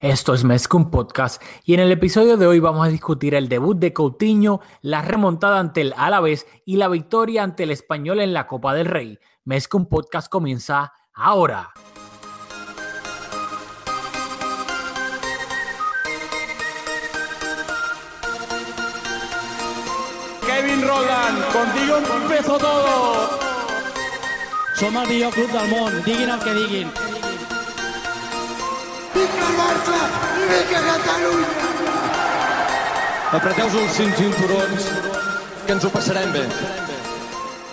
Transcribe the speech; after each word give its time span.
Esto 0.00 0.32
es 0.32 0.44
Mezcum 0.44 0.92
Podcast 0.92 1.42
y 1.64 1.74
en 1.74 1.80
el 1.80 1.90
episodio 1.90 2.36
de 2.36 2.46
hoy 2.46 2.60
vamos 2.60 2.86
a 2.86 2.88
discutir 2.88 3.34
el 3.34 3.48
debut 3.48 3.76
de 3.76 3.92
Coutinho, 3.92 4.60
la 4.80 5.02
remontada 5.02 5.58
ante 5.58 5.80
el 5.80 5.92
Alavés 5.96 6.46
y 6.64 6.76
la 6.76 6.86
victoria 6.86 7.42
ante 7.42 7.64
el 7.64 7.72
Español 7.72 8.20
en 8.20 8.32
la 8.32 8.46
Copa 8.46 8.74
del 8.74 8.86
Rey. 8.86 9.18
Mezcum 9.44 9.86
Podcast 9.86 10.28
comienza 10.30 10.92
ahora. 11.12 11.72
Kevin 20.46 20.86
Roland, 20.86 21.44
contigo 21.52 21.96
empezó 22.22 22.56
todo. 22.56 23.30
Som 24.76 24.96
el 24.96 25.08
millor 25.08 25.32
club 25.32 25.50
del 25.50 25.68
món, 25.70 26.04
diguin 26.04 26.30
el 26.30 26.38
que 26.38 26.54
diguin. 26.54 27.07
Vinga 29.18 29.46
el 29.50 29.56
Barça 29.58 29.96
i 30.38 30.44
vinga 30.50 30.80
Catalunya! 30.86 31.48
Apreteu 33.38 33.66
els 33.80 33.96
cinturons, 33.96 34.84
que 35.66 35.74
ens 35.74 35.84
ho 35.84 35.90
passarem 35.90 36.30
bé. 36.32 36.44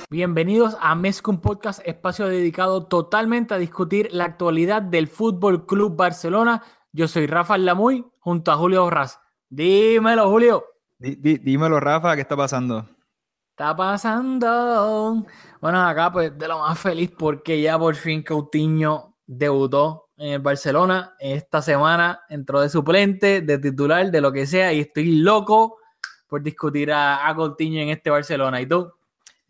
Bienvenidos 0.10 0.76
a 0.82 0.96
Mezcum 0.96 1.38
Podcast, 1.42 1.82
espacio 1.86 2.28
dedicado 2.28 2.86
totalmente 2.88 3.54
a 3.54 3.58
discutir 3.58 4.10
la 4.12 4.26
actualidad 4.26 4.82
del 4.82 5.08
Fútbol 5.08 5.66
Club 5.68 5.96
Barcelona. 5.96 6.64
Yo 6.92 7.08
soy 7.08 7.28
Rafael 7.28 7.64
Lamuy 7.66 8.04
junto 8.20 8.52
a 8.52 8.58
Julio 8.58 8.84
Borras. 8.84 9.20
Dímelo, 9.50 10.28
Julio. 10.30 10.66
Dí- 10.98 11.16
dí- 11.22 11.38
dímelo, 11.38 11.80
Rafa, 11.80 12.16
¿qué 12.16 12.22
está 12.22 12.36
pasando? 12.36 12.90
está 13.52 13.76
pasando? 13.76 15.24
Bueno, 15.62 15.82
acá 15.88 16.12
pues 16.12 16.38
de 16.38 16.48
lo 16.48 16.60
más 16.60 16.78
feliz 16.80 17.12
porque 17.18 17.62
ya 17.62 17.78
por 17.80 17.96
fin 17.96 18.22
Coutinho 18.24 19.16
debutó 19.26 20.05
en 20.18 20.34
el 20.34 20.40
Barcelona. 20.40 21.16
Esta 21.20 21.62
semana 21.62 22.22
entró 22.30 22.62
de 22.62 22.70
suplente, 22.70 23.42
de 23.42 23.58
titular, 23.58 24.12
de 24.12 24.22
lo 24.22 24.32
que 24.32 24.46
sea, 24.46 24.74
y 24.74 24.82
estoy 24.82 25.18
loco 25.18 25.78
por 26.28 26.42
discutir 26.42 26.92
a, 26.92 27.28
a 27.28 27.36
Coutinho 27.36 27.82
en 27.82 27.90
este 27.90 28.10
Barcelona. 28.10 28.62
¿Y 28.62 28.68
tú? 28.68 28.92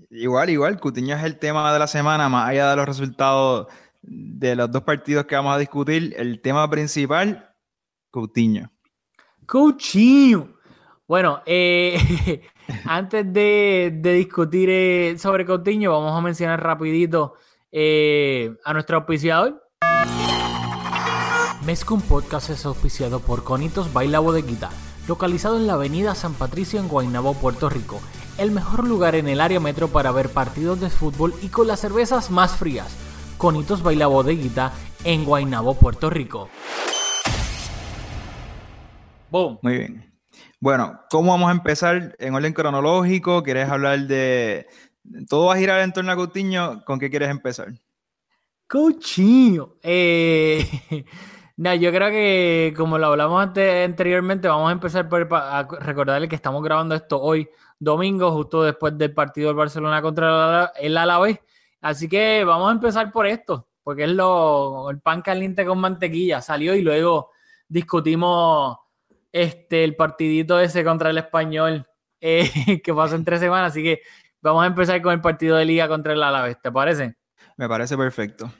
Igual, 0.09 0.49
igual, 0.49 0.79
Coutinho 0.79 1.15
es 1.15 1.23
el 1.23 1.39
tema 1.39 1.71
de 1.71 1.79
la 1.79 1.87
semana, 1.87 2.29
más 2.29 2.49
allá 2.49 2.69
de 2.69 2.75
los 2.75 2.85
resultados 2.85 3.67
de 4.01 4.55
los 4.55 4.71
dos 4.71 4.83
partidos 4.83 5.25
que 5.25 5.35
vamos 5.35 5.55
a 5.55 5.57
discutir, 5.57 6.13
el 6.17 6.41
tema 6.41 6.69
principal, 6.69 7.49
Coutinho. 8.11 8.71
Coutinho. 9.45 10.55
Bueno, 11.07 11.41
eh, 11.45 12.41
antes 12.85 13.31
de, 13.31 13.91
de 13.95 14.13
discutir 14.13 14.69
eh, 14.69 15.15
sobre 15.17 15.45
Coutinho, 15.45 15.91
vamos 15.91 16.17
a 16.17 16.21
mencionar 16.21 16.61
rapidito 16.61 17.35
eh, 17.71 18.55
a 18.63 18.73
nuestro 18.73 18.97
auspiciador. 18.97 19.64
Mezcum 21.65 21.99
Podcast 21.99 22.51
es 22.51 22.63
auspiciado 22.67 23.21
por 23.21 23.43
Conitos 23.43 23.91
Baila 23.91 24.19
Bodeguita, 24.19 24.69
localizado 25.07 25.57
en 25.57 25.65
la 25.65 25.73
avenida 25.73 26.13
San 26.13 26.35
Patricio 26.35 26.79
en 26.79 26.87
Guaynabo, 26.87 27.33
Puerto 27.33 27.69
Rico. 27.69 27.99
El 28.37 28.51
mejor 28.51 28.87
lugar 28.87 29.15
en 29.15 29.27
el 29.27 29.41
área 29.41 29.59
metro 29.59 29.87
para 29.87 30.11
ver 30.11 30.29
partidos 30.29 30.79
de 30.79 30.91
fútbol 30.91 31.33
y 31.41 31.47
con 31.47 31.65
las 31.65 31.79
cervezas 31.79 32.29
más 32.29 32.55
frías. 32.55 32.95
Conitos 33.39 33.81
Baila 33.81 34.05
Bodeguita 34.05 34.73
en 35.03 35.25
Guaynabo, 35.25 35.73
Puerto 35.73 36.11
Rico. 36.11 36.49
Boom. 39.31 39.57
Muy 39.63 39.77
bien. 39.79 40.13
Bueno, 40.59 40.99
¿cómo 41.09 41.31
vamos 41.31 41.49
a 41.49 41.53
empezar? 41.53 42.15
En 42.19 42.35
orden 42.35 42.53
cronológico, 42.53 43.41
¿quieres 43.41 43.67
hablar 43.69 44.01
de... 44.01 44.67
Todo 45.27 45.47
va 45.47 45.55
a 45.55 45.57
girar 45.57 45.81
en 45.81 45.93
torno 45.93 46.11
a 46.11 46.15
Coutinho, 46.15 46.85
¿con 46.85 46.99
qué 46.99 47.09
quieres 47.09 47.29
empezar? 47.29 47.73
Coutinho. 48.67 49.77
Eh, 49.81 50.67
nah, 51.57 51.73
yo 51.75 51.91
creo 51.91 52.09
que 52.09 52.73
como 52.75 52.97
lo 52.97 53.07
hablamos 53.07 53.41
ante- 53.41 53.83
anteriormente, 53.83 54.47
vamos 54.47 54.69
a 54.69 54.73
empezar 54.73 55.07
por 55.09 55.27
a 55.33 55.67
recordarle 55.79 56.27
que 56.27 56.35
estamos 56.35 56.63
grabando 56.63 56.95
esto 56.95 57.21
hoy, 57.21 57.49
domingo, 57.79 58.31
justo 58.31 58.63
después 58.63 58.97
del 58.97 59.13
partido 59.13 59.47
del 59.47 59.57
Barcelona 59.57 60.01
contra 60.01 60.71
el 60.79 60.97
Alavés. 60.97 61.39
Así 61.81 62.07
que 62.09 62.43
vamos 62.43 62.69
a 62.69 62.73
empezar 62.73 63.11
por 63.11 63.27
esto, 63.27 63.67
porque 63.83 64.05
es 64.05 64.09
lo, 64.09 64.89
el 64.89 64.99
pan 64.99 65.21
caliente 65.21 65.65
con 65.65 65.79
mantequilla. 65.79 66.41
Salió 66.41 66.73
y 66.75 66.81
luego 66.81 67.31
discutimos 67.67 68.77
este, 69.31 69.83
el 69.83 69.95
partidito 69.95 70.59
ese 70.59 70.83
contra 70.83 71.09
el 71.09 71.17
Español 71.17 71.85
eh, 72.19 72.81
que 72.83 72.93
pasó 72.93 73.15
en 73.15 73.25
tres 73.25 73.39
semanas. 73.39 73.71
Así 73.71 73.83
que 73.83 74.01
vamos 74.41 74.63
a 74.63 74.67
empezar 74.67 75.01
con 75.01 75.13
el 75.13 75.21
partido 75.21 75.57
de 75.57 75.65
liga 75.65 75.87
contra 75.87 76.13
el 76.13 76.23
Alavés, 76.23 76.59
¿te 76.61 76.71
parece? 76.71 77.15
Me 77.57 77.69
parece 77.69 77.95
perfecto. 77.95 78.51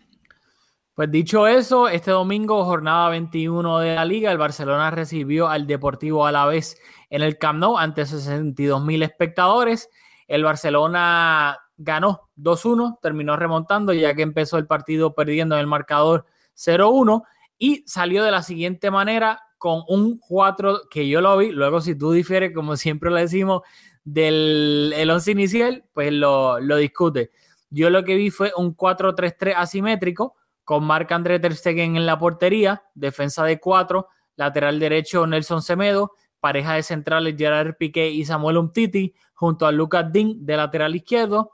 Pues 0.96 1.12
dicho 1.12 1.46
eso, 1.46 1.90
este 1.90 2.12
domingo, 2.12 2.64
jornada 2.64 3.10
21 3.10 3.80
de 3.80 3.96
la 3.96 4.06
liga, 4.06 4.32
el 4.32 4.38
Barcelona 4.38 4.92
recibió 4.92 5.50
al 5.50 5.68
Deportivo 5.68 6.26
Alavés 6.26 6.78
en 7.10 7.22
el 7.22 7.38
Camp 7.38 7.60
Nou 7.60 7.78
ante 7.78 8.06
62 8.06 8.82
mil 8.82 9.04
espectadores. 9.04 9.90
El 10.26 10.46
Barcelona 10.46 11.60
ganó 11.76 12.30
2-1, 12.38 13.00
terminó 13.02 13.36
remontando 13.36 13.92
ya 13.92 14.16
que 14.16 14.22
empezó 14.22 14.58
el 14.58 14.68
partido 14.68 15.14
perdiendo 15.14 15.56
en 15.56 15.62
el 15.62 15.68
marcador 15.68 16.28
0-1 16.56 17.24
y 17.58 17.84
salió 17.86 18.24
de 18.24 18.32
la 18.32 18.42
siguiente 18.42 18.90
manera 18.90 19.42
con 19.58 19.84
un 19.90 20.18
4 20.18 20.84
que 20.90 21.10
yo 21.10 21.20
lo 21.20 21.36
vi. 21.36 21.52
Luego, 21.52 21.82
si 21.82 21.96
tú 21.96 22.14
difieres, 22.14 22.54
como 22.56 22.78
siempre 22.78 23.10
lo 23.10 23.18
decimos, 23.18 23.64
del 24.06 24.94
el 24.96 25.12
11 25.12 25.32
inicial, 25.32 25.84
pues 25.92 26.14
lo, 26.14 26.62
lo 26.62 26.78
discute. 26.78 27.32
Yo 27.70 27.90
lo 27.90 28.06
que 28.06 28.16
vi 28.16 28.30
fue 28.30 28.54
un 28.56 28.78
4-3-3 28.78 29.56
asimétrico 29.58 30.38
con 30.66 30.84
Marc 30.84 31.12
André 31.12 31.40
Ter 31.40 31.56
Stegen 31.56 31.96
en 31.96 32.06
la 32.06 32.20
portería, 32.20 32.84
defensa 32.94 33.46
de 33.46 33.59
cuatro, 33.59 34.09
lateral 34.36 34.80
derecho 34.80 35.26
Nelson 35.26 35.62
Semedo, 35.62 36.12
pareja 36.42 36.74
de 36.74 36.84
centrales 36.84 37.36
Gerard 37.38 37.76
Piqué 37.78 38.09
y 38.09 38.26
Samuel 38.26 38.58
Umtiti, 38.58 39.16
junto 39.34 39.66
a 39.66 39.72
Lucas 39.72 40.12
Dean 40.12 40.46
de 40.46 40.58
lateral 40.58 40.96
izquierdo, 40.96 41.52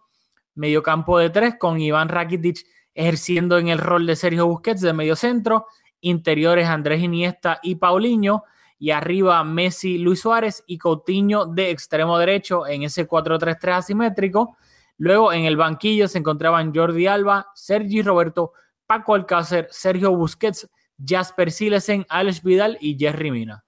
mediocampo 0.55 1.19
de 1.19 1.29
tres 1.29 1.55
con 1.59 1.79
Iván 1.79 2.09
Rakitic 2.09 2.65
ejerciendo 2.93 3.57
en 3.57 3.67
el 3.67 3.77
rol 3.77 4.05
de 4.05 4.15
Sergio 4.15 4.47
Busquets 4.47 4.81
de 4.81 4.93
medio 4.93 5.15
centro, 5.15 5.67
interiores 6.01 6.67
Andrés 6.67 7.01
Iniesta 7.01 7.59
y 7.61 7.75
Paulinho, 7.75 8.43
y 8.81 8.89
arriba 8.89 9.43
Messi, 9.43 9.99
Luis 9.99 10.21
Suárez 10.21 10.63
y 10.65 10.79
Coutinho 10.79 11.45
de 11.45 11.69
extremo 11.69 12.17
derecho 12.17 12.65
en 12.65 12.81
ese 12.81 13.07
4-3-3 13.07 13.75
asimétrico. 13.75 14.57
Luego 14.97 15.31
en 15.33 15.45
el 15.45 15.55
banquillo 15.55 16.07
se 16.07 16.17
encontraban 16.17 16.73
Jordi 16.73 17.05
Alba, 17.05 17.51
Sergi 17.53 18.01
Roberto, 18.01 18.53
Paco 18.91 19.15
Alcácer, 19.15 19.69
Sergio 19.71 20.13
Busquets, 20.13 20.69
Jasper 21.01 21.49
Silesen, 21.49 22.05
Alex 22.09 22.43
Vidal 22.43 22.77
y 22.81 22.97
Jerry 22.99 23.31
Mina. 23.31 23.63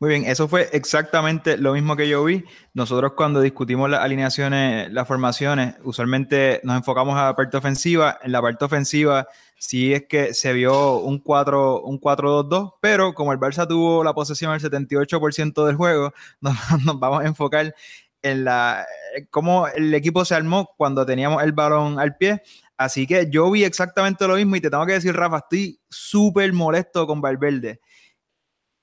Muy 0.00 0.10
bien, 0.10 0.24
eso 0.24 0.48
fue 0.48 0.68
exactamente 0.72 1.56
lo 1.56 1.74
mismo 1.74 1.94
que 1.94 2.08
yo 2.08 2.24
vi. 2.24 2.42
Nosotros 2.74 3.12
cuando 3.16 3.40
discutimos 3.40 3.88
las 3.88 4.00
alineaciones, 4.00 4.90
las 4.92 5.06
formaciones, 5.06 5.76
usualmente 5.84 6.60
nos 6.64 6.76
enfocamos 6.76 7.16
a 7.16 7.26
la 7.26 7.36
parte 7.36 7.56
ofensiva. 7.56 8.18
En 8.20 8.32
la 8.32 8.42
parte 8.42 8.64
ofensiva 8.64 9.28
sí 9.60 9.94
es 9.94 10.06
que 10.08 10.34
se 10.34 10.52
vio 10.52 10.98
un 10.98 11.20
4 11.20 11.82
un 11.82 12.00
4-2-2, 12.00 12.72
pero 12.80 13.14
como 13.14 13.32
el 13.32 13.38
Barça 13.38 13.68
tuvo 13.68 14.02
la 14.02 14.12
posesión 14.12 14.50
del 14.58 14.60
78% 14.60 15.64
del 15.64 15.76
juego, 15.76 16.12
nos, 16.40 16.56
nos 16.84 16.98
vamos 16.98 17.22
a 17.22 17.26
enfocar 17.28 17.76
en 18.22 18.44
la 18.44 18.84
cómo 19.30 19.68
el 19.68 19.94
equipo 19.94 20.24
se 20.24 20.34
armó 20.34 20.74
cuando 20.76 21.06
teníamos 21.06 21.44
el 21.44 21.52
balón 21.52 22.00
al 22.00 22.16
pie. 22.16 22.42
Así 22.76 23.06
que 23.06 23.28
yo 23.30 23.50
vi 23.50 23.64
exactamente 23.64 24.26
lo 24.28 24.36
mismo 24.36 24.56
y 24.56 24.60
te 24.60 24.70
tengo 24.70 24.84
que 24.84 24.92
decir, 24.92 25.14
Rafa, 25.14 25.38
estoy 25.38 25.80
súper 25.88 26.52
molesto 26.52 27.06
con 27.06 27.20
Valverde 27.20 27.80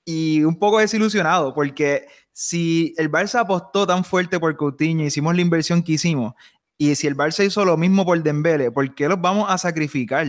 y 0.06 0.44
un 0.44 0.58
poco 0.58 0.80
desilusionado 0.80 1.54
porque 1.54 2.08
si 2.32 2.94
el 2.98 3.12
Barça 3.12 3.42
apostó 3.42 3.88
tan 3.88 4.04
fuerte 4.04 4.40
por 4.40 4.56
Coutinho, 4.58 5.06
hicimos 5.06 5.36
la 5.36 5.42
inversión 5.42 5.84
que 5.84 5.94
hicimos 5.94 6.34
y 6.78 6.96
si 6.96 7.08
el 7.08 7.16
Barça 7.16 7.46
hizo 7.46 7.64
lo 7.64 7.78
mismo 7.78 8.06
por 8.06 8.22
Dembélé, 8.22 8.72
¿por 8.72 8.94
qué 8.96 9.08
los 9.08 9.22
vamos 9.22 9.50
a 9.50 9.58
sacrificar? 9.58 10.28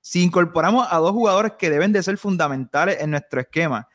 Si 0.00 0.22
incorporamos 0.22 0.86
a 0.90 0.98
dos 0.98 1.12
jugadores 1.12 1.52
que 1.58 1.70
deben 1.70 1.92
de 1.92 2.02
ser 2.02 2.16
fundamentales 2.16 3.00
en 3.00 3.10
nuestro 3.10 3.40
esquema, 3.40 3.88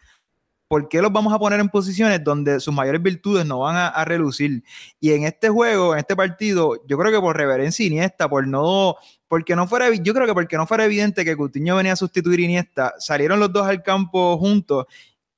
¿por 0.74 0.90
qué 0.90 1.04
los 1.04 1.14
vamos 1.14 1.31
a 1.31 1.38
poner 1.38 1.60
en 1.60 1.70
posiciones 1.70 2.24
donde 2.24 2.60
sus 2.60 2.74
mayores 2.74 3.00
virtudes 3.00 3.46
no 3.46 3.60
van 3.60 3.75
a, 3.75 3.90
a 3.90 4.06
relucir? 4.06 4.64
Y 5.00 5.12
en 5.12 5.24
este 5.24 5.48
juego, 5.48 5.94
en 5.94 6.00
este 6.00 6.16
partido, 6.16 6.84
yo 6.88 6.98
creo 6.98 7.12
que 7.12 7.20
por 7.20 7.38
reverencia 7.38 7.86
Iniesta, 7.86 8.28
por 8.28 8.48
no, 8.48 8.96
porque 9.28 9.56
no 9.56 9.68
fuera, 9.68 9.94
yo 9.94 10.16
creo 10.16 10.25
que 10.25 10.34
porque 10.34 10.58
no 10.58 10.66
fuera 10.66 10.86
evidente 10.86 11.24
que 11.24 11.38
Coutinho 11.38 11.75
venía 11.75 11.94
a 11.94 11.96
sustituir 11.96 12.40
a 12.40 12.44
Iniesta, 12.46 12.94
salieron 12.98 13.40
los 13.40 13.54
dos 13.54 13.68
al 13.68 13.84
campo 13.84 14.36
juntos 14.40 14.88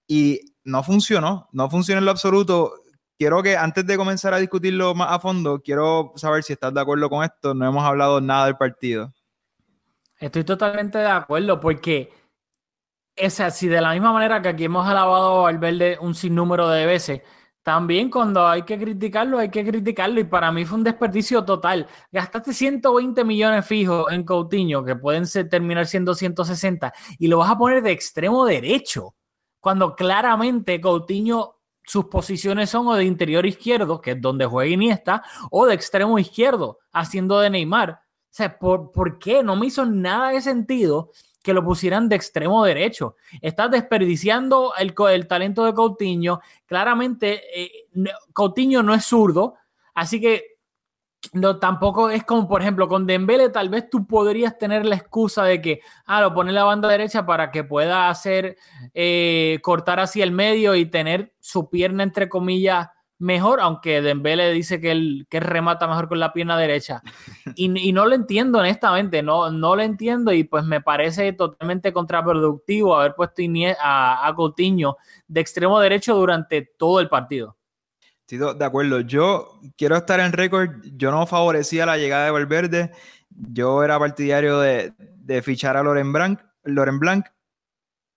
y 0.07 0.39
no 0.63 0.81
funcionó, 0.83 1.49
no 1.51 1.69
funcionó 1.69 1.99
en 1.99 2.05
lo 2.05 2.11
absoluto. 2.11 2.71
Quiero 3.19 3.43
que 3.43 3.57
antes 3.57 3.85
de 3.85 3.97
comenzar 3.97 4.33
a 4.33 4.37
discutirlo 4.37 4.95
más 4.95 5.11
a 5.11 5.19
fondo, 5.19 5.61
quiero 5.61 6.13
saber 6.15 6.43
si 6.43 6.53
estás 6.53 6.73
de 6.73 6.79
acuerdo 6.79 7.09
con 7.09 7.25
esto. 7.25 7.53
No 7.53 7.67
hemos 7.67 7.83
hablado 7.83 8.21
nada 8.21 8.45
del 8.45 8.55
partido. 8.55 9.13
Estoy 10.17 10.45
totalmente 10.45 10.97
de 10.97 11.07
acuerdo 11.07 11.59
porque, 11.59 12.13
o 13.17 13.29
sea, 13.29 13.51
si 13.51 13.67
de 13.67 13.81
la 13.81 13.93
misma 13.93 14.11
manera 14.11 14.41
que 14.41 14.49
aquí 14.49 14.65
hemos 14.65 14.87
alabado 14.87 15.45
al 15.45 15.57
Valverde 15.57 15.97
un 16.01 16.15
sinnúmero 16.15 16.69
de 16.69 16.85
veces, 16.85 17.21
también 17.65 18.11
cuando 18.11 18.47
hay 18.47 18.61
que 18.61 18.77
criticarlo, 18.77 19.39
hay 19.39 19.49
que 19.49 19.65
criticarlo. 19.65 20.19
Y 20.19 20.25
para 20.25 20.51
mí 20.51 20.65
fue 20.65 20.77
un 20.77 20.83
desperdicio 20.83 21.43
total. 21.43 21.87
Gastaste 22.11 22.53
120 22.53 23.23
millones 23.23 23.65
fijos 23.65 24.11
en 24.11 24.23
Coutinho, 24.23 24.85
que 24.85 24.95
pueden 24.95 25.25
ser, 25.25 25.49
terminar 25.49 25.87
siendo 25.87 26.13
160, 26.13 26.93
y 27.17 27.27
lo 27.27 27.39
vas 27.39 27.49
a 27.49 27.57
poner 27.57 27.81
de 27.81 27.91
extremo 27.91 28.45
derecho. 28.45 29.15
Cuando 29.59 29.95
claramente 29.95 30.79
Coutinho, 30.79 31.55
sus 31.83 32.05
posiciones 32.05 32.69
son 32.69 32.87
o 32.87 32.93
de 32.93 33.05
interior 33.05 33.45
izquierdo, 33.47 33.99
que 33.99 34.11
es 34.11 34.21
donde 34.21 34.45
juega 34.45 34.71
Iniesta, 34.71 35.23
o 35.49 35.65
de 35.65 35.73
extremo 35.73 36.19
izquierdo, 36.19 36.77
haciendo 36.91 37.39
de 37.39 37.49
Neymar. 37.49 37.91
O 37.91 37.97
sea, 38.29 38.59
¿por, 38.59 38.91
¿por 38.91 39.17
qué? 39.17 39.41
No 39.41 39.55
me 39.55 39.65
hizo 39.65 39.87
nada 39.87 40.29
de 40.29 40.41
sentido 40.41 41.09
que 41.45 41.53
lo 41.53 41.63
pusieran 41.63 42.09
de 42.09 42.15
extremo 42.15 42.65
derecho. 42.65 43.17
Estás 43.39 43.69
desperdiciando 43.69 44.73
el, 44.79 44.95
el 45.11 45.27
talento 45.27 45.63
de 45.63 45.75
Coutinho. 45.75 46.41
Claramente, 46.65 47.43
eh, 47.55 47.87
Coutinho 48.33 48.81
no 48.81 48.95
es 48.95 49.05
zurdo, 49.05 49.53
así 49.93 50.19
que 50.19 50.57
no, 51.33 51.59
tampoco 51.59 52.09
es 52.09 52.23
como, 52.23 52.47
por 52.47 52.63
ejemplo, 52.63 52.87
con 52.87 53.05
Dembele 53.05 53.49
tal 53.49 53.69
vez 53.69 53.91
tú 53.91 54.07
podrías 54.07 54.57
tener 54.57 54.87
la 54.87 54.95
excusa 54.95 55.43
de 55.43 55.61
que, 55.61 55.81
ah, 56.07 56.21
lo 56.21 56.33
pone 56.33 56.51
la 56.51 56.63
banda 56.63 56.89
derecha 56.89 57.27
para 57.27 57.51
que 57.51 57.63
pueda 57.63 58.09
hacer, 58.09 58.57
eh, 58.95 59.59
cortar 59.61 59.99
hacia 59.99 60.23
el 60.23 60.31
medio 60.31 60.73
y 60.73 60.87
tener 60.87 61.35
su 61.39 61.69
pierna, 61.69 62.01
entre 62.01 62.27
comillas, 62.27 62.87
mejor, 63.19 63.59
aunque 63.61 64.01
Dembele 64.01 64.51
dice 64.51 64.79
que 64.81 64.91
él, 64.91 65.27
que 65.29 65.39
remata 65.39 65.87
mejor 65.87 66.07
con 66.07 66.19
la 66.19 66.33
pierna 66.33 66.57
derecha. 66.57 67.01
Y, 67.57 67.93
no 67.93 68.05
lo 68.05 68.15
entiendo, 68.15 68.59
honestamente, 68.59 69.23
no, 69.23 69.49
no 69.51 69.75
lo 69.75 69.81
entiendo 69.81 70.33
y 70.33 70.43
pues 70.43 70.65
me 70.65 70.81
parece 70.81 71.31
totalmente 71.33 71.93
contraproductivo 71.93 72.97
haber 72.97 73.15
puesto 73.15 73.41
a, 73.79 74.27
a 74.27 74.35
Coutinho 74.35 74.97
de 75.27 75.41
extremo 75.41 75.79
derecho 75.79 76.15
durante 76.15 76.61
todo 76.77 76.99
el 76.99 77.07
partido. 77.07 77.55
Sí, 78.27 78.37
de 78.37 78.65
acuerdo. 78.65 79.01
Yo 79.01 79.59
quiero 79.77 79.95
estar 79.95 80.19
en 80.19 80.33
récord. 80.33 80.71
Yo 80.95 81.11
no 81.11 81.27
favorecía 81.27 81.85
la 81.85 81.97
llegada 81.97 82.25
de 82.25 82.31
Valverde. 82.31 82.91
Yo 83.29 83.83
era 83.83 83.99
partidario 83.99 84.59
de, 84.59 84.93
de 84.97 85.41
fichar 85.41 85.77
a 85.77 85.83
Loren 85.83 86.11
Blanc, 86.11 86.41
Loren 86.63 86.99
Blanc 86.99 87.27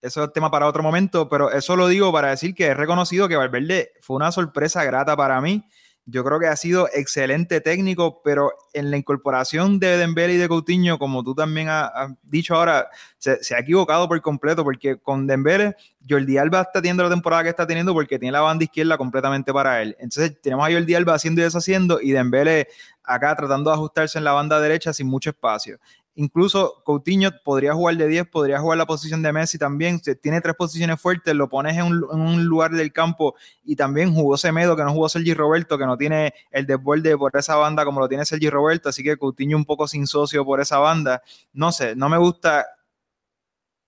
eso 0.01 0.25
es 0.25 0.33
tema 0.33 0.51
para 0.51 0.67
otro 0.67 0.83
momento, 0.83 1.29
pero 1.29 1.51
eso 1.51 1.77
lo 1.77 1.89
digo 1.89 2.13
para 2.13 2.31
decir 2.31 2.55
que 2.55 2.67
he 2.67 2.75
reconocido 2.75 3.29
que 3.29 3.37
Valverde 3.37 3.93
fue 4.01 4.17
una 4.17 4.33
sorpresa 4.33 4.85
grata 4.85 5.17
para 5.17 5.41
mí. 5.41 5.65
Yo 6.11 6.25
creo 6.25 6.41
que 6.41 6.47
ha 6.47 6.57
sido 6.57 6.89
excelente 6.95 7.61
técnico, 7.61 8.23
pero 8.23 8.51
en 8.73 8.91
la 8.91 8.97
incorporación 8.97 9.79
de 9.79 9.99
Dembele 9.99 10.35
y 10.35 10.37
de 10.39 10.49
Coutinho, 10.49 10.99
como 10.99 11.23
tú 11.23 11.35
también 11.35 11.69
has, 11.69 11.91
dicho 12.23 12.55
ahora, 12.55 12.89
se, 13.19 13.55
ha 13.55 13.59
equivocado 13.59 14.09
por 14.09 14.19
completo, 14.23 14.65
porque 14.65 14.99
con 14.99 15.27
Dembele, 15.27 15.77
Jordi 16.09 16.39
Alba 16.39 16.63
está 16.63 16.81
teniendo 16.81 17.03
la 17.03 17.11
temporada 17.11 17.43
que 17.43 17.51
está 17.51 17.67
teniendo 17.67 17.93
porque 17.93 18.19
tiene 18.19 18.33
la 18.33 18.41
banda 18.41 18.65
izquierda 18.65 18.97
completamente 18.97 19.53
para 19.53 19.83
él. 19.83 19.97
Entonces 19.99 20.41
tenemos 20.41 20.67
a 20.67 20.73
Jordi 20.73 20.95
Alba 20.95 21.13
haciendo 21.13 21.43
y 21.43 21.45
deshaciendo 21.45 22.01
y 22.01 22.13
Dembele 22.13 22.69
acá 23.03 23.37
tratando 23.37 23.69
de 23.69 23.77
ajustarse 23.77 24.17
en 24.17 24.25
la 24.25 24.33
banda 24.33 24.61
derecha 24.61 24.95
sin 24.95 25.09
mucho 25.09 25.29
espacio. 25.29 25.79
Incluso 26.21 26.83
Coutinho 26.85 27.31
podría 27.45 27.75
jugar 27.75 27.97
de 27.97 28.09
10, 28.09 28.27
podría 28.27 28.59
jugar 28.59 28.77
la 28.77 28.87
posición 28.87 29.23
de 29.23 29.33
Messi 29.33 29.57
también. 29.57 30.01
Tiene 30.21 30.41
tres 30.41 30.57
posiciones 30.57 31.01
fuertes, 31.01 31.33
lo 31.33 31.49
pones 31.49 31.77
en 31.77 31.85
un, 31.85 32.45
lugar 32.45 32.73
del 32.73 32.93
campo 32.93 33.37
y 33.63 33.77
también 33.77 34.13
jugó 34.13 34.37
Semedo, 34.37 34.75
que 34.75 34.83
no 34.83 34.93
jugó 34.93 35.09
Sergi 35.09 35.33
Roberto, 35.33 35.79
que 35.79 35.87
no 35.87 35.97
tiene 35.97 36.35
el 36.51 36.67
desborde 36.67 37.17
por 37.17 37.37
esa 37.37 37.55
banda 37.55 37.85
como 37.85 38.01
lo 38.01 38.09
tiene 38.09 38.25
Sergi 38.25 38.51
Roberto. 38.51 38.89
Así 38.89 39.05
que 39.05 39.17
Coutinho 39.17 39.57
un 39.57 39.65
poco 39.65 39.87
sin 39.87 40.09
socio 40.09 40.45
por 40.45 40.61
esa 40.61 40.81
banda. 40.81 41.23
No 41.53 41.71
sé, 41.71 41.95
no 41.95 42.09
me 42.09 42.19
gusta, 42.19 42.67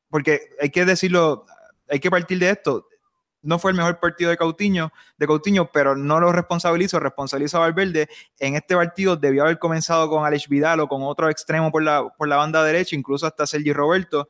porque 0.08 0.40
hay 0.60 0.70
que 0.70 0.84
decirlo, 0.84 1.46
hay 1.88 1.98
que 1.98 2.12
partir 2.12 2.38
de 2.38 2.50
esto 2.50 2.86
no 3.42 3.58
fue 3.58 3.70
el 3.70 3.76
mejor 3.76 3.98
partido 4.00 4.30
de 4.30 4.36
Coutinho, 4.36 4.92
de 5.16 5.26
Coutinho, 5.26 5.70
pero 5.72 5.96
no 5.96 6.20
lo 6.20 6.32
responsabilizo, 6.32 7.00
responsabilizo 7.00 7.58
a 7.58 7.60
Valverde. 7.60 8.08
En 8.38 8.54
este 8.54 8.74
partido 8.74 9.16
debió 9.16 9.44
haber 9.44 9.58
comenzado 9.58 10.08
con 10.08 10.24
Alex 10.24 10.48
Vidal 10.48 10.80
o 10.80 10.88
con 10.88 11.02
otro 11.02 11.30
extremo 11.30 11.70
por 11.70 11.82
la, 11.82 12.08
por 12.16 12.28
la 12.28 12.36
banda 12.36 12.62
derecha, 12.64 12.96
incluso 12.96 13.26
hasta 13.26 13.46
Sergi 13.46 13.72
Roberto. 13.72 14.28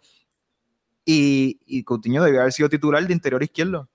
Y, 1.05 1.61
y 1.67 1.83
Coutinho 1.83 2.23
debió 2.23 2.41
haber 2.41 2.53
sido 2.53 2.69
titular 2.69 3.05
de 3.07 3.13
interior 3.13 3.43
izquierdo. 3.43 3.89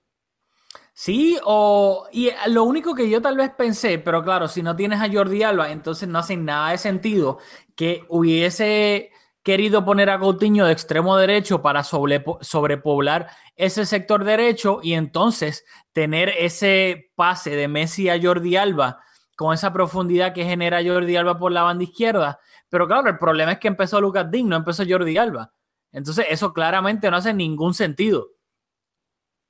Sí, 0.98 1.38
o 1.44 2.08
y 2.10 2.30
lo 2.48 2.64
único 2.64 2.94
que 2.94 3.10
yo 3.10 3.20
tal 3.20 3.36
vez 3.36 3.50
pensé, 3.50 3.98
pero 3.98 4.22
claro, 4.24 4.48
si 4.48 4.62
no 4.62 4.74
tienes 4.74 5.00
a 5.00 5.12
Jordi 5.12 5.42
Alba, 5.42 5.70
entonces 5.70 6.08
no 6.08 6.18
hace 6.18 6.38
nada 6.38 6.70
de 6.70 6.78
sentido 6.78 7.38
que 7.74 8.04
hubiese 8.08 9.10
querido 9.46 9.84
poner 9.84 10.10
a 10.10 10.18
Coutinho 10.18 10.66
de 10.66 10.72
extremo 10.72 11.16
derecho 11.16 11.62
para 11.62 11.84
sobrepoblar 11.84 13.30
ese 13.54 13.86
sector 13.86 14.24
derecho 14.24 14.80
y 14.82 14.94
entonces 14.94 15.64
tener 15.92 16.30
ese 16.30 17.12
pase 17.14 17.50
de 17.50 17.68
Messi 17.68 18.08
a 18.08 18.20
Jordi 18.20 18.56
Alba 18.56 18.98
con 19.36 19.54
esa 19.54 19.72
profundidad 19.72 20.34
que 20.34 20.44
genera 20.44 20.82
Jordi 20.84 21.14
Alba 21.14 21.38
por 21.38 21.52
la 21.52 21.62
banda 21.62 21.84
izquierda. 21.84 22.40
Pero 22.68 22.88
claro, 22.88 23.08
el 23.08 23.18
problema 23.18 23.52
es 23.52 23.58
que 23.60 23.68
empezó 23.68 24.00
Lucas 24.00 24.28
Digno, 24.28 24.50
no 24.50 24.56
empezó 24.56 24.82
Jordi 24.84 25.16
Alba. 25.16 25.52
Entonces 25.92 26.26
eso 26.28 26.52
claramente 26.52 27.08
no 27.08 27.16
hace 27.16 27.32
ningún 27.32 27.72
sentido. 27.72 28.30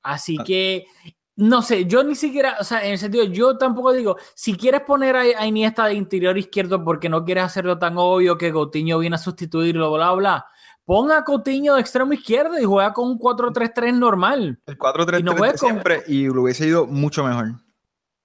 Así 0.03 0.37
ah. 0.39 0.45
que 0.45 0.85
no 1.37 1.61
sé, 1.61 1.85
yo 1.85 2.03
ni 2.03 2.15
siquiera, 2.15 2.57
o 2.59 2.65
sea, 2.65 2.85
en 2.85 2.93
el 2.93 2.99
sentido, 2.99 3.25
yo 3.25 3.59
tampoco 3.59 3.93
digo, 3.93 4.17
si 4.35 4.57
quieres 4.57 4.81
poner 4.81 5.17
a, 5.17 5.47
Iniesta 5.47 5.85
de 5.87 5.95
interior 5.95 6.37
izquierdo 6.39 6.83
porque 6.83 7.11
no 7.11 7.25
quieres 7.25 7.45
hacerlo 7.45 7.79
tan 7.79 7.95
obvio 7.99 8.39
que 8.39 8.53
Coutinho 8.53 8.99
viene 8.99 9.17
a 9.17 9.19
sustituirlo, 9.19 9.93
bla, 9.93 10.13
bla, 10.13 10.47
ponga 10.87 11.19
a 11.19 11.25
Coutinho 11.25 11.75
de 11.75 11.83
extremo 11.83 12.15
izquierdo 12.15 12.59
y 12.59 12.65
juega 12.65 12.95
con 12.95 13.11
un 13.11 13.19
4-3-3 13.19 13.93
normal. 13.93 14.59
El 14.65 14.79
4-3-3 14.79 15.57
siempre 15.59 16.03
y 16.07 16.27
lo 16.27 16.43
hubiese 16.43 16.67
ido 16.67 16.87
mucho 16.87 17.23
mejor. 17.23 17.53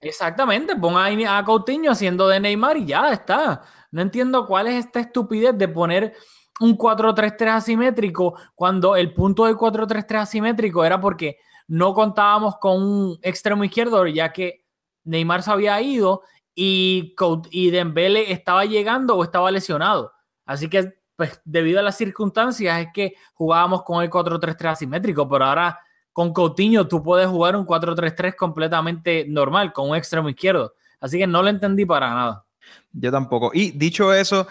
Exactamente, 0.00 0.74
ponga 0.74 1.06
a 1.06 1.44
Coutinho 1.44 1.92
haciendo 1.92 2.26
de 2.28 2.40
Neymar 2.40 2.78
y 2.78 2.86
ya 2.86 3.12
está. 3.12 3.62
No 3.90 4.00
entiendo 4.00 4.46
cuál 4.46 4.68
es 4.68 4.86
esta 4.86 5.00
estupidez 5.00 5.56
de 5.56 5.68
poner 5.68 6.14
un 6.60 6.78
4-3-3 6.78 7.48
asimétrico 7.56 8.38
cuando 8.54 8.96
el 8.96 9.12
punto 9.12 9.44
del 9.44 9.56
4-3-3 9.56 10.22
asimétrico 10.22 10.82
era 10.82 10.98
porque 10.98 11.36
no 11.72 11.94
contábamos 11.94 12.58
con 12.58 12.82
un 12.82 13.18
extremo 13.22 13.64
izquierdo, 13.64 14.06
ya 14.06 14.30
que 14.30 14.66
Neymar 15.04 15.42
se 15.42 15.52
había 15.52 15.80
ido 15.80 16.20
y, 16.54 17.14
y 17.50 17.70
Dembele 17.70 18.30
estaba 18.30 18.66
llegando 18.66 19.16
o 19.16 19.24
estaba 19.24 19.50
lesionado. 19.50 20.12
Así 20.44 20.68
que, 20.68 20.92
pues, 21.16 21.40
debido 21.46 21.80
a 21.80 21.82
las 21.82 21.96
circunstancias, 21.96 22.78
es 22.78 22.88
que 22.92 23.14
jugábamos 23.32 23.84
con 23.84 24.02
el 24.02 24.10
4-3-3 24.10 24.72
asimétrico, 24.72 25.26
pero 25.26 25.46
ahora 25.46 25.80
con 26.12 26.34
Coutinho 26.34 26.86
tú 26.86 27.02
puedes 27.02 27.26
jugar 27.28 27.56
un 27.56 27.64
4-3-3 27.64 28.36
completamente 28.36 29.24
normal, 29.26 29.72
con 29.72 29.88
un 29.88 29.96
extremo 29.96 30.28
izquierdo. 30.28 30.74
Así 31.00 31.16
que 31.16 31.26
no 31.26 31.42
lo 31.42 31.48
entendí 31.48 31.86
para 31.86 32.10
nada. 32.10 32.44
Yo 32.92 33.10
tampoco. 33.10 33.50
Y 33.54 33.70
dicho 33.70 34.12
eso, 34.12 34.46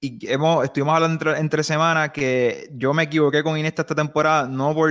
y 0.00 0.18
hemos, 0.26 0.64
estuvimos 0.64 0.94
hablando 0.94 1.28
entre, 1.30 1.38
entre 1.38 1.62
semanas 1.62 2.12
que 2.12 2.70
yo 2.72 2.94
me 2.94 3.02
equivoqué 3.02 3.42
con 3.42 3.58
Iniesta 3.58 3.82
esta 3.82 3.94
temporada, 3.94 4.48
no 4.48 4.72
por 4.72 4.90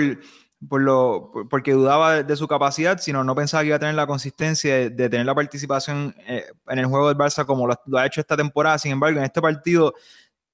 por 0.70 0.82
lo, 0.82 1.32
porque 1.50 1.74
dudaba 1.74 2.24
de, 2.24 2.36
su 2.36 2.48
capacidad, 2.48 3.00
sino 3.00 3.24
no 3.24 3.36
pensaba 3.36 3.64
que 3.64 3.68
iba 3.68 3.76
a 3.76 3.80
tener 3.80 3.96
la 3.96 4.08
consistencia 4.08 4.90
de, 4.90 5.10
tener 5.10 5.26
la 5.26 5.36
participación 5.36 6.16
eh, 6.28 6.46
en 6.68 6.80
el 6.80 6.86
juego 6.86 7.08
del 7.08 7.18
Barça 7.18 7.46
como 7.46 7.68
lo, 7.68 7.98
ha 7.98 8.06
hecho 8.06 8.22
esta 8.22 8.38
temporada. 8.38 8.78
Sin 8.78 8.92
embargo, 8.92 9.20
en 9.20 9.26
este 9.26 9.42
partido 9.42 9.94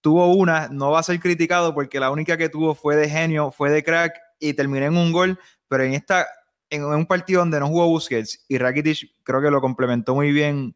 tuvo 0.02 0.34
una, 0.34 0.68
no 0.70 0.92
va 0.92 1.00
a 1.00 1.04
ser 1.04 1.20
criticado 1.20 1.74
porque 1.74 2.00
la 2.00 2.12
única 2.12 2.38
que 2.38 2.50
tuvo 2.50 2.76
fue 2.76 2.96
de 2.96 3.10
genio, 3.10 3.52
fue 3.52 3.70
de 3.70 3.84
crack 3.84 4.14
y 4.40 4.54
terminó 4.54 4.86
en 4.86 4.98
un 4.98 5.12
gol, 5.12 5.40
pero 5.68 5.84
en 5.84 5.94
esta 5.94 6.28
en 6.72 6.84
un 6.84 7.08
partido 7.08 7.40
donde 7.40 7.60
no 7.60 7.68
jugó 7.68 7.88
Busquets 7.88 8.46
y 8.48 8.60
Rakitic 8.60 9.16
creo 9.24 9.42
que 9.42 9.50
lo 9.50 9.60
complementó 9.60 10.14
muy 10.14 10.32
bien 10.32 10.76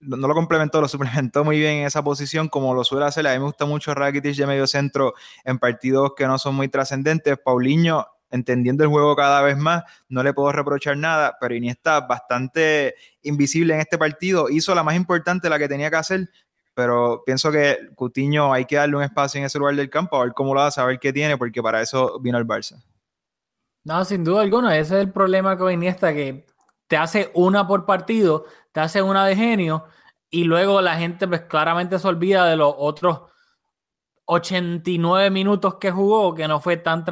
no 0.00 0.28
lo 0.28 0.34
complementó, 0.34 0.80
lo 0.80 0.88
suplementó 0.88 1.44
muy 1.44 1.58
bien 1.58 1.78
en 1.78 1.86
esa 1.86 2.02
posición, 2.04 2.48
como 2.48 2.74
lo 2.74 2.84
suele 2.84 3.06
hacer. 3.06 3.26
A 3.26 3.32
mí 3.32 3.38
me 3.38 3.46
gusta 3.46 3.64
mucho 3.64 3.94
Rakitic 3.94 4.36
de 4.36 4.46
medio 4.46 4.66
centro 4.66 5.14
en 5.44 5.58
partidos 5.58 6.12
que 6.16 6.26
no 6.26 6.38
son 6.38 6.54
muy 6.54 6.68
trascendentes. 6.68 7.38
Paulinho 7.38 8.06
entendiendo 8.30 8.84
el 8.84 8.90
juego 8.90 9.14
cada 9.16 9.42
vez 9.42 9.56
más, 9.56 9.84
no 10.08 10.22
le 10.22 10.34
puedo 10.34 10.52
reprochar 10.52 10.96
nada, 10.96 11.36
pero 11.40 11.54
Iniesta 11.54 12.00
bastante 12.00 12.94
invisible 13.22 13.74
en 13.74 13.80
este 13.80 13.98
partido, 13.98 14.48
hizo 14.48 14.74
la 14.74 14.82
más 14.82 14.96
importante, 14.96 15.48
la 15.48 15.58
que 15.58 15.68
tenía 15.68 15.90
que 15.90 15.96
hacer, 15.96 16.30
pero 16.74 17.22
pienso 17.24 17.50
que 17.50 17.78
Cutiño 17.94 18.52
hay 18.52 18.64
que 18.64 18.76
darle 18.76 18.96
un 18.96 19.02
espacio 19.02 19.38
en 19.38 19.46
ese 19.46 19.58
lugar 19.58 19.76
del 19.76 19.90
campo, 19.90 20.16
a 20.16 20.24
ver 20.24 20.32
cómo 20.34 20.54
lo 20.54 20.60
hace, 20.60 20.80
a 20.80 20.84
ver 20.84 20.98
qué 20.98 21.12
tiene, 21.12 21.38
porque 21.38 21.62
para 21.62 21.80
eso 21.80 22.18
vino 22.20 22.36
el 22.38 22.46
Barça. 22.46 22.82
No, 23.84 24.04
sin 24.04 24.24
duda 24.24 24.42
alguna, 24.42 24.76
ese 24.76 24.96
es 24.96 25.00
el 25.02 25.12
problema 25.12 25.56
con 25.56 25.72
Iniesta, 25.72 26.12
que 26.12 26.44
te 26.86 26.96
hace 26.96 27.30
una 27.34 27.66
por 27.66 27.86
partido, 27.86 28.44
te 28.72 28.80
hace 28.80 29.00
una 29.00 29.24
de 29.26 29.36
genio, 29.36 29.86
y 30.28 30.44
luego 30.44 30.82
la 30.82 30.96
gente 30.96 31.26
pues 31.28 31.42
claramente 31.42 31.98
se 31.98 32.08
olvida 32.08 32.46
de 32.46 32.56
los 32.56 32.74
otros 32.76 33.20
89 34.26 35.30
minutos 35.30 35.76
que 35.76 35.90
jugó, 35.90 36.34
que 36.34 36.46
no 36.46 36.60
fue 36.60 36.76
tan, 36.76 37.04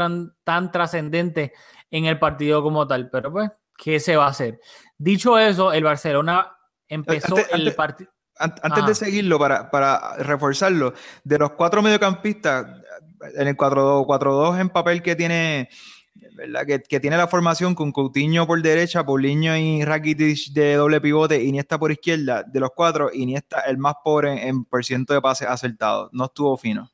tan, 0.45 0.73
trascendente 0.73 1.53
en 1.91 2.07
el 2.07 2.19
partido 2.19 2.63
como 2.63 2.87
tal. 2.87 3.09
Pero 3.11 3.33
pues, 3.33 3.51
¿qué 3.77 4.01
se 4.01 4.17
va 4.17 4.27
a 4.27 4.31
hacer? 4.31 4.61
Dicho 4.99 5.39
eso, 5.39 5.73
el 5.73 5.85
Barcelona 5.85 6.57
empezó 6.89 7.37
el 7.53 7.75
partido. 7.75 8.11
Antes, 8.37 8.87
de 8.87 8.95
seguirlo, 8.97 9.39
para, 9.39 9.71
para, 9.71 10.17
reforzarlo, 10.17 10.93
de 11.23 11.39
los 11.39 11.53
cuatro 11.53 11.83
mediocampistas, 11.83 12.67
en 13.37 13.47
el 13.47 13.57
4-2 13.57 14.61
en 14.61 14.69
papel 14.71 15.03
que 15.03 15.15
tiene 15.15 15.69
¿verdad? 16.35 16.67
Que, 16.67 16.81
que, 16.81 17.01
tiene 17.01 17.17
la 17.17 17.29
formación 17.29 17.75
con 17.75 17.93
Coutinho 17.93 18.47
por 18.47 18.61
derecha, 18.61 19.05
Paulinho 19.05 19.57
y 19.57 19.85
Rakitic 19.85 20.53
de 20.53 20.75
doble 20.75 21.01
pivote, 21.01 21.43
Iniesta 21.43 21.79
por 21.79 21.93
izquierda, 21.93 22.43
de 22.43 22.61
los 22.61 22.71
cuatro, 22.75 23.11
Iniesta 23.13 23.61
el 23.61 23.79
más 23.79 23.95
pobre 24.03 24.33
en, 24.33 24.49
en 24.49 24.65
por 24.65 24.85
ciento 24.85 25.15
de 25.15 25.21
pases 25.21 25.49
acertados, 25.49 26.11
no 26.13 26.27
estuvo 26.27 26.57
fino. 26.57 26.91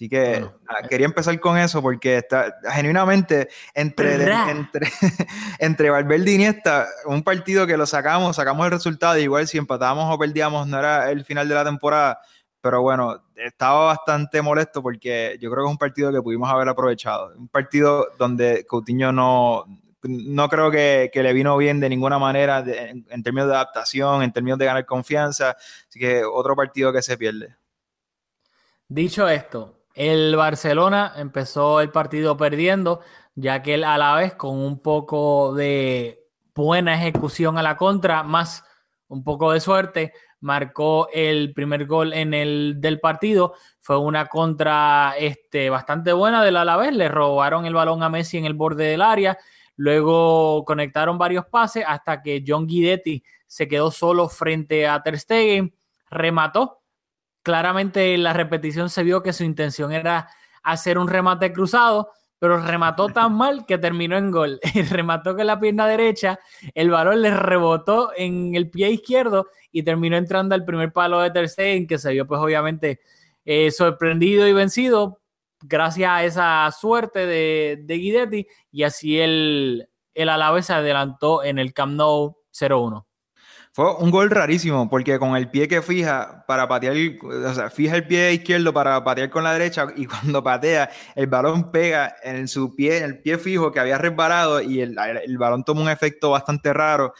Así 0.00 0.08
que 0.08 0.40
bueno, 0.40 0.54
quería 0.88 1.04
empezar 1.04 1.38
con 1.40 1.58
eso 1.58 1.82
porque 1.82 2.16
está 2.16 2.56
genuinamente 2.72 3.50
entre, 3.74 4.16
de, 4.16 4.32
entre, 4.50 4.88
entre 5.58 5.90
Valverde 5.90 6.30
y 6.30 6.34
Iniesta, 6.36 6.86
un 7.04 7.22
partido 7.22 7.66
que 7.66 7.76
lo 7.76 7.84
sacamos, 7.84 8.36
sacamos 8.36 8.64
el 8.64 8.72
resultado, 8.72 9.18
igual 9.18 9.46
si 9.46 9.58
empatamos 9.58 10.06
o 10.10 10.18
perdíamos 10.18 10.66
no 10.68 10.78
era 10.78 11.10
el 11.10 11.22
final 11.26 11.50
de 11.50 11.54
la 11.54 11.64
temporada, 11.66 12.18
pero 12.62 12.80
bueno, 12.80 13.24
estaba 13.36 13.88
bastante 13.88 14.40
molesto 14.40 14.82
porque 14.82 15.36
yo 15.38 15.50
creo 15.50 15.64
que 15.64 15.68
es 15.68 15.72
un 15.72 15.76
partido 15.76 16.10
que 16.10 16.22
pudimos 16.22 16.48
haber 16.48 16.70
aprovechado. 16.70 17.34
Un 17.36 17.48
partido 17.48 18.08
donde 18.18 18.64
Coutinho 18.64 19.12
no, 19.12 19.66
no 20.04 20.48
creo 20.48 20.70
que, 20.70 21.10
que 21.12 21.22
le 21.22 21.34
vino 21.34 21.58
bien 21.58 21.78
de 21.78 21.90
ninguna 21.90 22.18
manera 22.18 22.62
de, 22.62 22.88
en, 22.88 23.06
en, 23.10 23.22
términos 23.22 23.50
de 23.50 23.54
adaptación, 23.54 24.22
en 24.22 24.32
términos 24.32 24.58
de 24.58 24.64
ganar 24.64 24.86
confianza. 24.86 25.58
Así 25.90 26.00
que 26.00 26.24
otro 26.24 26.56
partido 26.56 26.90
que 26.90 27.02
se 27.02 27.18
pierde. 27.18 27.54
Dicho 28.88 29.28
esto, 29.28 29.79
el 29.94 30.36
Barcelona 30.36 31.12
empezó 31.16 31.80
el 31.80 31.90
partido 31.90 32.36
perdiendo, 32.36 33.00
ya 33.34 33.62
que 33.62 33.74
el 33.74 33.84
Alavés 33.84 34.34
con 34.34 34.56
un 34.56 34.80
poco 34.80 35.54
de 35.54 36.24
buena 36.54 36.94
ejecución 36.94 37.58
a 37.58 37.62
la 37.62 37.76
contra, 37.76 38.22
más 38.22 38.64
un 39.08 39.24
poco 39.24 39.52
de 39.52 39.60
suerte, 39.60 40.12
marcó 40.40 41.08
el 41.12 41.52
primer 41.52 41.86
gol 41.86 42.12
en 42.12 42.34
el 42.34 42.76
del 42.78 43.00
partido. 43.00 43.54
Fue 43.80 43.98
una 43.98 44.26
contra 44.26 45.14
este, 45.18 45.70
bastante 45.70 46.12
buena 46.12 46.44
del 46.44 46.56
Alavés. 46.56 46.94
Le 46.94 47.08
robaron 47.08 47.66
el 47.66 47.74
balón 47.74 48.02
a 48.02 48.08
Messi 48.08 48.38
en 48.38 48.44
el 48.44 48.54
borde 48.54 48.84
del 48.84 49.02
área. 49.02 49.38
Luego 49.76 50.64
conectaron 50.64 51.18
varios 51.18 51.46
pases 51.46 51.84
hasta 51.86 52.22
que 52.22 52.44
John 52.46 52.66
Guidetti 52.66 53.22
se 53.46 53.66
quedó 53.66 53.90
solo 53.90 54.28
frente 54.28 54.86
a 54.86 55.02
Ter 55.02 55.18
Stegen. 55.18 55.74
Remató. 56.10 56.79
Claramente 57.42 58.14
en 58.14 58.22
la 58.22 58.32
repetición 58.32 58.90
se 58.90 59.02
vio 59.02 59.22
que 59.22 59.32
su 59.32 59.44
intención 59.44 59.92
era 59.92 60.28
hacer 60.62 60.98
un 60.98 61.08
remate 61.08 61.52
cruzado, 61.52 62.10
pero 62.38 62.58
remató 62.58 63.08
tan 63.08 63.34
mal 63.36 63.64
que 63.66 63.78
terminó 63.78 64.16
en 64.16 64.30
gol. 64.30 64.60
remató 64.90 65.36
con 65.36 65.46
la 65.46 65.60
pierna 65.60 65.86
derecha, 65.86 66.38
el 66.74 66.90
balón 66.90 67.22
le 67.22 67.34
rebotó 67.34 68.12
en 68.16 68.54
el 68.54 68.70
pie 68.70 68.90
izquierdo 68.90 69.48
y 69.72 69.82
terminó 69.82 70.16
entrando 70.16 70.54
al 70.54 70.64
primer 70.64 70.92
palo 70.92 71.20
de 71.20 71.30
Ter 71.30 71.48
Stegen, 71.48 71.86
que 71.86 71.98
se 71.98 72.12
vio 72.12 72.26
pues 72.26 72.40
obviamente 72.40 73.00
eh, 73.44 73.70
sorprendido 73.70 74.46
y 74.46 74.52
vencido 74.52 75.20
gracias 75.62 76.10
a 76.10 76.24
esa 76.24 76.70
suerte 76.78 77.26
de, 77.26 77.80
de 77.82 77.94
Guidetti 77.94 78.46
y 78.72 78.82
así 78.82 79.20
el, 79.20 79.88
el 80.14 80.28
Alavés 80.28 80.66
se 80.66 80.72
adelantó 80.72 81.44
en 81.44 81.58
el 81.58 81.72
Camp 81.72 81.94
Nou 81.94 82.36
0-1. 82.52 83.04
Fue 83.72 83.94
un 83.96 84.10
gol 84.10 84.30
rarísimo 84.30 84.90
porque 84.90 85.20
con 85.20 85.36
el 85.36 85.48
pie 85.48 85.68
que 85.68 85.80
fija 85.80 86.44
para 86.48 86.66
patear, 86.66 86.96
o 87.22 87.54
sea, 87.54 87.70
fija 87.70 87.94
el 87.94 88.06
pie 88.06 88.32
izquierdo 88.32 88.72
para 88.72 89.04
patear 89.04 89.30
con 89.30 89.44
la 89.44 89.52
derecha 89.52 89.86
y 89.96 90.06
cuando 90.06 90.42
patea 90.42 90.90
el 91.14 91.28
balón 91.28 91.70
pega 91.70 92.16
en 92.24 92.48
su 92.48 92.74
pie, 92.74 92.98
en 92.98 93.04
el 93.04 93.18
pie 93.20 93.38
fijo 93.38 93.70
que 93.70 93.78
había 93.78 93.96
resbalado 93.96 94.60
y 94.60 94.80
el, 94.80 94.96
balón 95.38 95.62
toma 95.62 95.82
un 95.82 95.88
efecto 95.88 96.30
bastante 96.30 96.72
raro. 96.72 97.14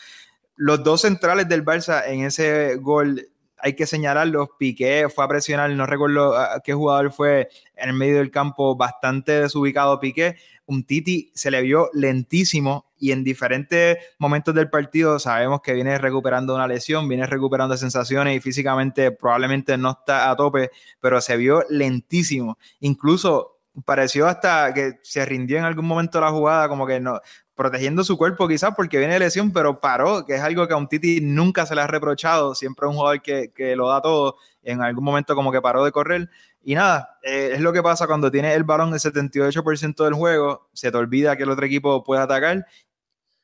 Los 0.56 0.82
dos 0.82 1.02
centrales 1.02 1.48
del 1.48 1.64
Barça 1.64 2.02
en 2.06 2.24
ese 2.24 2.76
gol 2.76 3.28
hay 3.56 3.74
que 3.74 3.86
señalarlos. 3.86 4.48
Piqué 4.58 5.08
fue 5.08 5.24
a 5.24 5.28
presionar, 5.28 5.70
no 5.70 5.86
recuerdo 5.86 6.34
qué 6.64 6.72
jugador 6.72 7.12
fue 7.12 7.48
en 7.76 7.90
el 7.90 7.94
medio 7.94 8.16
del 8.16 8.30
campo, 8.30 8.76
bastante 8.76 9.42
desubicado 9.42 10.00
Piqué. 10.00 10.36
Un 10.70 10.84
Titi 10.84 11.32
se 11.34 11.50
le 11.50 11.62
vio 11.62 11.90
lentísimo 11.94 12.92
y 12.96 13.10
en 13.10 13.24
diferentes 13.24 13.98
momentos 14.20 14.54
del 14.54 14.70
partido 14.70 15.18
sabemos 15.18 15.62
que 15.62 15.72
viene 15.72 15.98
recuperando 15.98 16.54
una 16.54 16.68
lesión, 16.68 17.08
viene 17.08 17.26
recuperando 17.26 17.76
sensaciones 17.76 18.36
y 18.36 18.40
físicamente 18.40 19.10
probablemente 19.10 19.76
no 19.76 19.90
está 19.90 20.30
a 20.30 20.36
tope, 20.36 20.70
pero 21.00 21.20
se 21.20 21.36
vio 21.36 21.64
lentísimo. 21.70 22.56
Incluso 22.78 23.59
pareció 23.84 24.26
hasta 24.26 24.72
que 24.74 24.98
se 25.02 25.24
rindió 25.24 25.58
en 25.58 25.64
algún 25.64 25.86
momento 25.86 26.20
la 26.20 26.30
jugada, 26.30 26.68
como 26.68 26.86
que 26.86 27.00
no, 27.00 27.20
protegiendo 27.54 28.02
su 28.04 28.16
cuerpo 28.16 28.48
quizás 28.48 28.74
porque 28.74 28.98
viene 28.98 29.14
de 29.14 29.20
lesión, 29.20 29.52
pero 29.52 29.80
paró, 29.80 30.24
que 30.24 30.34
es 30.34 30.40
algo 30.40 30.66
que 30.66 30.74
a 30.74 30.76
un 30.76 30.88
Titi 30.88 31.20
nunca 31.20 31.66
se 31.66 31.74
le 31.74 31.82
ha 31.82 31.86
reprochado, 31.86 32.54
siempre 32.54 32.86
es 32.86 32.90
un 32.90 32.96
jugador 32.96 33.22
que, 33.22 33.52
que 33.54 33.76
lo 33.76 33.88
da 33.88 34.00
todo, 34.00 34.36
en 34.62 34.82
algún 34.82 35.04
momento 35.04 35.34
como 35.34 35.52
que 35.52 35.60
paró 35.60 35.84
de 35.84 35.92
correr. 35.92 36.30
Y 36.62 36.74
nada, 36.74 37.18
eh, 37.22 37.50
es 37.54 37.60
lo 37.60 37.72
que 37.72 37.82
pasa 37.82 38.06
cuando 38.06 38.30
tienes 38.30 38.56
el 38.56 38.64
balón 38.64 38.92
el 38.92 38.98
78% 38.98 40.04
del 40.04 40.14
juego, 40.14 40.68
se 40.72 40.90
te 40.90 40.96
olvida 40.96 41.36
que 41.36 41.44
el 41.44 41.50
otro 41.50 41.66
equipo 41.66 42.02
puede 42.02 42.22
atacar 42.22 42.66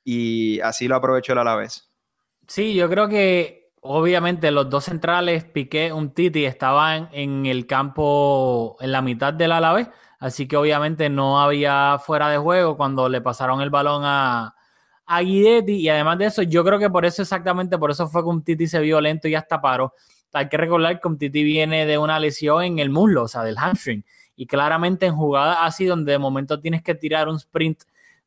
y 0.04 0.60
así 0.60 0.88
lo 0.88 0.96
aprovechó 0.96 1.32
el 1.32 1.40
Alavés. 1.40 1.90
Sí, 2.46 2.74
yo 2.74 2.88
creo 2.88 3.08
que 3.08 3.72
obviamente 3.80 4.50
los 4.50 4.70
dos 4.70 4.84
centrales, 4.84 5.44
Piqué, 5.44 5.92
un 5.92 6.12
Titi, 6.12 6.44
estaban 6.44 7.08
en 7.12 7.46
el 7.46 7.66
campo 7.66 8.76
en 8.80 8.92
la 8.92 9.02
mitad 9.02 9.32
del 9.32 9.52
Alavés 9.52 9.88
Así 10.18 10.48
que 10.48 10.56
obviamente 10.56 11.08
no 11.10 11.40
había 11.40 11.98
fuera 11.98 12.28
de 12.28 12.38
juego 12.38 12.76
cuando 12.76 13.08
le 13.08 13.20
pasaron 13.20 13.60
el 13.60 13.70
balón 13.70 14.02
a, 14.04 14.54
a 15.06 15.20
Guidetti. 15.20 15.74
Y 15.74 15.88
además 15.88 16.18
de 16.18 16.26
eso, 16.26 16.42
yo 16.42 16.64
creo 16.64 16.78
que 16.78 16.90
por 16.90 17.04
eso 17.04 17.22
exactamente, 17.22 17.78
por 17.78 17.90
eso 17.90 18.08
fue 18.08 18.22
que 18.22 18.28
un 18.28 18.42
Titi 18.42 18.66
se 18.66 18.80
vio 18.80 19.00
lento 19.00 19.28
y 19.28 19.34
hasta 19.34 19.60
paró. 19.60 19.94
Hay 20.32 20.48
que 20.48 20.56
recordar 20.56 21.00
que 21.00 21.08
un 21.08 21.16
Titi 21.16 21.42
viene 21.42 21.86
de 21.86 21.96
una 21.96 22.18
lesión 22.18 22.62
en 22.62 22.78
el 22.78 22.90
muslo, 22.90 23.24
o 23.24 23.28
sea, 23.28 23.42
del 23.42 23.56
hamstring. 23.56 24.04
Y 24.34 24.46
claramente 24.46 25.06
en 25.06 25.14
jugadas 25.14 25.58
así, 25.60 25.86
donde 25.86 26.12
de 26.12 26.18
momento 26.18 26.60
tienes 26.60 26.82
que 26.82 26.94
tirar 26.94 27.28
un 27.28 27.36
sprint 27.36 27.82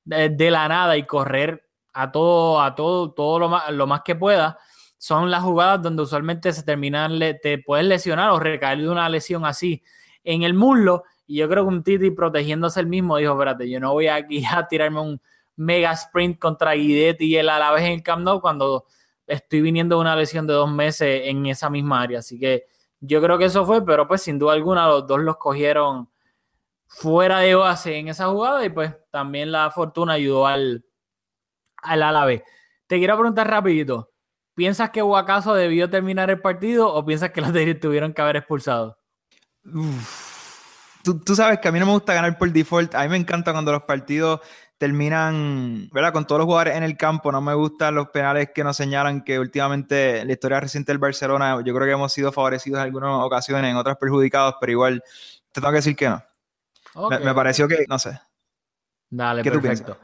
de, 0.05 0.51
la 0.51 0.67
nada 0.67 0.97
y 0.97 1.03
correr 1.03 1.67
a 1.93 2.11
todo, 2.11 2.61
a 2.61 2.73
todo, 2.73 3.11
todo 3.11 3.37
lo 3.37 3.49
más, 3.49 3.69
lo 3.71 3.85
más 3.85 4.01
que 4.03 4.15
pueda, 4.15 4.57
son 4.97 5.29
las 5.29 5.43
jugadas 5.43 5.83
donde 5.83 6.01
usualmente 6.01 6.51
se 6.51 6.63
terminan, 6.63 7.19
te 7.41 7.59
puedes 7.59 7.85
lesionar 7.85 8.31
o 8.31 8.39
recaer 8.39 8.79
de 8.79 8.89
una 8.89 9.07
lesión 9.07 9.45
así 9.45 9.83
en 10.23 10.43
el 10.43 10.53
muslo 10.53 11.03
y 11.29 11.35
yo 11.35 11.47
creo 11.47 11.63
que 11.63 11.67
un 11.67 11.83
Titi 11.83 12.09
protegiéndose 12.09 12.79
el 12.79 12.87
mismo 12.87 13.17
dijo, 13.17 13.33
espérate, 13.33 13.69
yo 13.69 13.79
no 13.79 13.93
voy 13.93 14.07
aquí 14.07 14.43
a 14.51 14.67
tirarme 14.67 14.99
un 14.99 15.21
mega 15.57 15.91
sprint 15.91 16.39
contra 16.39 16.73
Guidetti 16.73 17.25
y 17.25 17.35
él 17.35 17.49
a 17.49 17.77
en 17.77 17.91
el 17.91 18.01
Camp 18.01 18.23
Nou 18.23 18.41
cuando 18.41 18.87
estoy 19.27 19.61
viniendo 19.61 19.97
de 19.97 20.01
una 20.01 20.15
lesión 20.15 20.47
de 20.47 20.53
dos 20.53 20.71
meses 20.71 21.21
en 21.25 21.45
esa 21.45 21.69
misma 21.69 22.01
área. 22.01 22.17
Así 22.17 22.39
que 22.39 22.65
yo 22.99 23.21
creo 23.21 23.37
que 23.37 23.45
eso 23.45 23.63
fue, 23.63 23.85
pero 23.85 24.07
pues 24.07 24.23
sin 24.23 24.39
duda 24.39 24.53
alguna 24.53 24.87
los 24.87 25.05
dos 25.05 25.19
los 25.19 25.37
cogieron 25.37 26.09
fuera 26.87 27.41
de 27.41 27.53
base 27.53 27.95
en 27.95 28.07
esa 28.07 28.25
jugada 28.29 28.65
y 28.65 28.69
pues 28.69 28.95
también 29.11 29.51
la 29.51 29.69
fortuna 29.69 30.13
ayudó 30.13 30.47
al, 30.47 30.83
al 31.77 32.01
Alavés. 32.01 32.41
Te 32.87 32.97
quiero 32.97 33.15
preguntar 33.15 33.47
rapidito, 33.47 34.09
¿piensas 34.55 34.89
que 34.89 35.03
Huacaso 35.03 35.53
debió 35.53 35.91
terminar 35.91 36.31
el 36.31 36.41
partido 36.41 36.91
o 36.91 37.05
piensas 37.05 37.29
que 37.29 37.41
los 37.41 37.53
tuvieron 37.79 38.13
que 38.13 38.21
haber 38.23 38.37
expulsado? 38.37 38.97
Uf 39.63 40.28
tú, 41.03 41.19
tú, 41.19 41.35
sabes 41.35 41.59
que 41.59 41.67
a 41.67 41.71
mí 41.71 41.79
no 41.79 41.85
me 41.85 41.91
gusta 41.93 42.13
ganar 42.13 42.37
por 42.37 42.51
default. 42.51 42.95
A 42.95 43.03
mí 43.03 43.09
me 43.09 43.17
encanta 43.17 43.51
cuando 43.51 43.71
los 43.71 43.83
partidos 43.83 44.41
terminan, 44.77 45.89
¿verdad? 45.91 46.13
Con 46.13 46.25
todos 46.25 46.39
los 46.39 46.45
jugadores 46.45 46.75
en 46.77 46.83
el 46.83 46.97
campo. 46.97 47.31
No 47.31 47.41
me 47.41 47.53
gustan 47.53 47.95
los 47.95 48.09
penales 48.09 48.49
que 48.55 48.63
nos 48.63 48.77
señalan 48.77 49.23
que 49.23 49.37
últimamente 49.37 50.23
la 50.25 50.31
historia 50.31 50.59
reciente 50.59 50.91
del 50.91 50.99
Barcelona, 50.99 51.61
yo 51.65 51.75
creo 51.75 51.85
que 51.85 51.91
hemos 51.91 52.13
sido 52.13 52.31
favorecidos 52.31 52.79
en 52.79 52.85
algunas 52.85 53.11
ocasiones, 53.23 53.69
en 53.69 53.77
otras 53.77 53.97
perjudicados, 53.97 54.55
pero 54.59 54.71
igual 54.71 55.03
te 55.51 55.59
tengo 55.59 55.71
que 55.71 55.77
decir 55.77 55.95
que 55.95 56.09
no. 56.09 56.23
Okay. 56.93 57.19
Me, 57.19 57.25
me, 57.25 57.33
pareció 57.35 57.67
que, 57.67 57.85
no 57.87 57.99
sé. 57.99 58.19
Dale, 59.09 59.43
¿Qué 59.43 59.51
perfecto. 59.51 59.97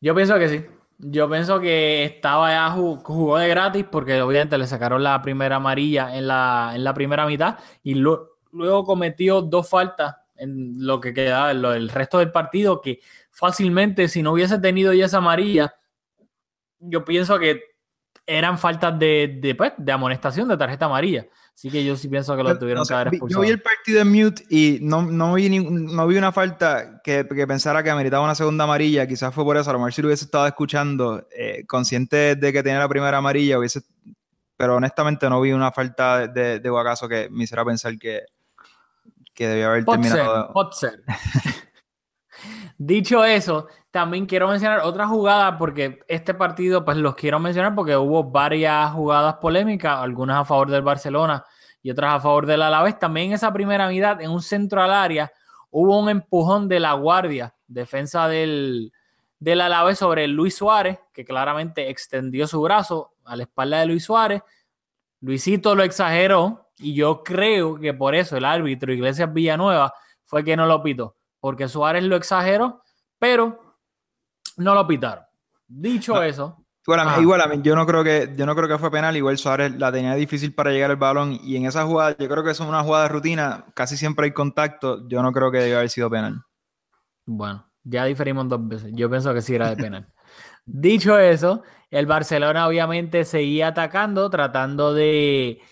Yo 0.00 0.14
pienso 0.14 0.38
que 0.38 0.48
sí. 0.48 0.66
Yo 0.98 1.28
pienso 1.28 1.58
que 1.60 2.04
estaba 2.04 2.50
ya 2.52 2.70
jugó 2.70 3.38
de 3.38 3.48
gratis 3.48 3.84
porque 3.90 4.20
obviamente 4.22 4.58
le 4.58 4.66
sacaron 4.66 5.02
la 5.02 5.20
primera 5.22 5.56
amarilla 5.56 6.16
en 6.16 6.28
la, 6.28 6.72
en 6.74 6.84
la 6.84 6.94
primera 6.94 7.26
mitad 7.26 7.58
y 7.82 7.94
lo, 7.94 8.33
luego 8.54 8.84
cometió 8.84 9.42
dos 9.42 9.68
faltas 9.68 10.16
en 10.36 10.74
lo 10.78 11.00
que 11.00 11.12
queda, 11.12 11.50
en 11.50 11.62
lo, 11.62 11.74
el 11.74 11.88
resto 11.88 12.18
del 12.18 12.32
partido, 12.32 12.80
que 12.80 13.00
fácilmente, 13.30 14.08
si 14.08 14.22
no 14.22 14.32
hubiese 14.32 14.58
tenido 14.58 14.92
ya 14.92 15.06
esa 15.06 15.18
amarilla, 15.18 15.74
yo 16.78 17.04
pienso 17.04 17.38
que 17.38 17.62
eran 18.26 18.58
faltas 18.58 18.98
de, 18.98 19.38
de, 19.40 19.54
pues, 19.54 19.72
de 19.76 19.92
amonestación 19.92 20.48
de 20.48 20.56
tarjeta 20.56 20.86
amarilla. 20.86 21.26
Así 21.54 21.70
que 21.70 21.84
yo 21.84 21.96
sí 21.96 22.08
pienso 22.08 22.36
que 22.36 22.42
lo 22.42 22.58
tuvieron 22.58 22.82
o 22.82 22.84
sea, 22.84 22.96
que 22.96 23.00
haber 23.02 23.14
expulsado. 23.14 23.42
Yo 23.42 23.46
vi 23.46 23.52
el 23.52 23.62
partido 23.62 24.00
en 24.00 24.10
mute 24.10 24.42
y 24.50 24.78
no, 24.82 25.02
no, 25.02 25.34
vi, 25.34 25.48
ni, 25.48 25.60
no 25.60 26.06
vi 26.08 26.16
una 26.16 26.32
falta 26.32 27.00
que, 27.04 27.26
que, 27.28 27.46
pensara 27.46 27.82
que 27.82 27.90
ameritaba 27.90 28.24
una 28.24 28.34
segunda 28.34 28.64
amarilla. 28.64 29.06
Quizás 29.06 29.32
fue 29.32 29.44
por 29.44 29.56
eso. 29.56 29.70
A 29.70 29.74
lo 29.74 29.78
mejor 29.78 29.92
si 29.92 30.02
lo 30.02 30.08
hubiese 30.08 30.24
estado 30.24 30.48
escuchando, 30.48 31.28
eh, 31.30 31.64
consciente 31.66 32.34
de 32.34 32.52
que 32.52 32.62
tenía 32.64 32.80
la 32.80 32.88
primera 32.88 33.18
amarilla, 33.18 33.58
hubiese. 33.58 33.82
Pero 34.56 34.76
honestamente 34.76 35.28
no 35.30 35.40
vi 35.40 35.52
una 35.52 35.70
falta 35.70 36.26
de, 36.26 36.58
de 36.58 36.70
Guacaso 36.70 37.08
que 37.08 37.28
me 37.30 37.44
hiciera 37.44 37.64
pensar 37.64 37.96
que, 37.98 38.22
que 39.34 39.48
debió 39.48 39.68
haber 39.68 39.84
terminado. 39.84 40.52
Dicho 42.78 43.24
eso, 43.24 43.68
también 43.90 44.26
quiero 44.26 44.48
mencionar 44.48 44.80
otra 44.80 45.06
jugada 45.06 45.58
porque 45.58 46.00
este 46.08 46.34
partido, 46.34 46.84
pues 46.84 46.96
los 46.96 47.14
quiero 47.14 47.38
mencionar 47.38 47.74
porque 47.74 47.96
hubo 47.96 48.24
varias 48.24 48.92
jugadas 48.92 49.36
polémicas, 49.36 49.98
algunas 49.98 50.40
a 50.40 50.44
favor 50.44 50.70
del 50.70 50.82
Barcelona 50.82 51.44
y 51.82 51.90
otras 51.90 52.14
a 52.14 52.20
favor 52.20 52.46
del 52.46 52.62
Alavés. 52.62 52.98
También 52.98 53.32
esa 53.32 53.52
primera 53.52 53.88
mitad, 53.88 54.20
en 54.20 54.30
un 54.30 54.42
centro 54.42 54.82
al 54.82 54.92
área, 54.92 55.32
hubo 55.70 55.98
un 55.98 56.08
empujón 56.08 56.68
de 56.68 56.80
la 56.80 56.94
guardia 56.94 57.54
defensa 57.66 58.26
del, 58.26 58.92
del 59.38 59.60
Alavés 59.60 59.98
sobre 59.98 60.26
Luis 60.26 60.56
Suárez, 60.56 60.98
que 61.12 61.24
claramente 61.24 61.90
extendió 61.90 62.46
su 62.46 62.60
brazo 62.60 63.12
a 63.24 63.36
la 63.36 63.44
espalda 63.44 63.80
de 63.80 63.86
Luis 63.86 64.04
Suárez. 64.04 64.42
Luisito 65.20 65.74
lo 65.74 65.84
exageró 65.84 66.63
y 66.78 66.94
yo 66.94 67.22
creo 67.22 67.78
que 67.78 67.94
por 67.94 68.14
eso 68.14 68.36
el 68.36 68.44
árbitro 68.44 68.92
Iglesias 68.92 69.32
Villanueva 69.32 69.92
fue 70.24 70.44
que 70.44 70.56
no 70.56 70.66
lo 70.66 70.82
pitó, 70.82 71.16
porque 71.40 71.68
Suárez 71.68 72.04
lo 72.04 72.16
exageró, 72.16 72.82
pero 73.18 73.76
no 74.56 74.74
lo 74.74 74.86
pitaron. 74.86 75.24
Dicho 75.66 76.22
eso, 76.22 76.64
Igual, 76.86 77.62
yo 77.62 77.74
no 77.74 77.86
creo 77.86 78.04
que 78.04 78.34
yo 78.36 78.44
no 78.44 78.54
creo 78.54 78.68
que 78.68 78.78
fue 78.78 78.90
penal, 78.90 79.16
igual 79.16 79.38
Suárez 79.38 79.74
la 79.78 79.90
tenía 79.90 80.14
difícil 80.14 80.54
para 80.54 80.70
llegar 80.70 80.90
al 80.90 80.98
balón 80.98 81.38
y 81.42 81.56
en 81.56 81.64
esa 81.64 81.86
jugada, 81.86 82.14
yo 82.18 82.28
creo 82.28 82.44
que 82.44 82.50
es 82.50 82.60
una 82.60 82.82
jugada 82.82 83.04
de 83.04 83.08
rutina, 83.08 83.64
casi 83.72 83.96
siempre 83.96 84.26
hay 84.26 84.32
contacto, 84.32 85.08
yo 85.08 85.22
no 85.22 85.32
creo 85.32 85.50
que 85.50 85.58
deba 85.58 85.78
haber 85.78 85.88
sido 85.88 86.10
penal. 86.10 86.42
Bueno, 87.24 87.66
ya 87.84 88.04
diferimos 88.04 88.48
dos 88.48 88.68
veces. 88.68 88.90
Yo 88.92 89.08
pienso 89.08 89.32
que 89.32 89.40
sí 89.40 89.54
era 89.54 89.70
de 89.70 89.76
penal. 89.76 90.08
Dicho 90.66 91.18
eso, 91.18 91.62
el 91.90 92.04
Barcelona 92.04 92.66
obviamente 92.66 93.24
seguía 93.24 93.68
atacando, 93.68 94.28
tratando 94.28 94.92
de, 94.92 95.62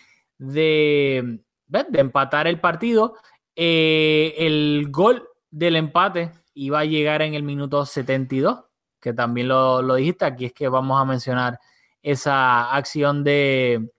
de, 0.43 1.41
de 1.67 2.01
empatar 2.01 2.47
el 2.47 2.61
partido. 2.61 3.15
Eh, 3.55 4.35
el 4.39 4.87
gol 4.91 5.29
del 5.51 5.77
empate 5.77 6.33
iba 6.55 6.81
a 6.81 6.85
llegar 6.85 7.23
en 7.23 7.35
el 7.35 7.43
minuto 7.43 7.85
72 7.85 8.65
que 9.03 9.13
también 9.13 9.49
lo, 9.49 9.83
lo, 9.83 9.97
dijiste, 9.97 10.25
aquí 10.25 10.47
es 10.47 10.53
que 10.55 10.69
vamos 10.69 10.99
a 10.99 11.05
mencionar 11.05 11.59
esa 12.03 12.73
acción 12.73 13.25
de... 13.25 13.91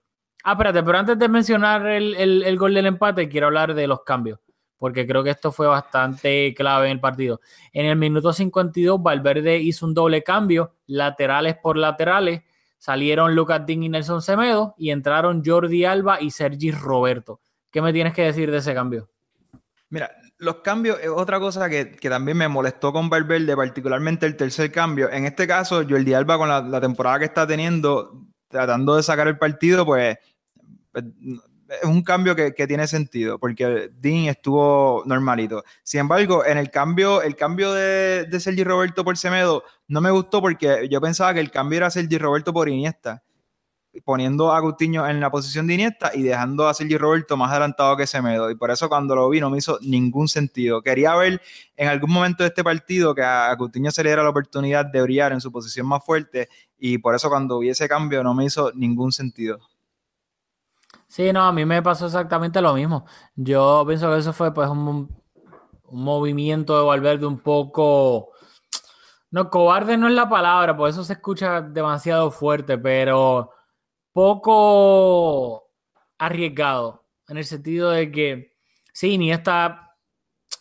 Ah, 0.42 0.52
espérate, 0.52 0.82
pero 0.82 0.98
antes 0.98 1.18
de 1.18 1.28
mencionar 1.28 1.86
el, 1.86 2.14
el, 2.42 2.58
gol 2.58 2.74
del 2.74 2.86
empate, 2.86 3.28
quiero 3.28 3.46
hablar 3.46 3.74
de 3.74 3.86
los 3.86 4.02
cambios, 4.02 4.40
porque 4.78 5.06
creo 5.06 5.22
que 5.22 5.30
esto 5.30 5.52
fue 5.52 5.66
bastante 5.66 6.54
clave 6.54 6.86
en 6.86 6.92
el 6.92 7.00
partido. 7.00 7.40
En 7.72 7.86
el 7.86 7.96
minuto 7.96 8.32
52, 8.32 9.02
Valverde 9.02 9.58
hizo 9.58 9.86
un 9.86 9.94
doble 9.94 10.22
cambio, 10.22 10.72
laterales 10.86 11.56
por 11.62 11.76
laterales, 11.76 12.42
salieron 12.84 13.34
Lucas 13.34 13.64
Ding 13.64 13.82
y 13.82 13.88
Nelson 13.88 14.20
Semedo, 14.20 14.74
y 14.76 14.90
entraron 14.90 15.42
Jordi 15.42 15.86
Alba 15.86 16.20
y 16.20 16.30
Sergi 16.30 16.70
Roberto. 16.70 17.40
¿Qué 17.70 17.80
me 17.80 17.94
tienes 17.94 18.12
que 18.12 18.24
decir 18.24 18.50
de 18.50 18.58
ese 18.58 18.74
cambio? 18.74 19.08
Mira, 19.88 20.10
los 20.36 20.56
cambios 20.56 20.98
es 21.00 21.08
otra 21.08 21.40
cosa 21.40 21.70
que, 21.70 21.86
también 21.86 22.36
me 22.36 22.46
molestó 22.46 22.92
con 22.92 23.08
Valverde, 23.08 23.56
particularmente 23.56 24.26
el 24.26 24.36
tercer 24.36 24.70
cambio. 24.70 25.10
En 25.10 25.24
este 25.24 25.46
caso, 25.46 25.76
Jordi 25.88 26.12
Alba, 26.12 26.36
con 26.36 26.50
la, 26.50 26.80
temporada 26.82 27.20
que 27.20 27.24
está 27.24 27.46
teniendo, 27.46 28.26
tratando 28.48 28.96
de 28.96 29.02
sacar 29.02 29.28
el 29.28 29.38
partido, 29.38 29.86
pues, 29.86 30.18
pues 30.92 31.06
es 31.82 31.88
un 31.88 32.02
cambio 32.02 32.34
que, 32.34 32.52
tiene 32.66 32.86
sentido, 32.86 33.38
porque 33.38 33.90
Dean 34.00 34.24
estuvo 34.26 35.02
normalito. 35.06 35.64
Sin 35.82 36.00
embargo, 36.00 36.44
en 36.44 36.58
el 36.58 36.70
cambio, 36.70 37.22
el 37.22 37.36
cambio 37.36 37.72
de, 37.72 38.24
de 38.24 38.40
Sergi 38.40 38.64
Roberto 38.64 39.04
por 39.04 39.16
Semedo 39.16 39.64
no 39.88 40.00
me 40.00 40.10
gustó 40.10 40.40
porque 40.40 40.88
yo 40.90 41.00
pensaba 41.00 41.34
que 41.34 41.40
el 41.40 41.50
cambio 41.50 41.78
era 41.78 41.90
Sergi 41.90 42.18
Roberto 42.18 42.52
por 42.52 42.68
Iniesta 42.68 43.22
poniendo 44.02 44.52
a 44.52 44.60
Coutinho 44.60 45.06
en 45.08 45.20
la 45.20 45.30
posición 45.30 45.66
de 45.66 45.74
Iniesta 45.74 46.10
y 46.14 46.22
dejando 46.22 46.68
a 46.68 46.74
Sergio 46.74 46.98
Roberto 46.98 47.36
más 47.36 47.50
adelantado 47.50 47.96
que 47.96 48.06
Semedo. 48.06 48.50
Y 48.50 48.56
por 48.56 48.70
eso 48.70 48.88
cuando 48.88 49.14
lo 49.14 49.28
vi 49.28 49.40
no 49.40 49.50
me 49.50 49.58
hizo 49.58 49.78
ningún 49.82 50.28
sentido. 50.28 50.82
Quería 50.82 51.14
ver 51.16 51.40
en 51.76 51.88
algún 51.88 52.10
momento 52.10 52.42
de 52.42 52.48
este 52.48 52.64
partido 52.64 53.14
que 53.14 53.22
a 53.22 53.54
Coutinho 53.56 53.90
se 53.90 54.02
le 54.02 54.10
diera 54.10 54.22
la 54.22 54.30
oportunidad 54.30 54.86
de 54.86 55.02
brillar 55.02 55.32
en 55.32 55.40
su 55.40 55.52
posición 55.52 55.86
más 55.86 56.04
fuerte 56.04 56.48
y 56.78 56.98
por 56.98 57.14
eso 57.14 57.28
cuando 57.28 57.58
vi 57.58 57.70
ese 57.70 57.88
cambio 57.88 58.22
no 58.22 58.34
me 58.34 58.44
hizo 58.44 58.72
ningún 58.74 59.12
sentido. 59.12 59.60
Sí, 61.14 61.32
no, 61.32 61.44
a 61.44 61.52
mí 61.52 61.64
me 61.64 61.80
pasó 61.80 62.06
exactamente 62.06 62.60
lo 62.60 62.74
mismo. 62.74 63.06
Yo 63.36 63.84
pienso 63.86 64.10
que 64.10 64.18
eso 64.18 64.32
fue 64.32 64.52
pues 64.52 64.68
un, 64.68 65.08
movimiento 65.92 66.76
de 66.76 66.84
Valverde 66.84 67.24
un 67.24 67.38
poco... 67.38 68.32
No, 69.30 69.48
cobarde 69.48 69.96
no 69.96 70.08
es 70.08 70.14
la 70.14 70.28
palabra, 70.28 70.76
por 70.76 70.90
eso 70.90 71.04
se 71.04 71.12
escucha 71.12 71.60
demasiado 71.62 72.32
fuerte, 72.32 72.78
pero 72.78 73.52
poco 74.12 75.70
arriesgado, 76.18 77.04
en 77.28 77.36
el 77.36 77.44
sentido 77.44 77.90
de 77.90 78.10
que, 78.10 78.56
sí, 78.92 79.16
ni 79.16 79.30
está, 79.32 79.96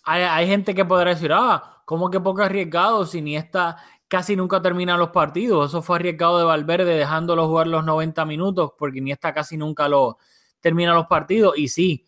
hay, 0.04 0.48
gente 0.48 0.76
que 0.76 0.86
podrá 0.86 1.12
decir, 1.16 1.32
ah, 1.34 1.82
¿cómo 1.86 2.12
que 2.12 2.20
poco 2.20 2.44
arriesgado? 2.44 3.08
Si 3.08 3.24
ni 3.24 3.38
está 3.38 3.78
casi 4.08 4.36
nunca 4.36 4.62
termina 4.62 4.98
los 4.98 5.10
partidos, 5.10 5.72
eso 5.72 5.82
fue 5.82 5.96
arriesgado 5.96 6.38
de 6.38 6.44
Valverde 6.44 6.96
dejándolo 6.96 7.48
jugar 7.48 7.66
los 7.66 7.84
90 7.84 8.24
minutos, 8.26 8.74
porque 8.78 9.02
ni 9.02 9.12
está 9.12 9.34
casi 9.34 9.58
nunca 9.58 9.88
lo 9.88 10.20
termina 10.64 10.96
los 10.96 11.06
partidos, 11.06 11.56
y 11.58 11.68
sí, 11.68 12.08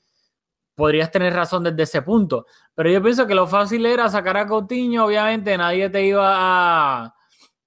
podrías 0.74 1.12
tener 1.12 1.34
razón 1.34 1.64
desde 1.64 1.84
ese 1.84 2.02
punto, 2.02 2.48
pero 2.74 2.90
yo 2.90 3.04
pienso 3.04 3.28
que 3.28 3.36
lo 3.36 3.46
fácil 3.46 3.86
era 3.86 4.10
sacar 4.10 4.38
a 4.38 4.48
Coutinho, 4.48 5.06
obviamente 5.06 5.56
nadie 5.58 5.90
te 5.90 6.04
iba 6.04 6.34
a, 6.34 7.16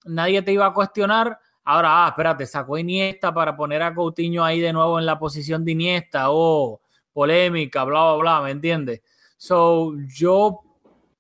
nadie 0.07 0.43
te 0.43 0.53
iba 0.53 0.67
a 0.67 0.73
cuestionar, 0.73 1.39
Ahora, 1.71 2.07
ah, 2.07 2.09
espérate, 2.09 2.47
sacó 2.47 2.79
Iniesta 2.79 3.35
para 3.35 3.55
poner 3.55 3.83
a 3.83 3.95
Coutinho 3.95 4.43
ahí 4.43 4.59
de 4.59 4.73
nuevo 4.73 4.99
en 4.99 5.05
la 5.05 5.19
posición 5.19 5.67
de 5.67 5.73
Iniesta, 5.73 6.31
oh, 6.31 6.81
polémica, 7.13 7.85
bla, 7.85 8.05
bla, 8.05 8.17
bla, 8.17 8.41
¿me 8.41 8.53
entiendes? 8.53 9.03
So, 9.37 9.93
yo 10.07 10.63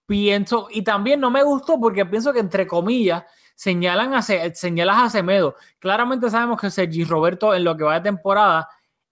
pienso, 0.07 0.69
y 0.71 0.81
también 0.81 1.21
no 1.21 1.31
me 1.31 1.43
gustó 1.43 1.79
porque 1.79 2.07
pienso 2.07 2.33
que 2.33 2.41
entre 2.41 2.67
comillas 2.67 3.25
señalan 3.55 4.15
a, 4.15 4.23
señalas 4.23 4.97
a 4.97 5.11
Semedo. 5.11 5.55
Claramente 5.79 6.31
sabemos 6.31 6.59
que 6.59 6.71
Sergi 6.71 7.05
Roberto 7.05 7.55
en 7.55 7.65
lo 7.65 7.77
que 7.77 7.85
va 7.85 7.97
de 7.97 8.01
temporada 8.01 8.67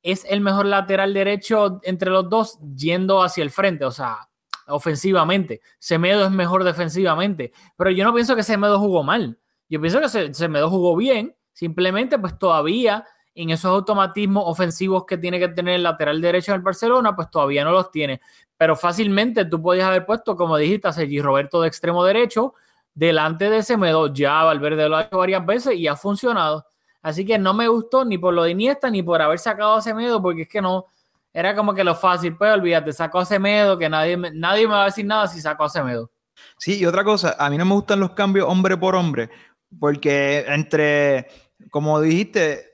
es 0.07 0.25
el 0.29 0.41
mejor 0.41 0.67
lateral 0.67 1.13
derecho 1.13 1.81
entre 1.83 2.11
los 2.11 2.31
dos 2.31 2.61
yendo 2.77 3.23
hacia 3.23 3.43
el 3.43 3.51
frente, 3.51 3.85
o 3.85 3.91
sea, 3.91 4.29
ofensivamente. 4.69 5.61
Semedo 5.81 6.25
es 6.25 6.31
mejor 6.31 6.63
defensivamente, 6.63 7.53
pero 7.77 7.91
yo 7.91 8.05
no 8.05 8.15
pienso 8.15 8.37
que 8.37 8.45
Semedo 8.45 8.79
jugó 8.79 9.03
mal. 9.03 9.37
Yo 9.69 9.81
pienso 9.81 10.01
que 10.01 10.09
se, 10.09 10.33
se 10.33 10.49
me 10.49 10.63
jugó 10.63 10.95
bien, 10.95 11.35
simplemente 11.53 12.21
pues 12.21 12.39
todavía 12.39 13.05
en 13.35 13.51
esos 13.51 13.67
automatismos 13.67 14.45
ofensivos 14.47 15.05
que 15.07 15.19
tiene 15.19 15.41
que 15.41 15.49
tener 15.49 15.75
el 15.75 15.83
lateral 15.83 16.21
derecho 16.21 16.53
del 16.53 16.63
Barcelona, 16.63 17.17
pues 17.17 17.29
todavía 17.29 17.65
no 17.65 17.73
los 17.73 17.91
tiene. 17.91 18.21
Pero 18.57 18.77
fácilmente 18.77 19.45
tú 19.45 19.61
podías 19.61 19.89
haber 19.89 20.07
puesto, 20.07 20.37
como 20.37 20.57
dijiste, 20.57 20.87
a 20.87 20.93
Sergi 20.93 21.21
Roberto 21.21 21.61
de 21.61 21.69
extremo 21.69 22.05
derecho, 22.05 22.55
delante 22.95 23.51
de 23.51 23.65
Semedo. 23.65 24.15
Ya 24.15 24.45
Valverde 24.45 24.89
lo 24.89 24.97
ha 24.97 25.03
hecho 25.03 25.19
varias 25.19 25.45
veces 25.45 25.75
y 25.75 25.89
ha 25.89 25.97
funcionado. 25.97 26.65
Así 27.07 27.25
que 27.25 27.39
no 27.39 27.55
me 27.55 27.69
gustó 27.69 28.05
ni 28.05 28.19
por 28.19 28.35
lo 28.35 28.43
de 28.43 28.51
Iniesta 28.51 28.91
ni 28.91 29.01
por 29.01 29.23
haber 29.23 29.39
sacado 29.39 29.75
a 29.75 29.81
Semedo, 29.81 30.21
porque 30.21 30.43
es 30.43 30.49
que 30.49 30.61
no, 30.61 30.87
era 31.33 31.55
como 31.55 31.73
que 31.73 31.85
lo 31.85 31.95
fácil, 31.95 32.37
pues 32.37 32.53
olvídate, 32.53 32.93
sacó 32.93 33.21
a 33.21 33.25
Semedo, 33.25 33.79
que 33.79 33.89
nadie, 33.89 34.17
nadie 34.17 34.67
me 34.67 34.73
va 34.73 34.83
a 34.83 34.87
decir 34.87 35.07
nada 35.07 35.29
si 35.29 35.41
sacó 35.41 35.63
a 35.63 35.69
Semedo. 35.69 36.11
Sí, 36.59 36.81
y 36.81 36.85
otra 36.85 37.05
cosa, 37.05 37.37
a 37.39 37.49
mí 37.49 37.57
no 37.59 37.65
me 37.65 37.75
gustan 37.75 38.01
los 38.01 38.11
cambios 38.11 38.49
hombre 38.49 38.77
por 38.77 38.97
hombre, 38.97 39.31
porque 39.79 40.47
entre, 40.49 41.29
como 41.71 42.01
dijiste, 42.01 42.71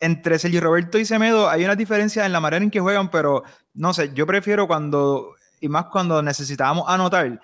entre 0.00 0.38
Sergio 0.38 0.62
Roberto 0.62 0.96
y 0.96 1.04
Semedo 1.04 1.50
hay 1.50 1.62
una 1.62 1.76
diferencia 1.76 2.24
en 2.24 2.32
la 2.32 2.40
manera 2.40 2.64
en 2.64 2.70
que 2.70 2.80
juegan, 2.80 3.10
pero 3.10 3.42
no 3.74 3.92
sé, 3.92 4.12
yo 4.14 4.26
prefiero 4.26 4.66
cuando, 4.66 5.34
y 5.60 5.68
más 5.68 5.88
cuando 5.92 6.22
necesitábamos 6.22 6.88
anotar, 6.88 7.38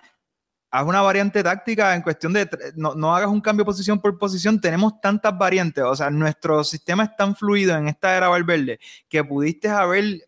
haz 0.75 0.85
una 0.85 1.03
variante 1.03 1.41
táctica 1.41 1.95
en 1.95 2.03
cuestión 2.03 2.33
de, 2.33 2.51
no, 2.75 2.97
no, 2.97 3.15
hagas 3.15 3.29
un 3.29 3.41
cambio 3.41 3.65
posición 3.65 4.01
por 4.01 4.19
posición, 4.19 4.61
tenemos 4.61 5.01
tantas 5.01 5.39
variantes, 5.39 5.85
o 5.85 5.95
sea, 5.95 6.11
nuestro 6.11 6.65
sistema 6.65 7.05
es 7.05 7.15
tan 7.15 7.37
fluido 7.37 7.77
en 7.77 7.87
esta 7.87 8.17
era 8.17 8.27
Valverde 8.27 8.81
que 9.09 9.23
pudiste 9.23 9.69
haber, 9.69 10.27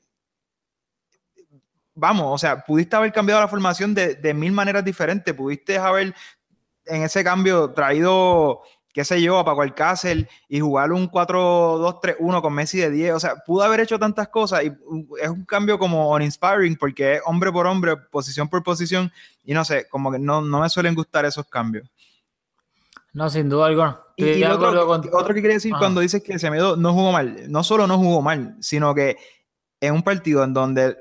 vamos, 1.96 2.26
o 2.32 2.38
sea, 2.38 2.60
pudiste 2.60 2.94
haber 2.94 3.12
cambiado 3.12 3.40
la 3.40 3.48
formación 3.48 3.92
de, 3.92 4.14
de 4.14 4.34
mil 4.34 4.52
maneras 4.52 4.84
diferentes, 4.84 5.34
pudiste 5.34 5.78
haber 5.78 6.14
en 6.84 7.02
ese 7.02 7.24
cambio 7.24 7.72
traído, 7.72 8.62
qué 8.96 9.04
sé 9.04 9.20
yo, 9.20 9.38
a 9.38 9.44
Paco 9.44 9.60
Alcácer 9.60 10.26
y 10.48 10.58
jugar 10.58 10.90
un 10.90 11.10
4-2-3-1 11.10 12.40
con 12.40 12.54
Messi 12.54 12.78
de 12.78 12.90
10. 12.90 13.12
O 13.12 13.20
sea, 13.20 13.36
pudo 13.44 13.62
haber 13.62 13.80
hecho 13.80 13.98
tantas 13.98 14.28
cosas 14.28 14.64
y 14.64 14.72
es 15.20 15.28
un 15.28 15.44
cambio 15.44 15.78
como 15.78 16.12
uninspiring 16.12 16.76
porque 16.76 17.16
es 17.16 17.22
hombre 17.26 17.52
por 17.52 17.66
hombre, 17.66 17.98
posición 17.98 18.48
por 18.48 18.62
posición 18.62 19.12
y 19.44 19.52
no 19.52 19.66
sé, 19.66 19.86
como 19.90 20.10
que 20.10 20.18
no, 20.18 20.40
me 20.40 20.70
suelen 20.70 20.94
gustar 20.94 21.26
esos 21.26 21.44
cambios. 21.46 21.86
No, 23.12 23.28
sin 23.28 23.50
duda 23.50 23.66
alguna. 23.66 24.00
Y, 24.16 24.42
otro, 24.44 25.34
que 25.34 25.42
quería 25.42 25.56
decir 25.56 25.74
cuando 25.78 26.00
dices 26.00 26.22
que 26.22 26.38
Semedo 26.38 26.74
no 26.78 26.94
jugó 26.94 27.12
mal, 27.12 27.52
no 27.52 27.62
solo 27.64 27.86
no 27.86 27.98
jugó 27.98 28.22
mal, 28.22 28.56
sino 28.60 28.94
que 28.94 29.18
en 29.78 29.92
un 29.92 30.02
partido 30.02 30.42
en 30.42 30.54
donde, 30.54 30.96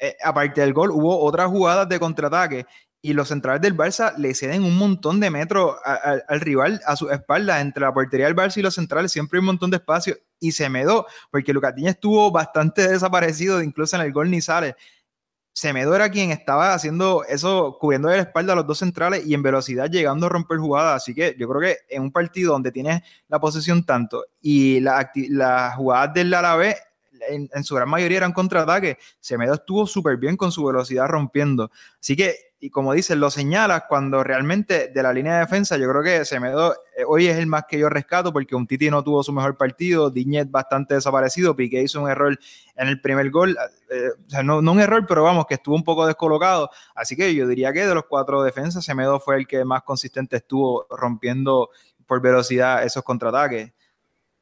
eh, 0.00 0.16
aparte 0.22 0.60
del 0.60 0.72
gol, 0.72 0.92
hubo 0.92 1.18
otras 1.24 1.48
jugadas 1.48 1.88
de 1.88 1.98
contraataque 1.98 2.64
y 3.02 3.12
los 3.12 3.28
centrales 3.28 3.62
del 3.62 3.76
Barça 3.76 4.16
le 4.16 4.34
ceden 4.34 4.64
un 4.64 4.76
montón 4.76 5.20
de 5.20 5.30
metros 5.30 5.76
al 5.84 6.40
rival 6.40 6.80
a 6.86 6.96
su 6.96 7.08
espalda. 7.10 7.60
Entre 7.60 7.80
la 7.80 7.94
portería 7.94 8.26
del 8.26 8.34
Barça 8.34 8.56
y 8.56 8.62
los 8.62 8.74
centrales 8.74 9.12
siempre 9.12 9.38
hay 9.38 9.40
un 9.40 9.46
montón 9.46 9.70
de 9.70 9.76
espacio 9.76 10.16
y 10.40 10.52
se 10.52 10.68
medó 10.68 11.06
porque 11.30 11.52
Lucatiña 11.52 11.90
estuvo 11.90 12.30
bastante 12.30 12.88
desaparecido, 12.88 13.62
incluso 13.62 13.96
en 13.96 14.02
el 14.02 14.12
gol 14.12 14.30
ni 14.30 14.40
sale. 14.40 14.74
Semedo 15.52 15.94
era 15.94 16.10
quien 16.10 16.32
estaba 16.32 16.74
haciendo 16.74 17.24
eso, 17.24 17.78
cubriendo 17.80 18.08
de 18.08 18.16
la 18.16 18.22
espalda 18.24 18.52
a 18.52 18.56
los 18.56 18.66
dos 18.66 18.78
centrales 18.78 19.24
y 19.24 19.32
en 19.32 19.42
velocidad 19.42 19.88
llegando 19.90 20.26
a 20.26 20.28
romper 20.28 20.58
jugadas. 20.58 21.02
Así 21.02 21.14
que 21.14 21.34
yo 21.38 21.48
creo 21.48 21.60
que 21.62 21.78
en 21.88 22.02
un 22.02 22.12
partido 22.12 22.52
donde 22.52 22.72
tienes 22.72 23.02
la 23.28 23.40
posesión 23.40 23.84
tanto 23.86 24.26
y 24.42 24.80
las 24.80 25.06
la 25.14 25.72
jugadas 25.74 26.12
del 26.12 26.34
Alavés 26.34 26.76
en, 27.30 27.48
en, 27.54 27.64
su 27.64 27.74
gran 27.74 27.88
mayoría 27.88 28.18
eran 28.18 28.32
contraataques, 28.32 28.96
Semedo 29.18 29.54
estuvo 29.54 29.86
súper 29.86 30.18
bien 30.18 30.36
con 30.36 30.52
su 30.52 30.62
velocidad 30.62 31.06
rompiendo. 31.06 31.70
Así 31.98 32.16
que 32.16 32.45
y 32.58 32.70
como 32.70 32.94
dices, 32.94 33.16
lo 33.18 33.30
señalas 33.30 33.84
cuando 33.88 34.24
realmente 34.24 34.88
de 34.88 35.02
la 35.02 35.12
línea 35.12 35.34
de 35.34 35.40
defensa, 35.40 35.76
yo 35.76 35.88
creo 35.90 36.02
que 36.02 36.24
Semedo 36.24 36.74
eh, 36.96 37.04
hoy 37.06 37.26
es 37.26 37.36
el 37.36 37.46
más 37.46 37.64
que 37.68 37.78
yo 37.78 37.90
rescato 37.90 38.32
porque 38.32 38.56
un 38.56 38.66
Titi 38.66 38.90
no 38.90 39.04
tuvo 39.04 39.22
su 39.22 39.32
mejor 39.32 39.58
partido, 39.58 40.10
Diñet 40.10 40.50
bastante 40.50 40.94
desaparecido, 40.94 41.54
Piqué 41.54 41.82
hizo 41.82 42.00
un 42.00 42.08
error 42.08 42.38
en 42.76 42.88
el 42.88 43.00
primer 43.00 43.30
gol, 43.30 43.56
eh, 43.90 44.08
o 44.26 44.30
sea, 44.30 44.42
no, 44.42 44.62
no, 44.62 44.72
un 44.72 44.80
error, 44.80 45.04
pero 45.06 45.22
vamos, 45.22 45.46
que 45.46 45.54
estuvo 45.54 45.74
un 45.74 45.84
poco 45.84 46.06
descolocado. 46.06 46.70
Así 46.94 47.14
que 47.14 47.34
yo 47.34 47.46
diría 47.46 47.72
que 47.72 47.86
de 47.86 47.94
los 47.94 48.04
cuatro 48.04 48.42
defensas, 48.42 48.84
Semedo 48.84 49.20
fue 49.20 49.36
el 49.36 49.46
que 49.46 49.64
más 49.64 49.82
consistente 49.82 50.36
estuvo 50.36 50.86
rompiendo 50.90 51.70
por 52.06 52.22
velocidad 52.22 52.84
esos 52.84 53.02
contraataques. 53.02 53.72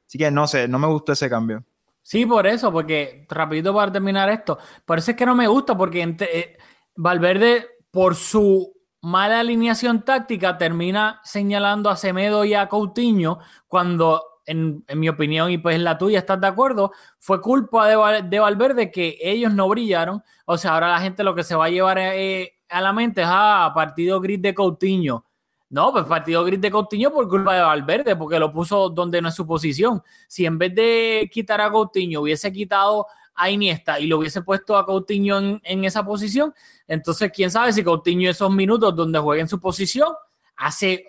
Así 0.06 0.18
que 0.18 0.30
no 0.30 0.46
sé, 0.46 0.68
no 0.68 0.78
me 0.78 0.86
gustó 0.86 1.12
ese 1.12 1.28
cambio. 1.28 1.64
Sí, 2.02 2.26
por 2.26 2.46
eso, 2.46 2.70
porque 2.70 3.26
rapidito 3.28 3.74
para 3.74 3.90
terminar 3.90 4.28
esto, 4.28 4.58
por 4.84 4.98
eso 4.98 5.12
es 5.12 5.16
que 5.16 5.24
no 5.24 5.34
me 5.34 5.48
gusta, 5.48 5.76
porque 5.76 6.02
eh, 6.02 6.56
Valverde, 6.96 7.66
por 7.94 8.16
su 8.16 8.74
mala 9.02 9.38
alineación 9.38 10.04
táctica, 10.04 10.58
termina 10.58 11.20
señalando 11.22 11.88
a 11.88 11.96
Semedo 11.96 12.44
y 12.44 12.52
a 12.52 12.68
Coutinho 12.68 13.38
cuando, 13.68 14.40
en, 14.46 14.84
mi 14.96 15.08
opinión, 15.08 15.48
y 15.52 15.58
pues 15.58 15.78
la 15.78 15.96
tuya, 15.96 16.18
¿estás 16.18 16.40
de 16.40 16.48
acuerdo? 16.48 16.90
Fue 17.20 17.40
culpa 17.40 17.86
de, 17.86 18.22
de, 18.22 18.40
Valverde 18.40 18.90
que 18.90 19.16
ellos 19.20 19.54
no 19.54 19.68
brillaron. 19.68 20.24
O 20.44 20.58
sea, 20.58 20.74
ahora 20.74 20.88
la 20.88 21.00
gente 21.00 21.22
lo 21.22 21.36
que 21.36 21.44
se 21.44 21.54
va 21.54 21.66
a 21.66 21.70
llevar 21.70 21.98
eh, 22.00 22.54
a 22.68 22.80
la 22.80 22.92
mente 22.92 23.20
es 23.20 23.28
a 23.28 23.66
ah, 23.66 23.74
partido 23.74 24.20
gris 24.20 24.42
de 24.42 24.52
Coutinho. 24.54 25.24
No, 25.70 25.92
pues 25.92 26.04
partido 26.04 26.44
gris 26.44 26.60
de 26.60 26.72
Coutinho 26.72 27.12
por 27.12 27.28
culpa 27.28 27.54
de 27.54 27.62
Valverde, 27.62 28.16
porque 28.16 28.40
lo 28.40 28.52
puso 28.52 28.88
donde 28.88 29.22
no 29.22 29.28
es 29.28 29.36
su 29.36 29.46
posición. 29.46 30.02
Si 30.26 30.44
en 30.46 30.58
vez 30.58 30.74
de 30.74 31.30
quitar 31.32 31.60
a 31.60 31.70
Coutinho 31.70 32.22
hubiese 32.22 32.52
quitado 32.52 33.06
a 33.34 33.50
Iniesta 33.50 33.98
y 33.98 34.06
lo 34.06 34.18
hubiese 34.18 34.42
puesto 34.42 34.76
a 34.76 34.86
Coutinho 34.86 35.60
en, 35.62 35.84
esa 35.84 36.04
posición, 36.04 36.54
entonces 36.86 37.30
quién 37.34 37.50
sabe 37.50 37.72
si 37.72 37.82
Coutinho 37.82 38.30
esos 38.30 38.50
minutos 38.50 38.94
donde 38.94 39.18
juega 39.18 39.42
en 39.42 39.48
su 39.48 39.60
posición 39.60 40.12
hace, 40.56 41.06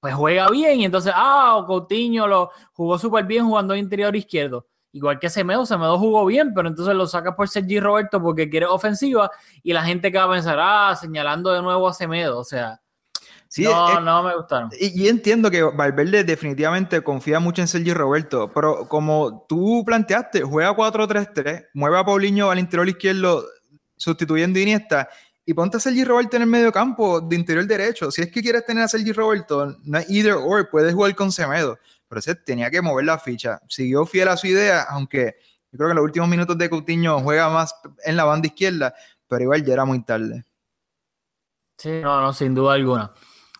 pues 0.00 0.14
juega 0.14 0.48
bien 0.48 0.80
y 0.80 0.84
entonces, 0.84 1.12
ah, 1.14 1.64
Coutinho 1.66 2.26
lo 2.26 2.50
jugó 2.72 2.98
súper 2.98 3.24
bien 3.24 3.46
jugando 3.46 3.74
interior 3.74 4.14
izquierdo. 4.14 4.66
Igual 4.92 5.18
que 5.18 5.28
Semedo, 5.28 5.66
Semedo 5.66 5.98
jugó 5.98 6.24
bien, 6.24 6.54
pero 6.54 6.68
entonces 6.68 6.94
lo 6.94 7.08
saca 7.08 7.34
por 7.34 7.48
Sergi 7.48 7.80
Roberto 7.80 8.22
porque 8.22 8.48
quiere 8.48 8.66
ofensiva 8.66 9.28
y 9.60 9.72
la 9.72 9.82
gente 9.82 10.12
que 10.12 10.18
va 10.18 10.24
a 10.24 10.30
pensar, 10.30 10.56
ah, 10.60 10.94
señalando 10.94 11.52
de 11.52 11.62
nuevo 11.62 11.88
a 11.88 11.92
Semedo, 11.92 12.38
o 12.38 12.44
sea, 12.44 12.80
no, 13.58 14.00
no 14.00 14.22
me 14.22 14.36
gustaron. 14.36 14.70
Y, 14.78 15.08
entiendo 15.08 15.50
que 15.50 15.62
Valverde 15.62 16.24
definitivamente 16.24 17.02
confía 17.02 17.38
mucho 17.40 17.62
en 17.62 17.68
Sergio 17.68 17.94
Roberto, 17.94 18.50
pero 18.52 18.88
como 18.88 19.44
tú 19.48 19.84
planteaste, 19.84 20.42
juega 20.42 20.74
4-3-3, 20.74 21.68
mueve 21.74 21.98
a 21.98 22.04
Paulinho 22.04 22.50
al 22.50 22.58
interior 22.58 22.88
izquierdo 22.88 23.44
sustituyendo 23.96 24.58
a 24.58 24.62
Iniesta 24.62 25.08
y 25.46 25.54
ponte 25.54 25.76
a 25.76 25.80
Sergio 25.80 26.04
Roberto 26.04 26.36
en 26.36 26.42
el 26.42 26.48
medio 26.48 26.72
campo 26.72 27.20
de 27.20 27.36
interior 27.36 27.66
derecho. 27.66 28.10
Si 28.10 28.22
es 28.22 28.30
que 28.30 28.42
quieres 28.42 28.64
tener 28.64 28.82
a 28.82 28.88
Sergio 28.88 29.12
Roberto, 29.12 29.76
no 29.84 29.98
es 29.98 30.10
either 30.10 30.34
or, 30.34 30.68
puedes 30.70 30.94
jugar 30.94 31.14
con 31.14 31.30
Semedo, 31.30 31.78
pero 32.08 32.18
ese 32.18 32.34
tenía 32.34 32.70
que 32.70 32.80
mover 32.80 33.04
la 33.04 33.18
ficha. 33.18 33.60
Siguió 33.68 34.06
fiel 34.06 34.28
a 34.28 34.36
su 34.36 34.46
idea, 34.46 34.82
aunque 34.90 35.36
yo 35.70 35.78
creo 35.78 35.88
que 35.88 35.92
en 35.92 35.96
los 35.96 36.04
últimos 36.04 36.28
minutos 36.28 36.56
de 36.56 36.70
Coutinho 36.70 37.20
juega 37.20 37.48
más 37.50 37.74
en 38.04 38.16
la 38.16 38.24
banda 38.24 38.46
izquierda, 38.46 38.94
pero 39.28 39.42
igual 39.42 39.64
ya 39.64 39.74
era 39.74 39.84
muy 39.84 40.02
tarde. 40.02 40.44
Sí, 41.76 42.00
no, 42.00 42.20
no, 42.20 42.32
sin 42.32 42.54
duda 42.54 42.74
alguna. 42.74 43.12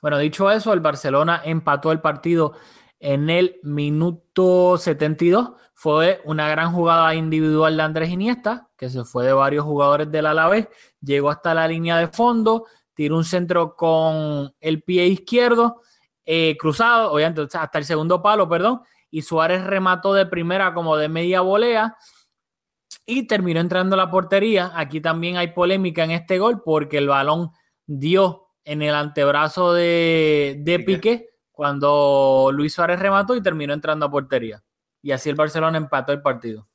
Bueno, 0.04 0.18
dicho 0.18 0.50
eso, 0.50 0.74
el 0.74 0.80
Barcelona 0.80 1.40
empató 1.46 1.90
el 1.90 2.02
partido 2.02 2.52
en 3.00 3.30
el 3.30 3.58
minuto 3.62 4.76
72. 4.76 5.52
Fue 5.72 6.20
una 6.26 6.46
gran 6.50 6.74
jugada 6.74 7.14
individual 7.14 7.74
de 7.74 7.82
Andrés 7.82 8.10
Iniesta, 8.10 8.68
que 8.76 8.90
se 8.90 9.02
fue 9.04 9.24
de 9.24 9.32
varios 9.32 9.64
jugadores 9.64 10.12
del 10.12 10.26
Alavés, 10.26 10.68
llegó 11.00 11.30
hasta 11.30 11.54
la 11.54 11.66
línea 11.66 11.96
de 11.96 12.08
fondo, 12.08 12.66
tiró 12.92 13.16
un 13.16 13.24
centro 13.24 13.76
con 13.76 14.54
el 14.60 14.82
pie 14.82 15.06
izquierdo, 15.06 15.80
eh, 16.26 16.54
cruzado, 16.58 17.10
obviamente 17.10 17.56
hasta 17.56 17.78
el 17.78 17.86
segundo 17.86 18.20
palo, 18.20 18.46
perdón, 18.46 18.82
y 19.10 19.22
Suárez 19.22 19.64
remató 19.64 20.12
de 20.12 20.26
primera 20.26 20.74
como 20.74 20.98
de 20.98 21.08
media 21.08 21.40
volea 21.40 21.96
y 23.06 23.26
terminó 23.26 23.58
entrando 23.58 23.94
a 23.94 23.96
la 23.96 24.10
portería. 24.10 24.70
Aquí 24.74 25.00
también 25.00 25.38
hay 25.38 25.54
polémica 25.54 26.04
en 26.04 26.10
este 26.10 26.38
gol 26.38 26.60
porque 26.62 26.98
el 26.98 27.08
balón 27.08 27.52
dio 27.86 28.43
en 28.64 28.83
el 28.83 28.94
antebrazo 28.94 29.72
de, 29.72 30.57
de 30.61 30.81
Piqué 30.81 31.29
cuando 31.53 32.50
Luis 32.53 32.74
Suárez 32.74 32.98
remató 32.98 33.37
y 33.37 33.42
terminó 33.42 33.72
entrando 33.72 34.07
a 34.07 34.11
portería. 34.11 34.62
Y 35.03 35.12
así 35.12 35.31
el 35.31 35.37
Barcelona 35.37 35.79
empató 35.79 36.12
el 36.12 36.22
partido. 36.22 36.66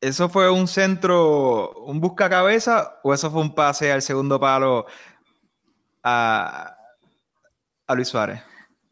¿Eso 0.00 0.28
fue 0.28 0.50
un 0.50 0.68
centro, 0.68 1.72
un 1.84 2.00
buscacabeza 2.00 3.00
o 3.02 3.14
eso 3.14 3.30
fue 3.30 3.40
un 3.40 3.54
pase 3.54 3.90
al 3.90 4.02
segundo 4.02 4.38
palo 4.38 4.86
a, 6.02 6.76
a 7.86 7.94
Luis 7.94 8.08
Suárez? 8.08 8.42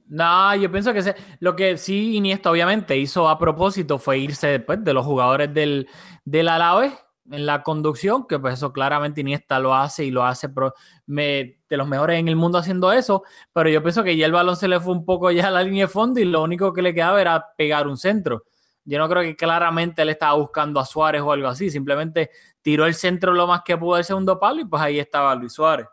No, 0.06 0.54
yo 0.54 0.70
pienso 0.70 0.92
que 0.92 1.14
lo 1.40 1.56
que 1.56 1.76
sí 1.76 2.16
Iniesta 2.16 2.50
obviamente 2.50 2.96
hizo 2.96 3.28
a 3.28 3.38
propósito 3.38 3.98
fue 3.98 4.18
irse 4.18 4.46
después 4.46 4.82
de 4.84 4.92
los 4.94 5.04
jugadores 5.04 5.52
del, 5.52 5.88
del 6.24 6.48
Alavés 6.48 6.92
en 7.30 7.46
la 7.46 7.62
conducción, 7.62 8.26
que 8.26 8.38
pues 8.38 8.54
eso 8.54 8.72
claramente 8.72 9.22
Iniesta 9.22 9.58
lo 9.58 9.74
hace 9.74 10.04
y 10.04 10.10
lo 10.10 10.24
hace 10.24 10.48
de 10.48 11.56
los 11.70 11.88
mejores 11.88 12.20
en 12.20 12.28
el 12.28 12.36
mundo 12.36 12.58
haciendo 12.58 12.92
eso, 12.92 13.22
pero 13.52 13.68
yo 13.70 13.82
pienso 13.82 14.04
que 14.04 14.16
ya 14.16 14.26
el 14.26 14.32
balón 14.32 14.56
se 14.56 14.68
le 14.68 14.78
fue 14.80 14.92
un 14.92 15.04
poco 15.04 15.30
ya 15.30 15.48
a 15.48 15.50
la 15.50 15.62
línea 15.62 15.86
de 15.86 15.88
fondo 15.92 16.20
y 16.20 16.24
lo 16.24 16.42
único 16.42 16.72
que 16.72 16.82
le 16.82 16.94
quedaba 16.94 17.20
era 17.20 17.44
pegar 17.56 17.86
un 17.86 17.96
centro. 17.96 18.44
Yo 18.84 18.98
no 18.98 19.08
creo 19.08 19.22
que 19.22 19.34
claramente 19.34 20.02
él 20.02 20.10
estaba 20.10 20.34
buscando 20.34 20.78
a 20.78 20.84
Suárez 20.84 21.22
o 21.22 21.32
algo 21.32 21.48
así, 21.48 21.70
simplemente 21.70 22.30
tiró 22.60 22.84
el 22.86 22.94
centro 22.94 23.32
lo 23.32 23.46
más 23.46 23.62
que 23.64 23.76
pudo 23.76 23.96
del 23.96 24.04
segundo 24.04 24.38
palo 24.38 24.60
y 24.60 24.64
pues 24.66 24.82
ahí 24.82 24.98
estaba 24.98 25.34
Luis 25.34 25.54
Suárez. 25.54 25.86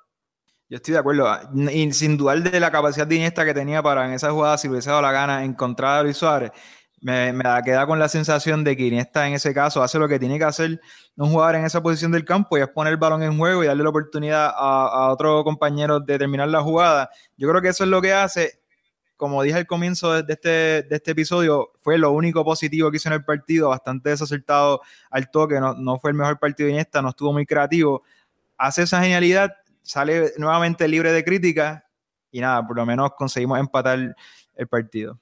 Yo 0.68 0.78
estoy 0.78 0.94
de 0.94 1.00
acuerdo, 1.00 1.28
y 1.70 1.92
sin 1.92 2.16
dudar 2.16 2.42
de 2.42 2.58
la 2.58 2.72
capacidad 2.72 3.06
de 3.06 3.16
Iniesta 3.16 3.44
que 3.44 3.54
tenía 3.54 3.84
para 3.84 4.06
en 4.06 4.14
esa 4.14 4.32
jugada, 4.32 4.58
si 4.58 4.70
hubiese 4.70 4.90
dado 4.90 5.02
la 5.02 5.12
gana, 5.12 5.44
encontrar 5.44 6.00
a 6.00 6.04
Luis 6.04 6.16
Suárez, 6.16 6.52
me, 7.02 7.34
me 7.34 7.44
queda 7.66 7.86
con 7.88 8.00
la 8.00 8.08
sensación 8.08 8.64
de 8.64 8.78
que 8.78 8.86
Iniesta 8.86 9.28
en 9.28 9.34
ese 9.34 9.54
caso 9.54 9.82
hace 9.82 9.98
lo 9.98 10.08
que 10.08 10.20
tiene 10.20 10.38
que 10.38 10.46
hacer 10.46 10.80
un 11.16 11.32
jugador 11.32 11.56
en 11.56 11.66
esa 11.66 11.82
posición 11.82 12.12
del 12.12 12.24
campo 12.26 12.58
y 12.58 12.62
es 12.62 12.70
poner 12.70 12.94
el 12.94 12.98
balón 12.98 13.24
en 13.24 13.38
juego 13.38 13.64
y 13.64 13.68
darle 13.68 13.84
la 13.84 13.90
oportunidad 13.90 14.54
a, 14.56 15.12
otro 15.12 15.44
compañero 15.44 16.00
de 16.00 16.18
terminar 16.18 16.48
la 16.48 16.62
jugada. 16.62 17.10
Yo 17.38 17.50
creo 17.50 17.62
que 17.62 17.70
eso 17.70 17.84
es 17.84 17.90
lo 17.90 18.02
que 18.02 18.14
hace. 18.14 18.62
Como 19.18 19.44
dije 19.44 19.58
al 19.58 19.68
comienzo 19.68 20.24
de 20.24 20.34
este, 20.34 20.50
de 20.50 20.96
este 20.96 21.12
episodio, 21.12 21.72
fue 21.82 21.98
lo 21.98 22.12
único 22.12 22.44
positivo 22.44 22.90
que 22.90 22.98
hizo 22.98 23.10
en 23.10 23.14
el 23.14 23.26
partido, 23.26 23.70
bastante 23.70 24.10
desacertado 24.10 24.82
al 25.12 25.30
toque, 25.30 25.60
no, 25.60 25.76
no 25.76 26.00
fue 26.00 26.12
el 26.12 26.18
mejor 26.18 26.40
partido 26.40 26.68
de 26.68 26.74
Iniesta, 26.74 27.02
no 27.04 27.10
estuvo 27.10 27.32
muy 27.32 27.46
creativo. 27.46 28.04
Hace 28.58 28.84
esa 28.84 29.02
genialidad, 29.02 29.54
sale 29.84 30.34
nuevamente 30.38 30.88
libre 30.88 31.12
de 31.12 31.24
crítica 31.24 31.86
y 32.32 32.42
nada, 32.42 32.66
por 32.66 32.76
lo 32.76 32.86
menos 32.86 33.12
conseguimos 33.16 33.60
empatar 33.60 34.16
el 34.56 34.68
partido. 34.68 35.21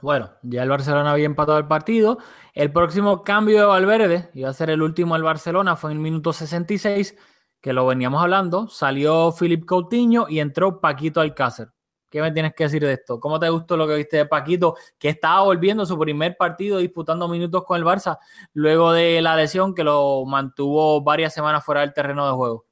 Bueno, 0.00 0.30
ya 0.42 0.62
el 0.62 0.68
Barcelona 0.68 1.10
había 1.10 1.26
empatado 1.26 1.58
el 1.58 1.66
partido. 1.66 2.18
El 2.54 2.72
próximo 2.72 3.22
cambio 3.24 3.58
de 3.58 3.64
Valverde, 3.66 4.30
iba 4.34 4.48
a 4.48 4.52
ser 4.52 4.70
el 4.70 4.82
último 4.82 5.14
del 5.14 5.24
Barcelona, 5.24 5.74
fue 5.74 5.90
en 5.90 5.96
el 5.96 6.02
minuto 6.02 6.32
66, 6.32 7.16
que 7.60 7.72
lo 7.72 7.86
veníamos 7.86 8.22
hablando. 8.22 8.68
Salió 8.68 9.32
Philip 9.32 9.64
Coutinho 9.64 10.26
y 10.28 10.38
entró 10.38 10.80
Paquito 10.80 11.20
Alcácer. 11.20 11.70
¿Qué 12.10 12.22
me 12.22 12.32
tienes 12.32 12.54
que 12.54 12.64
decir 12.64 12.82
de 12.82 12.92
esto? 12.94 13.20
¿Cómo 13.20 13.38
te 13.38 13.48
gustó 13.50 13.76
lo 13.76 13.86
que 13.86 13.96
viste 13.96 14.16
de 14.18 14.26
Paquito, 14.26 14.76
que 14.98 15.10
estaba 15.10 15.42
volviendo 15.42 15.84
su 15.84 15.98
primer 15.98 16.36
partido 16.36 16.78
disputando 16.78 17.28
minutos 17.28 17.64
con 17.64 17.76
el 17.76 17.84
Barça, 17.84 18.18
luego 18.54 18.92
de 18.92 19.20
la 19.20 19.36
lesión 19.36 19.74
que 19.74 19.84
lo 19.84 20.24
mantuvo 20.24 21.02
varias 21.02 21.34
semanas 21.34 21.64
fuera 21.64 21.82
del 21.82 21.92
terreno 21.92 22.26
de 22.26 22.32
juego? 22.32 22.66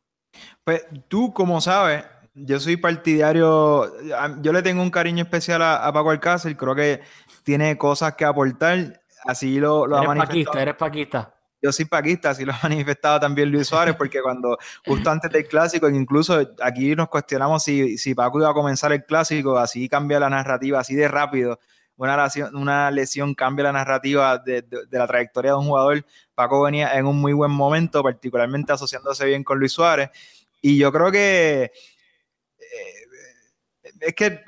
Pues 0.65 0.87
tú, 1.09 1.33
como 1.33 1.61
sabes, 1.61 2.05
yo 2.37 2.61
soy 2.61 2.77
partidario, 2.77 3.91
yo 4.43 4.53
le 4.53 4.63
tengo 4.63 4.83
un 4.83 4.91
cariño 4.91 5.25
especial 5.25 5.63
a, 5.63 5.91
Paco 5.93 6.11
Alcácer, 6.11 6.55
creo 6.57 6.75
que 6.75 7.01
tiene 7.43 7.79
cosas 7.79 8.15
que 8.15 8.27
aportar, 8.27 9.01
así 9.25 9.59
lo, 9.59 9.87
lo 9.87 9.97
eres 9.97 10.05
ha 10.05 10.15
manifestado. 10.15 10.45
Paquista, 10.45 10.63
eres 10.63 10.75
paquista. 10.75 11.35
Yo 11.63 11.73
soy 11.73 11.87
paquista, 11.87 12.31
así 12.31 12.45
lo 12.45 12.53
ha 12.53 12.59
manifestado 12.63 13.19
también 13.21 13.51
Luis 13.51 13.67
Suárez, 13.67 13.97
porque 13.97 14.21
cuando, 14.21 14.59
justo 14.85 15.11
antes 15.11 15.31
del 15.33 15.49
clásico, 15.49 15.89
incluso 15.89 16.39
aquí 16.63 16.95
nos 16.95 17.09
cuestionamos 17.09 17.63
si, 17.63 17.97
si 17.97 18.15
Paco 18.15 18.39
iba 18.39 18.51
a 18.51 18.55
comenzar 18.55 18.93
el 18.93 19.05
clásico, 19.07 19.57
así 19.57 19.89
cambia 19.89 20.21
la 20.21 20.29
narrativa, 20.29 20.79
así 20.79 20.95
de 20.95 21.09
rápido, 21.09 21.59
una 21.97 22.23
lesión, 22.23 22.55
una 22.55 22.91
lesión 22.91 23.35
cambia 23.35 23.65
la 23.65 23.73
narrativa 23.73 24.37
de, 24.37 24.61
de, 24.61 24.99
la 24.99 25.07
trayectoria 25.07 25.53
de 25.53 25.57
un 25.57 25.65
jugador. 25.65 26.05
Paco 26.35 26.61
venía 26.61 26.99
en 26.99 27.07
un 27.07 27.19
muy 27.19 27.33
buen 27.33 27.51
momento, 27.51 28.03
particularmente 28.03 28.75
asociándose 28.75 29.25
bien 29.25 29.43
con 29.43 29.59
Luis 29.59 29.73
Suárez, 29.73 30.11
y 30.61 30.77
yo 30.77 30.93
creo 30.93 31.11
que 31.11 31.73
es 34.01 34.15
que 34.15 34.41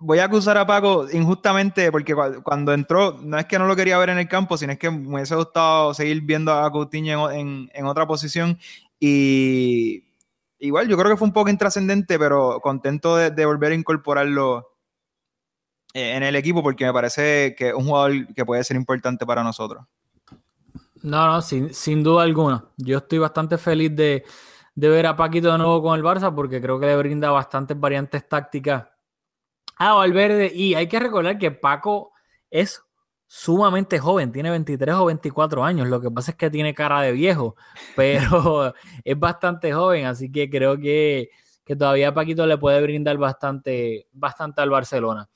voy 0.00 0.18
a 0.18 0.24
acusar 0.24 0.58
a 0.58 0.66
Paco 0.66 1.06
injustamente 1.10 1.90
porque 1.90 2.14
cuando 2.42 2.72
entró, 2.72 3.18
no 3.22 3.38
es 3.38 3.46
que 3.46 3.58
no 3.58 3.66
lo 3.66 3.76
quería 3.76 3.98
ver 3.98 4.10
en 4.10 4.18
el 4.18 4.28
campo, 4.28 4.56
sino 4.56 4.72
es 4.72 4.78
que 4.78 4.90
me 4.90 5.14
hubiese 5.14 5.34
gustado 5.34 5.94
seguir 5.94 6.20
viendo 6.22 6.52
a 6.52 6.70
Coutinho 6.70 7.30
en, 7.30 7.68
otra 7.84 8.06
posición. 8.06 8.58
Y 9.00 10.04
igual, 10.58 10.88
yo 10.88 10.96
creo 10.96 11.10
que 11.10 11.16
fue 11.16 11.28
un 11.28 11.32
poco 11.32 11.50
intrascendente, 11.50 12.18
pero 12.18 12.60
contento 12.60 13.16
de, 13.16 13.46
volver 13.46 13.72
a 13.72 13.76
incorporarlo 13.76 14.76
eh, 15.94 16.16
en 16.16 16.22
el 16.22 16.36
equipo 16.36 16.62
porque 16.62 16.84
me 16.84 16.92
parece 16.92 17.54
que 17.56 17.68
es 17.68 17.74
un 17.74 17.86
jugador 17.86 18.34
que 18.34 18.44
puede 18.44 18.64
ser 18.64 18.76
importante 18.76 19.24
para 19.24 19.42
nosotros. 19.42 19.84
No, 21.02 21.26
no, 21.26 21.40
sin 21.40 22.02
duda 22.02 22.24
alguna. 22.24 22.64
Yo 22.76 22.98
estoy 22.98 23.18
bastante 23.18 23.58
feliz 23.58 23.94
de, 23.94 24.24
de 24.76 24.88
ver 24.90 25.06
a 25.06 25.16
Paquito 25.16 25.50
de 25.50 25.58
nuevo 25.58 25.82
con 25.82 25.98
el 25.98 26.04
Barça 26.04 26.32
porque 26.32 26.60
creo 26.60 26.78
que 26.78 26.86
le 26.86 26.96
brinda 26.96 27.30
bastantes 27.30 27.80
variantes 27.80 28.28
tácticas 28.28 28.86
a 29.78 29.94
Valverde. 29.94 30.52
Y 30.54 30.74
hay 30.74 30.86
que 30.86 31.00
recordar 31.00 31.38
que 31.38 31.50
Paco 31.50 32.12
es 32.50 32.82
sumamente 33.26 33.98
joven, 33.98 34.30
tiene 34.30 34.50
23 34.50 34.94
o 34.96 35.06
24 35.06 35.64
años. 35.64 35.88
Lo 35.88 36.00
que 36.00 36.10
pasa 36.10 36.32
es 36.32 36.36
que 36.36 36.50
tiene 36.50 36.74
cara 36.74 37.00
de 37.00 37.12
viejo, 37.12 37.56
pero 37.96 38.74
es 39.02 39.18
bastante 39.18 39.72
joven, 39.72 40.04
así 40.04 40.30
que 40.30 40.48
creo 40.50 40.78
que, 40.78 41.30
que 41.64 41.74
todavía 41.74 42.12
Paquito 42.12 42.46
le 42.46 42.58
puede 42.58 42.80
brindar 42.82 43.16
bastante, 43.16 44.08
bastante 44.12 44.60
al 44.60 44.68
Barcelona. 44.70 45.28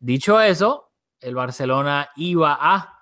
Dicho 0.00 0.40
eso, 0.40 0.92
el 1.20 1.34
Barcelona 1.34 2.08
iba 2.16 2.56
a 2.58 2.97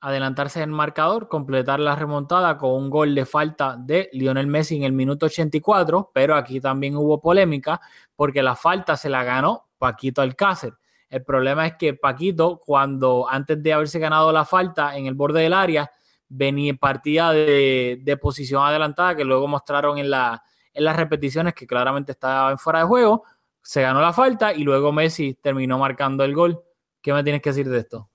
adelantarse 0.00 0.60
en 0.62 0.70
el 0.70 0.74
marcador, 0.74 1.28
completar 1.28 1.80
la 1.80 1.96
remontada 1.96 2.56
con 2.56 2.70
un 2.70 2.90
gol 2.90 3.14
de 3.14 3.26
falta 3.26 3.76
de 3.78 4.08
Lionel 4.12 4.46
Messi 4.46 4.76
en 4.76 4.84
el 4.84 4.92
minuto 4.92 5.26
84, 5.26 6.10
pero 6.14 6.36
aquí 6.36 6.60
también 6.60 6.96
hubo 6.96 7.20
polémica 7.20 7.80
porque 8.14 8.42
la 8.42 8.54
falta 8.54 8.96
se 8.96 9.08
la 9.08 9.24
ganó 9.24 9.68
Paquito 9.78 10.22
Alcácer. 10.22 10.74
El 11.08 11.24
problema 11.24 11.66
es 11.66 11.74
que 11.76 11.94
Paquito, 11.94 12.60
cuando 12.64 13.26
antes 13.28 13.62
de 13.62 13.72
haberse 13.72 13.98
ganado 13.98 14.30
la 14.32 14.44
falta 14.44 14.96
en 14.96 15.06
el 15.06 15.14
borde 15.14 15.40
del 15.40 15.52
área, 15.54 15.90
venía 16.28 16.74
partida 16.74 17.32
de, 17.32 18.00
de 18.02 18.16
posición 18.16 18.62
adelantada, 18.62 19.16
que 19.16 19.24
luego 19.24 19.48
mostraron 19.48 19.98
en, 19.98 20.10
la, 20.10 20.42
en 20.72 20.84
las 20.84 20.96
repeticiones 20.96 21.54
que 21.54 21.66
claramente 21.66 22.12
estaba 22.12 22.50
en 22.50 22.58
fuera 22.58 22.80
de 22.80 22.84
juego, 22.84 23.24
se 23.62 23.82
ganó 23.82 24.00
la 24.00 24.12
falta 24.12 24.52
y 24.52 24.62
luego 24.62 24.92
Messi 24.92 25.34
terminó 25.34 25.78
marcando 25.78 26.24
el 26.24 26.34
gol. 26.34 26.62
¿Qué 27.00 27.12
me 27.12 27.22
tienes 27.22 27.42
que 27.42 27.50
decir 27.50 27.68
de 27.68 27.78
esto? 27.78 28.10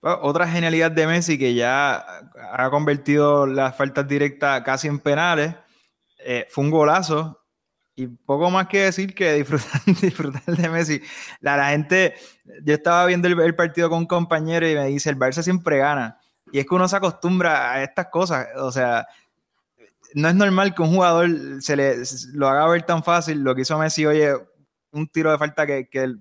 Otra 0.00 0.46
genialidad 0.46 0.90
de 0.90 1.06
Messi 1.06 1.38
que 1.38 1.54
ya 1.54 2.04
ha 2.52 2.70
convertido 2.70 3.46
las 3.46 3.76
faltas 3.76 4.06
directas 4.06 4.62
casi 4.62 4.88
en 4.88 5.00
penales, 5.00 5.54
eh, 6.18 6.46
fue 6.50 6.64
un 6.64 6.70
golazo 6.70 7.46
y 7.98 8.08
poco 8.08 8.50
más 8.50 8.68
que 8.68 8.82
decir 8.82 9.14
que 9.14 9.32
disfrutar, 9.32 9.80
disfrutar 10.02 10.42
de 10.44 10.68
Messi. 10.68 11.02
La, 11.40 11.70
gente, 11.70 12.14
yo 12.62 12.74
estaba 12.74 13.06
viendo 13.06 13.26
el, 13.26 13.56
partido 13.56 13.88
con 13.88 14.00
un 14.00 14.06
compañero 14.06 14.68
y 14.68 14.74
me 14.74 14.86
dice, 14.86 15.08
el 15.08 15.18
Barça 15.18 15.42
siempre 15.42 15.78
gana. 15.78 16.20
Y 16.52 16.58
es 16.58 16.66
que 16.66 16.74
uno 16.74 16.86
se 16.88 16.96
acostumbra 16.96 17.72
a 17.72 17.82
estas 17.82 18.08
cosas. 18.08 18.48
O 18.56 18.70
sea, 18.70 19.06
no 20.14 20.28
es 20.28 20.34
normal 20.34 20.74
que 20.74 20.82
un 20.82 20.94
jugador 20.94 21.28
se 21.60 21.74
le 21.74 21.96
lo 22.34 22.48
haga 22.48 22.68
ver 22.68 22.82
tan 22.82 23.02
fácil. 23.02 23.40
Lo 23.42 23.54
que 23.54 23.62
hizo 23.62 23.78
Messi, 23.78 24.04
oye, 24.04 24.34
un 24.92 25.08
tiro 25.08 25.30
de 25.30 25.38
falta 25.38 25.66
que, 25.66 25.88
que, 25.88 26.14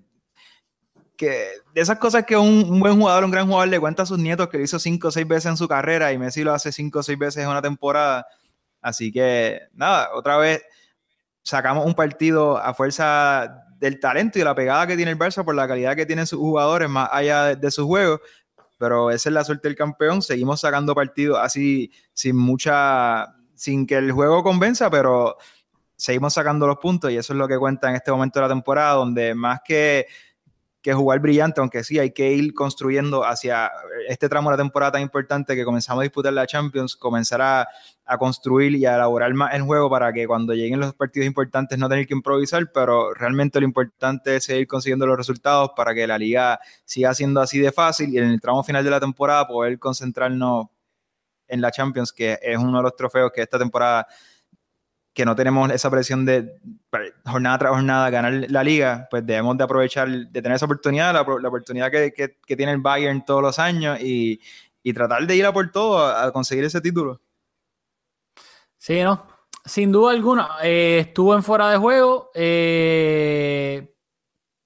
que 1.15 1.47
de 1.73 1.81
esas 1.81 1.97
cosas 1.99 2.25
que 2.25 2.37
un, 2.37 2.79
buen 2.79 2.99
jugador, 2.99 3.23
un 3.23 3.31
gran 3.31 3.47
jugador 3.47 3.67
le 3.67 3.79
cuenta 3.79 4.03
a 4.03 4.05
sus 4.05 4.19
nietos 4.19 4.49
que 4.49 4.57
lo 4.57 4.63
hizo 4.63 4.79
cinco 4.79 5.09
o 5.09 5.11
seis 5.11 5.27
veces 5.27 5.47
en 5.47 5.57
su 5.57 5.67
carrera 5.67 6.11
y 6.11 6.17
Messi 6.17 6.43
lo 6.43 6.53
hace 6.53 6.71
cinco 6.71 6.99
o 6.99 7.03
seis 7.03 7.17
veces 7.17 7.43
en 7.43 7.49
una 7.49 7.61
temporada. 7.61 8.27
Así 8.81 9.11
que, 9.11 9.61
nada, 9.73 10.09
otra 10.13 10.37
vez 10.37 10.63
sacamos 11.41 11.85
un 11.85 11.93
partido 11.93 12.57
a 12.57 12.73
fuerza 12.73 13.63
del 13.79 13.99
talento 13.99 14.37
y 14.37 14.41
de 14.41 14.45
la 14.45 14.55
pegada 14.55 14.87
que 14.87 14.95
tiene 14.95 15.11
el 15.11 15.17
Barça 15.17 15.43
por 15.43 15.55
la 15.55 15.67
calidad 15.67 15.95
que 15.95 16.05
tienen 16.05 16.27
sus 16.27 16.39
jugadores 16.39 16.89
más 16.89 17.09
allá 17.11 17.55
de, 17.55 17.71
sus 17.71 17.85
juegos. 17.85 18.19
Pero 18.77 19.11
esa 19.11 19.29
es 19.29 19.33
la 19.33 19.43
suerte 19.43 19.67
del 19.67 19.77
campeón. 19.77 20.21
Seguimos 20.21 20.61
sacando 20.61 20.93
partidos 20.93 21.39
así 21.39 21.91
sin 22.13 22.35
mucha, 22.35 23.33
sin 23.53 23.85
que 23.85 23.95
el 23.95 24.11
juego 24.11 24.43
convenza, 24.43 24.89
pero 24.89 25.37
seguimos 25.95 26.33
sacando 26.33 26.67
los 26.67 26.77
puntos 26.77 27.11
y 27.11 27.17
eso 27.17 27.33
es 27.33 27.39
lo 27.39 27.47
que 27.47 27.57
cuenta 27.57 27.89
en 27.89 27.95
este 27.95 28.11
momento 28.11 28.39
de 28.39 28.45
la 28.45 28.53
temporada, 28.53 28.93
donde 28.93 29.33
más 29.33 29.61
que 29.63 30.07
que 30.85 30.93
jugar 30.93 31.19
brillante, 31.19 31.61
aunque 31.61 31.83
sí 31.83 31.97
hay 31.97 32.11
que 32.11 32.31
ir 32.31 32.53
construyendo 32.53 33.25
hacia 33.25 33.71
este 34.07 34.29
tramo 34.29 34.51
de 34.51 34.53
la 34.57 34.61
temporada 34.61 34.91
tan 34.91 35.01
importante 35.01 35.55
que 35.55 35.65
comenzamos 35.65 36.01
a 36.01 36.03
disputar 36.03 36.31
la 36.31 36.45
Champions, 36.45 36.95
comenzar 36.95 37.41
a, 37.41 37.67
construir 38.19 38.75
y 38.75 38.85
a 38.85 38.93
elaborar 38.93 39.33
más 39.33 39.55
el 39.55 39.63
juego 39.63 39.89
para 39.89 40.13
que 40.13 40.27
cuando 40.27 40.53
lleguen 40.53 40.79
los 40.79 40.93
partidos 40.93 41.25
importantes 41.25 41.79
no 41.79 41.89
tener 41.89 42.05
que 42.05 42.13
improvisar, 42.13 42.71
pero 42.71 43.15
realmente 43.15 43.59
lo 43.59 43.65
importante 43.65 44.35
es 44.35 44.43
seguir 44.43 44.67
consiguiendo 44.67 45.07
los 45.07 45.17
resultados 45.17 45.71
para 45.75 45.95
que 45.95 46.05
la 46.05 46.19
liga 46.19 46.59
siga 46.83 47.15
siendo 47.15 47.41
así 47.41 47.57
de 47.57 47.71
fácil 47.71 48.13
y 48.13 48.19
en 48.19 48.25
el 48.25 48.39
tramo 48.39 48.63
final 48.63 48.83
de 48.83 48.91
la 48.91 48.99
temporada 48.99 49.47
poder 49.47 49.79
concentrarnos 49.79 50.67
en 51.47 51.61
la 51.61 51.71
Champions, 51.71 52.13
que 52.13 52.37
es 52.39 52.59
uno 52.59 52.77
de 52.77 52.83
los 52.83 52.95
trofeos 52.95 53.31
que 53.33 53.41
esta 53.41 53.57
temporada 53.57 54.05
que 55.15 55.25
no 55.25 55.33
tenemos 55.33 55.71
esa 55.71 55.89
presión 55.89 56.25
de 56.25 56.59
jornada 57.25 57.57
tras 57.57 57.71
jornada 57.71 58.09
ganar 58.09 58.33
la 58.49 58.63
liga, 58.65 59.07
pues 59.09 59.25
debemos 59.25 59.57
de 59.57 59.63
aprovechar, 59.63 60.09
de 60.09 60.41
tener 60.41 60.57
esa 60.57 60.65
oportunidad, 60.65 61.13
la, 61.13 61.21
oportunidad 61.21 61.89
que, 61.89 62.37
tiene 62.45 62.73
el 62.73 62.79
Bayern 62.79 63.23
todos 63.23 63.41
los 63.41 63.57
años 63.57 63.97
y, 64.01 64.41
tratar 64.93 65.25
de 65.25 65.35
ir 65.35 65.45
a 65.45 65.53
por 65.53 65.71
todo 65.71 66.05
a, 66.05 66.31
conseguir 66.33 66.65
ese 66.65 66.81
título. 66.81 67.21
Sí, 68.77 69.01
¿no? 69.01 69.25
Sin 69.63 69.91
duda 69.91 70.11
alguna, 70.11 70.49
eh, 70.61 70.99
estuvo 71.07 71.33
en 71.33 71.41
fuera 71.41 71.69
de 71.69 71.77
juego. 71.77 72.29
Eh, 72.35 73.95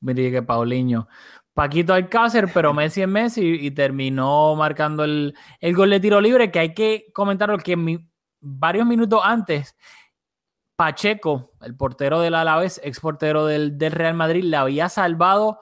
mire 0.01 0.31
que 0.31 0.41
Paulinho. 0.41 1.07
Paquito 1.53 1.93
Alcácer, 1.93 2.49
pero 2.51 2.73
Messi 2.73 3.03
en 3.03 3.11
Messi 3.11 3.41
y 3.43 3.71
terminó 3.71 4.55
marcando 4.55 5.03
el, 5.03 5.35
gol 5.75 5.91
de 5.91 5.99
tiro 5.99 6.19
libre, 6.19 6.49
que 6.49 6.59
hay 6.59 6.73
que 6.73 7.11
comentarlo 7.13 7.57
que 7.59 7.99
varios 8.41 8.87
minutos 8.87 9.21
antes 9.23 9.75
Pacheco, 10.79 11.51
el 11.59 11.75
portero 11.75 12.21
del 12.21 12.35
Alavés, 12.35 12.79
ex 12.81 13.01
portero 13.01 13.45
del, 13.45 13.77
Real 13.77 14.13
Madrid, 14.13 14.45
le 14.45 14.55
había 14.55 14.87
salvado, 14.87 15.59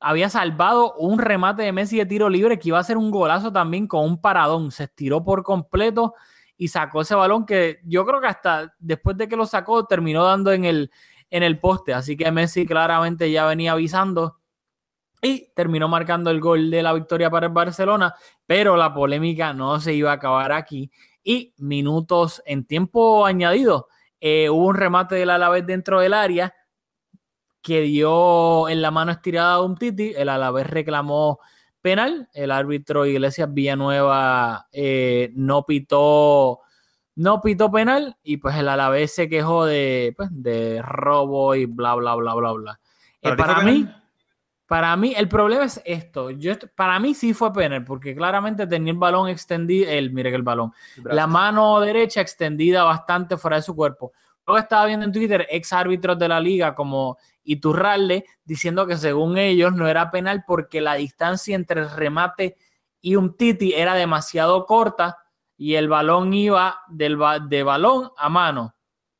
había 0.00 0.28
salvado 0.30 0.94
un 0.94 1.20
remate 1.20 1.62
de 1.62 1.70
Messi 1.70 1.96
de 1.96 2.06
tiro 2.06 2.28
libre 2.28 2.58
que 2.58 2.70
iba 2.70 2.78
a 2.80 2.82
ser 2.82 2.96
un 2.96 3.12
golazo 3.12 3.52
también 3.52 3.86
con 3.86 4.04
un 4.04 4.20
paradón. 4.20 4.72
Se 4.72 4.82
estiró 4.82 5.22
por 5.22 5.44
completo 5.44 6.14
y 6.56 6.66
sacó 6.66 7.02
ese 7.02 7.14
balón 7.14 7.46
que 7.46 7.78
yo 7.84 8.04
creo 8.04 8.20
que 8.20 8.26
hasta 8.26 8.74
después 8.80 9.16
de 9.16 9.28
que 9.28 9.36
lo 9.36 9.46
sacó 9.46 9.86
terminó 9.86 10.24
dando 10.24 10.50
en 10.50 10.64
el, 10.64 10.90
en 11.30 11.44
el 11.44 11.60
poste. 11.60 11.94
Así 11.94 12.16
que 12.16 12.32
Messi 12.32 12.66
claramente 12.66 13.30
ya 13.30 13.46
venía 13.46 13.70
avisando 13.70 14.40
y 15.22 15.52
terminó 15.54 15.86
marcando 15.86 16.32
el 16.32 16.40
gol 16.40 16.68
de 16.68 16.82
la 16.82 16.94
victoria 16.94 17.30
para 17.30 17.46
el 17.46 17.52
Barcelona, 17.52 18.12
pero 18.44 18.76
la 18.76 18.92
polémica 18.92 19.52
no 19.52 19.78
se 19.78 19.94
iba 19.94 20.10
a 20.10 20.14
acabar 20.14 20.50
aquí. 20.50 20.90
Y 21.22 21.54
minutos 21.58 22.42
en 22.44 22.64
tiempo 22.64 23.24
añadido 23.24 23.86
eh, 24.20 24.50
hubo 24.50 24.66
un 24.66 24.76
remate 24.76 25.14
del 25.14 25.30
Alavés 25.30 25.66
dentro 25.66 26.00
del 26.00 26.14
área 26.14 26.54
que 27.62 27.82
dio 27.82 28.68
en 28.68 28.82
la 28.82 28.90
mano 28.90 29.12
estirada 29.12 29.54
a 29.54 29.62
un 29.62 29.76
Titi. 29.76 30.12
El 30.16 30.28
Alavés 30.28 30.66
reclamó 30.68 31.40
penal. 31.80 32.28
El 32.32 32.50
árbitro 32.50 33.06
Iglesias 33.06 33.52
Villanueva 33.52 34.68
eh, 34.72 35.30
no 35.34 35.64
pitó 35.64 36.60
no 37.14 37.40
pitó 37.40 37.70
penal 37.70 38.16
y 38.22 38.36
pues 38.36 38.54
el 38.56 38.68
Alavés 38.68 39.12
se 39.12 39.28
quejó 39.28 39.64
de, 39.64 40.14
pues, 40.16 40.28
de 40.32 40.80
robo 40.82 41.56
y 41.56 41.66
bla 41.66 41.96
bla 41.96 42.14
bla 42.14 42.34
bla 42.34 42.52
bla. 42.52 42.80
Eh, 43.22 43.34
para 43.34 43.60
mí, 43.62 43.88
para 44.68 44.94
mí, 44.98 45.14
el 45.16 45.28
problema 45.28 45.64
es 45.64 45.80
esto. 45.86 46.30
Yo, 46.30 46.52
para 46.76 47.00
mí 47.00 47.14
sí 47.14 47.32
fue 47.32 47.50
penal, 47.54 47.84
porque 47.84 48.14
claramente 48.14 48.66
tenía 48.66 48.92
el 48.92 48.98
balón 48.98 49.30
extendido, 49.30 49.90
el, 49.90 50.12
mire 50.12 50.28
que 50.28 50.36
el 50.36 50.42
balón, 50.42 50.74
la 51.04 51.26
mano 51.26 51.80
derecha 51.80 52.20
extendida 52.20 52.84
bastante 52.84 53.38
fuera 53.38 53.56
de 53.56 53.62
su 53.62 53.74
cuerpo. 53.74 54.12
Luego 54.46 54.58
estaba 54.58 54.84
viendo 54.84 55.06
en 55.06 55.12
Twitter 55.12 55.46
ex 55.48 55.72
árbitros 55.72 56.18
de 56.18 56.28
la 56.28 56.38
liga 56.38 56.74
como 56.74 57.16
Iturralde 57.44 58.26
diciendo 58.44 58.86
que 58.86 58.98
según 58.98 59.38
ellos 59.38 59.72
no 59.72 59.88
era 59.88 60.10
penal 60.10 60.44
porque 60.46 60.82
la 60.82 60.94
distancia 60.94 61.56
entre 61.56 61.80
el 61.80 61.90
remate 61.90 62.56
y 63.00 63.16
un 63.16 63.38
titi 63.38 63.72
era 63.72 63.94
demasiado 63.94 64.66
corta 64.66 65.16
y 65.56 65.76
el 65.76 65.88
balón 65.88 66.34
iba 66.34 66.82
del, 66.88 67.18
de 67.48 67.62
balón 67.62 68.10
a 68.18 68.28
mano. 68.28 68.74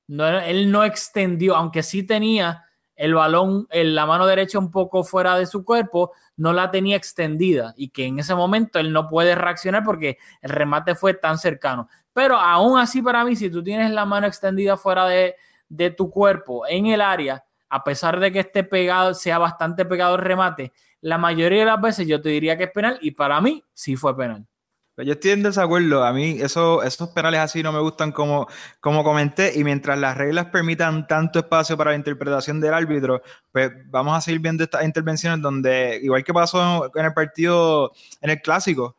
No, 0.09 0.29
él 0.29 0.71
no 0.71 0.85
extendió, 0.85 1.57
aunque 1.57 1.83
sí 1.83 2.03
tenía 2.03 2.68
el 2.99 3.15
balón 3.15 3.69
en 3.71 3.95
la 3.95 4.07
mano 4.07 4.27
derecha 4.27 4.59
un 4.59 4.73
poco 4.73 5.05
fuera 5.05 5.39
de 5.39 5.47
su 5.47 5.65
cuerpo, 5.65 6.13
no 6.37 6.53
la 6.53 6.71
tenía 6.73 6.97
extendida 6.97 7.73
y 7.77 7.91
que 7.91 8.05
en 8.05 8.19
ese 8.19 8.35
momento 8.35 8.81
él 8.81 8.93
no 8.93 9.07
puede 9.07 9.37
reaccionar 9.37 9.85
porque 9.85 10.19
el 10.43 10.51
remate 10.51 10.97
fue 10.97 11.15
tan 11.15 11.39
cercano. 11.39 11.89
Pero 12.13 12.37
aún 12.37 12.79
así 12.79 13.01
para 13.01 13.25
mí, 13.25 13.37
si 13.37 13.51
tú 13.51 13.63
tienes 13.63 13.93
la 13.93 14.05
mano 14.05 14.27
extendida 14.27 14.77
fuera 14.77 15.07
de, 15.07 15.37
de 15.69 15.91
tu 15.91 16.11
cuerpo 16.11 16.67
en 16.67 16.87
el 16.87 17.01
área, 17.01 17.45
a 17.69 17.85
pesar 17.85 18.19
de 18.19 18.33
que 18.33 18.41
esté 18.41 18.65
pegado, 18.65 19.15
sea 19.15 19.39
bastante 19.39 19.85
pegado 19.85 20.17
el 20.17 20.23
remate, 20.23 20.73
la 21.01 21.19
mayoría 21.19 21.61
de 21.61 21.67
las 21.67 21.81
veces 21.81 22.09
yo 22.09 22.21
te 22.21 22.31
diría 22.31 22.59
que 22.59 22.65
es 22.65 22.73
penal 22.73 22.99
y 23.01 23.13
para 23.13 23.41
mí 23.41 23.63
sí 23.73 23.95
fue 23.95 24.17
penal. 24.17 24.45
Pues 24.99 25.07
yo 25.07 25.13
estoy 25.13 25.31
en 25.31 25.45
desacuerdo. 25.45 26.03
A 26.05 26.13
mí 26.13 26.39
eso, 26.41 26.83
esos 26.83 27.11
penales 27.11 27.39
así 27.39 27.63
no 27.63 27.71
me 27.71 27.79
gustan 27.79 28.11
como, 28.11 28.49
como 28.81 29.05
comenté. 29.05 29.53
Y 29.57 29.63
mientras 29.63 29.97
las 29.97 30.17
reglas 30.17 30.47
permitan 30.47 31.07
tanto 31.07 31.39
espacio 31.39 31.77
para 31.77 31.93
la 31.93 31.97
interpretación 31.97 32.61
del 32.61 32.75
árbitro, 32.75 33.23
pues 33.53 33.71
vamos 33.87 34.19
a 34.19 34.21
seguir 34.21 34.41
viendo 34.41 34.65
estas 34.65 34.85
intervenciones 34.85 35.41
donde, 35.41 36.01
igual 36.03 36.25
que 36.25 36.35
pasó 36.35 36.91
en 36.93 37.05
el 37.05 37.13
partido, 37.15 37.93
en 38.21 38.31
el 38.31 38.43
clásico, 38.43 38.97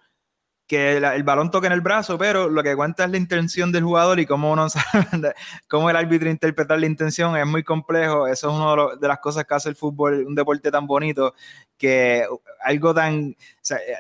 que 0.70 0.98
el 0.98 1.24
balón 1.24 1.50
toque 1.50 1.66
en 1.66 1.74
el 1.74 1.82
brazo, 1.82 2.20
pero 2.20 2.48
lo 2.48 2.62
que 2.62 2.76
cuenta 2.76 3.04
es 3.04 3.10
la 3.10 3.18
intención 3.18 3.72
del 3.72 3.84
jugador 3.84 4.20
y 4.20 4.28
cómo 4.28 4.52
uno 4.52 4.70
sabe, 4.70 5.08
el 5.12 5.96
árbitro 5.96 6.30
interpreta 6.30 6.78
la 6.78 6.86
intención 6.86 7.36
es 7.36 7.48
muy 7.48 7.64
complejo. 7.64 8.28
Eso 8.28 8.50
es 8.50 8.56
una 8.56 8.96
de, 8.96 9.08
las 9.08 9.18
cosas 9.18 9.46
que 9.46 9.56
hace 9.56 9.70
el 9.70 9.76
fútbol, 9.76 10.24
un 10.28 10.36
deporte 10.36 10.70
tan 10.70 10.86
bonito, 10.86 11.34
que 11.76 12.24
algo 12.64 12.94
tan, 12.94 13.36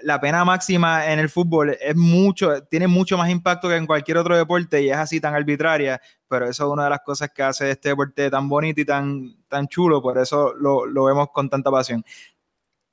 la 0.03 0.21
pena 0.21 0.45
máxima 0.45 1.11
en 1.11 1.17
el 1.17 1.29
fútbol 1.29 1.75
es 1.81 1.95
mucho, 1.95 2.61
tiene 2.65 2.87
mucho 2.87 3.17
más 3.17 3.31
impacto 3.31 3.67
que 3.67 3.75
en 3.75 3.87
cualquier 3.87 4.17
otro 4.17 4.37
deporte 4.37 4.83
y 4.83 4.91
es 4.91 4.97
así 4.97 5.19
tan 5.19 5.33
arbitraria, 5.33 5.99
pero 6.27 6.47
eso 6.47 6.67
es 6.67 6.71
una 6.71 6.83
de 6.83 6.91
las 6.91 6.99
cosas 6.99 7.31
que 7.33 7.41
hace 7.41 7.71
este 7.71 7.89
deporte 7.89 8.29
tan 8.29 8.47
bonito 8.47 8.79
y 8.79 8.85
tan, 8.85 9.37
tan 9.47 9.67
chulo, 9.67 10.03
por 10.03 10.19
eso 10.19 10.53
lo, 10.53 10.85
lo 10.85 11.05
vemos 11.05 11.29
con 11.33 11.49
tanta 11.49 11.71
pasión 11.71 12.05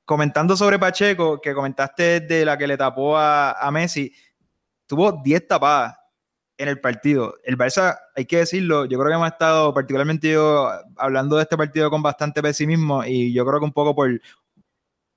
comentando 0.07 0.55
sobre 0.55 0.79
Pacheco, 0.79 1.41
que 1.41 1.53
comentaste 1.53 2.21
de 2.21 2.45
la 2.45 2.57
que 2.57 2.65
le 2.65 2.77
tapó 2.77 3.17
a, 3.17 3.69
Messi, 3.73 4.09
tuvo 4.85 5.11
10 5.11 5.47
tapadas 5.49 5.97
en 6.57 6.69
el 6.69 6.79
partido. 6.79 7.35
El 7.43 7.57
Barça, 7.57 7.99
hay 8.15 8.25
que 8.25 8.37
decirlo, 8.37 8.85
yo 8.85 8.97
creo 8.97 9.09
que 9.09 9.15
hemos 9.15 9.27
estado, 9.27 9.73
particularmente 9.73 10.31
yo, 10.31 10.71
hablando 10.95 11.35
de 11.35 11.43
este 11.43 11.57
partido 11.57 11.89
con 11.89 12.01
bastante 12.01 12.41
pesimismo 12.41 13.03
y 13.03 13.33
yo 13.33 13.45
creo 13.45 13.59
que 13.59 13.65
un 13.65 13.73
poco 13.73 13.93
por, 13.93 14.21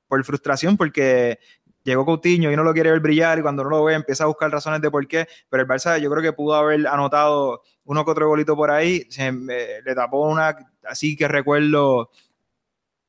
por 0.09 0.25
frustración, 0.25 0.77
porque 0.77 1.39
llegó 1.85 2.05
Coutinho 2.05 2.51
y 2.51 2.57
no 2.57 2.65
lo 2.65 2.75
quiere 2.75 2.91
ver 2.91 2.99
brillar 2.99 3.39
y 3.39 3.43
cuando 3.43 3.63
no 3.63 3.71
lo 3.71 3.85
ve 3.85 3.95
empieza 3.95 4.25
a 4.25 4.27
buscar 4.27 4.51
razones 4.51 4.81
de 4.81 4.91
por 4.91 5.07
qué, 5.07 5.29
pero 5.49 5.63
el 5.63 5.69
Barça 5.69 6.01
yo 6.01 6.11
creo 6.11 6.21
que 6.21 6.33
pudo 6.33 6.57
haber 6.57 6.89
anotado 6.89 7.63
uno 7.85 8.05
que 8.05 8.11
otro 8.11 8.27
golito 8.27 8.57
por 8.57 8.73
ahí, 8.73 9.07
se, 9.09 9.31
le 9.31 9.95
tapó 9.95 10.29
una, 10.29 10.57
así 10.83 11.15
que 11.15 11.29
recuerdo, 11.29 12.11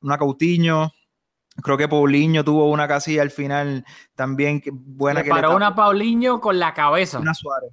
una 0.01 0.19
Coutinho, 0.19 0.91
Creo 1.61 1.77
que 1.77 1.87
Paulinho 1.87 2.43
tuvo 2.43 2.69
una 2.69 2.87
casi 2.87 3.19
al 3.19 3.31
final 3.31 3.85
también 4.15 4.61
buena. 4.71 5.21
Le 5.21 5.25
que 5.25 5.29
paró 5.29 5.55
una 5.55 5.75
Paulinho 5.75 6.39
con 6.39 6.59
la 6.59 6.73
cabeza. 6.73 7.19
Una 7.19 7.33
Suárez. 7.33 7.71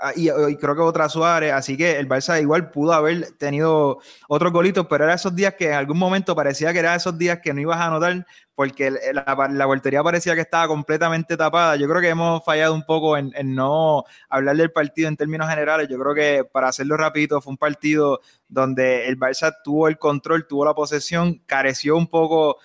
Ah, 0.00 0.12
y, 0.14 0.28
creo 0.56 0.76
que 0.76 0.82
otra 0.82 1.08
Suárez, 1.08 1.52
así 1.52 1.76
que 1.76 1.98
el 1.98 2.08
Barça 2.08 2.40
igual 2.40 2.70
pudo 2.70 2.92
haber 2.92 3.32
tenido 3.32 3.98
otros 4.28 4.52
golitos, 4.52 4.86
pero 4.88 5.04
era 5.04 5.14
esos 5.14 5.34
días 5.34 5.54
que 5.54 5.68
en 5.68 5.72
algún 5.72 5.98
momento 5.98 6.36
parecía 6.36 6.72
que 6.72 6.78
era 6.78 6.94
esos 6.94 7.18
días 7.18 7.40
que 7.42 7.52
no 7.52 7.60
ibas 7.60 7.78
a 7.78 7.86
anotar 7.86 8.24
porque 8.54 8.90
la, 8.90 9.48
la 9.50 9.66
voltería 9.66 10.02
parecía 10.02 10.34
que 10.34 10.42
estaba 10.42 10.68
completamente 10.68 11.36
tapada. 11.36 11.74
Yo 11.76 11.88
creo 11.88 12.00
que 12.00 12.10
hemos 12.10 12.44
fallado 12.44 12.74
un 12.74 12.84
poco 12.84 13.16
en, 13.16 13.32
en, 13.34 13.54
no 13.54 14.04
hablar 14.28 14.56
del 14.56 14.70
partido 14.70 15.08
en 15.08 15.16
términos 15.16 15.48
generales. 15.48 15.88
Yo 15.88 15.98
creo 15.98 16.14
que 16.14 16.44
para 16.44 16.68
hacerlo 16.68 16.96
rapidito 16.96 17.40
fue 17.40 17.52
un 17.52 17.56
partido 17.56 18.20
donde 18.46 19.08
el 19.08 19.18
Barça 19.18 19.52
tuvo 19.64 19.88
el 19.88 19.98
control, 19.98 20.46
tuvo 20.46 20.64
la 20.64 20.74
posesión, 20.74 21.42
careció 21.46 21.96
un 21.96 22.08
poco 22.08 22.58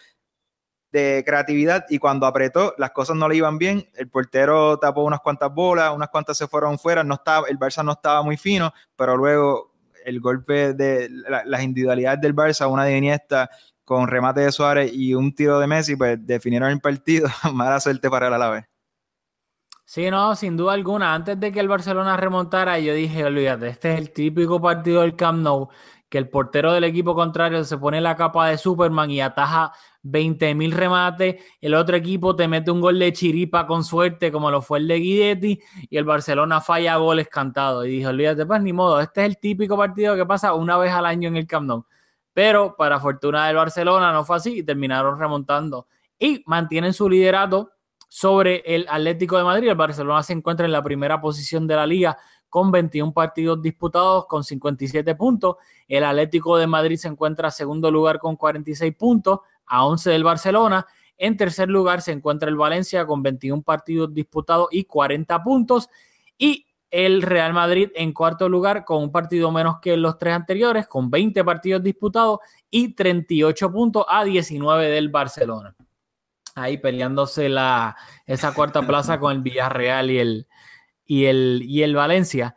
de 0.94 1.24
creatividad 1.26 1.86
y 1.90 1.98
cuando 1.98 2.28
apretó 2.28 2.76
las 2.78 2.92
cosas 2.92 3.18
no 3.18 3.28
le 3.28 3.36
iban 3.36 3.58
bien, 3.58 3.90
el 3.96 4.08
portero 4.08 4.78
tapó 4.78 5.04
unas 5.04 5.22
cuantas 5.22 5.52
bolas, 5.52 5.92
unas 5.94 6.10
cuantas 6.10 6.38
se 6.38 6.48
fueron 6.48 6.78
fuera, 6.78 7.04
no 7.04 7.16
estaba, 7.16 7.48
el 7.48 7.58
Barça 7.58 7.84
no 7.84 7.94
estaba 7.94 8.22
muy 8.22 8.38
fino, 8.38 8.72
pero 8.96 9.18
luego 9.18 9.74
el 10.06 10.22
golpe 10.22 10.74
de 10.74 11.10
las 11.46 11.64
individualidades 11.64 12.22
del 12.22 12.36
Barça, 12.36 12.72
una 12.72 12.86
de 12.86 12.96
Iniesta 12.96 13.50
con 13.84 14.08
remate 14.08 14.42
de 14.42 14.52
Suárez 14.52 14.92
y 14.94 15.16
un 15.16 15.34
tiro 15.34 15.60
de 15.60 15.66
Messi, 15.66 15.96
pues 15.96 16.20
definieron 16.26 16.70
el 16.70 16.80
partido, 16.80 17.28
mala 17.54 17.80
suerte 17.80 18.08
para 18.10 18.28
el 18.28 18.34
Alavés. 18.34 18.66
Sí, 19.86 20.10
no, 20.10 20.36
sin 20.36 20.56
duda 20.56 20.74
alguna. 20.74 21.14
Antes 21.14 21.40
de 21.40 21.52
que 21.52 21.60
el 21.60 21.68
Barcelona 21.68 22.16
remontara, 22.18 22.80
yo 22.80 22.94
dije, 22.94 23.26
olvídate, 23.26 23.68
este 23.68 23.94
es 23.94 24.00
el 24.00 24.12
típico 24.12 24.62
partido 24.62 25.02
del 25.02 25.16
Camp 25.16 25.42
Nou, 25.44 25.70
que 26.14 26.20
el 26.20 26.30
portero 26.30 26.74
del 26.74 26.84
equipo 26.84 27.16
contrario 27.16 27.64
se 27.64 27.76
pone 27.76 28.00
la 28.00 28.16
capa 28.16 28.48
de 28.48 28.60
Superman 28.60 29.10
y 29.10 29.20
ataja 29.20 29.74
20 30.04 30.54
mil 30.54 30.72
remates, 30.72 31.44
el 31.60 31.74
otro 31.74 31.96
equipo 31.96 32.36
te 32.36 32.48
mete 32.48 32.70
un 32.70 32.82
gol 32.82 33.00
de 33.00 33.12
chiripa 33.12 33.66
con 33.66 33.84
suerte, 33.84 34.32
como 34.32 34.52
lo 34.52 34.62
fue 34.62 34.78
el 34.78 34.88
de 34.88 34.98
Guidetti, 34.98 35.60
y 35.90 35.98
el 35.98 36.06
Barcelona 36.06 36.62
falla 36.62 36.98
goles 36.98 37.30
cantados. 37.30 37.88
Y 37.88 37.90
dijo, 37.90 38.12
olvídate, 38.12 38.46
pues 38.46 38.62
ni 38.62 38.72
modo, 38.74 39.00
este 39.00 39.22
es 39.22 39.26
el 39.26 39.40
típico 39.40 39.76
partido 39.76 40.16
que 40.16 40.24
pasa 40.24 40.54
una 40.54 40.78
vez 40.78 40.92
al 40.92 41.08
año 41.08 41.30
en 41.30 41.38
el 41.38 41.48
Camp 41.48 41.66
Nou. 41.66 41.84
Pero 42.32 42.76
para 42.78 43.00
fortuna 43.00 43.48
del 43.48 43.56
Barcelona 43.56 44.14
no 44.14 44.24
fue 44.24 44.36
así 44.36 44.60
y 44.60 44.64
terminaron 44.64 45.18
remontando. 45.18 45.88
Y 46.20 46.44
mantienen 46.46 46.94
su 46.94 47.10
liderato 47.10 47.72
sobre 48.08 48.62
el 48.68 48.86
Atlético 48.88 49.40
de 49.40 49.46
Madrid. 49.46 49.70
El 49.70 49.76
Barcelona 49.76 50.22
se 50.22 50.34
encuentra 50.34 50.68
en 50.68 50.74
la 50.74 50.84
primera 50.84 51.20
posición 51.20 51.66
de 51.66 51.76
la 51.76 51.88
liga 51.88 52.20
con 52.54 52.72
21 52.72 53.14
partidos 53.14 53.64
disputados 53.64 54.28
con 54.28 54.44
57 54.44 55.16
puntos. 55.16 55.56
El 55.88 56.04
Atlético 56.04 56.56
de 56.56 56.68
Madrid 56.68 56.98
se 56.98 57.08
encuentra 57.08 57.48
en 57.48 57.52
segundo 57.52 57.90
lugar 57.90 58.20
con 58.20 58.36
46 58.36 58.96
puntos 58.96 59.40
a 59.66 59.84
11 59.84 60.12
del 60.12 60.24
Barcelona. 60.24 60.86
En 61.18 61.36
tercer 61.36 61.68
lugar 61.68 62.04
se 62.04 62.12
encuentra 62.12 62.50
el 62.50 62.56
Valencia 62.56 63.08
con 63.08 63.24
21 63.24 63.64
partidos 63.64 64.14
disputados 64.14 64.68
y 64.70 64.84
40 64.84 65.42
puntos. 65.42 65.90
Y 66.38 66.68
el 66.92 67.24
Real 67.24 67.54
Madrid 67.54 67.90
en 67.96 68.14
cuarto 68.14 68.48
lugar 68.48 68.86
con 68.86 69.02
un 69.02 69.12
partido 69.12 69.52
menos 69.52 69.80
que 69.82 69.98
los 69.98 70.20
tres 70.20 70.36
anteriores, 70.36 70.86
con 70.86 71.10
20 71.10 71.44
partidos 71.44 71.82
disputados 71.82 72.38
y 72.70 72.94
38 72.94 73.72
puntos 73.72 74.06
a 74.08 74.24
19 74.24 74.92
del 74.92 75.10
Barcelona. 75.10 75.76
Ahí 76.54 76.78
peleándose 76.78 77.50
la, 77.50 77.98
esa 78.28 78.54
cuarta 78.54 78.84
plaza 78.84 79.20
con 79.20 79.32
el 79.32 79.42
Villarreal 79.42 80.12
y 80.12 80.20
el, 80.20 80.48
y 81.14 81.28
el, 81.28 81.62
y 81.68 81.84
el 81.84 81.96
Valencia. 81.96 82.56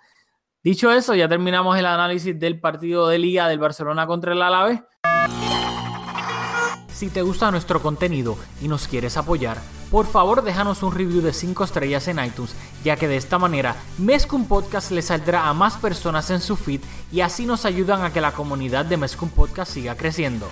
Dicho 0.63 0.91
eso, 0.91 1.15
ya 1.15 1.29
terminamos 1.29 1.77
el 1.77 1.85
análisis 1.85 2.39
del 2.41 2.59
partido 2.59 3.07
de 3.07 3.19
liga 3.19 3.49
del 3.49 3.59
Barcelona 3.59 4.07
contra 4.07 4.33
el 4.33 4.41
Alavés. 4.41 4.81
Si 6.89 7.11
te 7.11 7.21
gusta 7.21 7.51
nuestro 7.51 7.83
contenido 7.83 8.39
y 8.63 8.69
nos 8.69 8.89
quieres 8.89 9.19
apoyar, 9.19 9.59
por 9.91 10.07
favor 10.07 10.43
déjanos 10.43 10.83
un 10.83 10.95
review 10.95 11.21
de 11.21 11.35
5 11.35 11.65
estrellas 11.65 12.09
en 12.09 12.19
iTunes, 12.25 12.57
ya 12.83 12.97
que 12.97 13.09
de 13.09 13.19
esta 13.19 13.39
manera 13.39 13.77
Mezcum 13.99 14.49
Podcast 14.49 14.91
le 14.91 15.03
saldrá 15.03 15.51
a 15.51 15.53
más 15.53 15.77
personas 15.77 16.31
en 16.31 16.41
su 16.41 16.57
feed 16.57 16.81
y 17.13 17.21
así 17.21 17.45
nos 17.45 17.67
ayudan 17.67 18.03
a 18.03 18.13
que 18.15 18.23
la 18.23 18.33
comunidad 18.33 18.87
de 18.87 18.97
Mezcum 18.97 19.29
Podcast 19.29 19.73
siga 19.73 19.97
creciendo. 19.97 20.49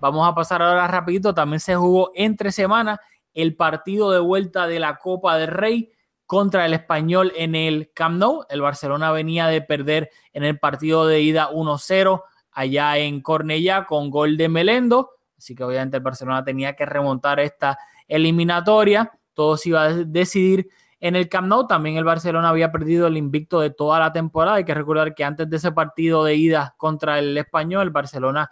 Vamos 0.00 0.28
a 0.28 0.34
pasar 0.34 0.60
ahora 0.60 0.88
rapidito, 0.88 1.32
también 1.32 1.60
se 1.60 1.76
jugó 1.76 2.10
entre 2.16 2.50
semana 2.50 3.00
el 3.36 3.54
partido 3.54 4.10
de 4.10 4.18
vuelta 4.18 4.66
de 4.66 4.80
la 4.80 4.96
Copa 4.96 5.36
del 5.36 5.48
Rey 5.48 5.92
contra 6.24 6.64
el 6.64 6.72
Español 6.72 7.32
en 7.36 7.54
el 7.54 7.92
Camp 7.92 8.18
Nou. 8.18 8.46
El 8.48 8.62
Barcelona 8.62 9.12
venía 9.12 9.46
de 9.46 9.60
perder 9.60 10.10
en 10.32 10.42
el 10.42 10.58
partido 10.58 11.06
de 11.06 11.20
ida 11.20 11.50
1-0 11.50 12.22
allá 12.50 12.96
en 12.96 13.20
Cornellá 13.20 13.84
con 13.84 14.08
gol 14.08 14.38
de 14.38 14.48
Melendo. 14.48 15.10
Así 15.36 15.54
que 15.54 15.64
obviamente 15.64 15.98
el 15.98 16.02
Barcelona 16.02 16.42
tenía 16.42 16.74
que 16.74 16.86
remontar 16.86 17.38
esta 17.38 17.78
eliminatoria. 18.08 19.12
Todo 19.34 19.58
se 19.58 19.68
iba 19.68 19.82
a 19.82 19.92
decidir 19.92 20.70
en 20.98 21.14
el 21.14 21.28
Camp 21.28 21.48
Nou. 21.48 21.66
También 21.66 21.98
el 21.98 22.04
Barcelona 22.04 22.48
había 22.48 22.72
perdido 22.72 23.06
el 23.06 23.18
invicto 23.18 23.60
de 23.60 23.68
toda 23.68 24.00
la 24.00 24.14
temporada. 24.14 24.56
Hay 24.56 24.64
que 24.64 24.74
recordar 24.74 25.14
que 25.14 25.24
antes 25.24 25.50
de 25.50 25.58
ese 25.58 25.72
partido 25.72 26.24
de 26.24 26.36
ida 26.36 26.74
contra 26.78 27.18
el 27.18 27.36
Español, 27.36 27.82
el 27.82 27.90
Barcelona 27.90 28.50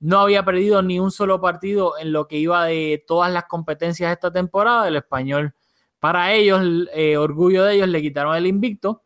no 0.00 0.20
había 0.20 0.44
perdido 0.44 0.82
ni 0.82 1.00
un 1.00 1.10
solo 1.10 1.40
partido 1.40 1.98
en 1.98 2.12
lo 2.12 2.28
que 2.28 2.36
iba 2.36 2.64
de 2.64 3.04
todas 3.06 3.32
las 3.32 3.44
competencias 3.44 4.08
de 4.08 4.14
esta 4.14 4.32
temporada. 4.32 4.88
El 4.88 4.96
Español, 4.96 5.54
para 5.98 6.32
ellos, 6.32 6.62
eh, 6.92 7.16
orgullo 7.16 7.64
de 7.64 7.74
ellos, 7.74 7.88
le 7.88 8.02
quitaron 8.02 8.36
el 8.36 8.46
invicto. 8.46 9.02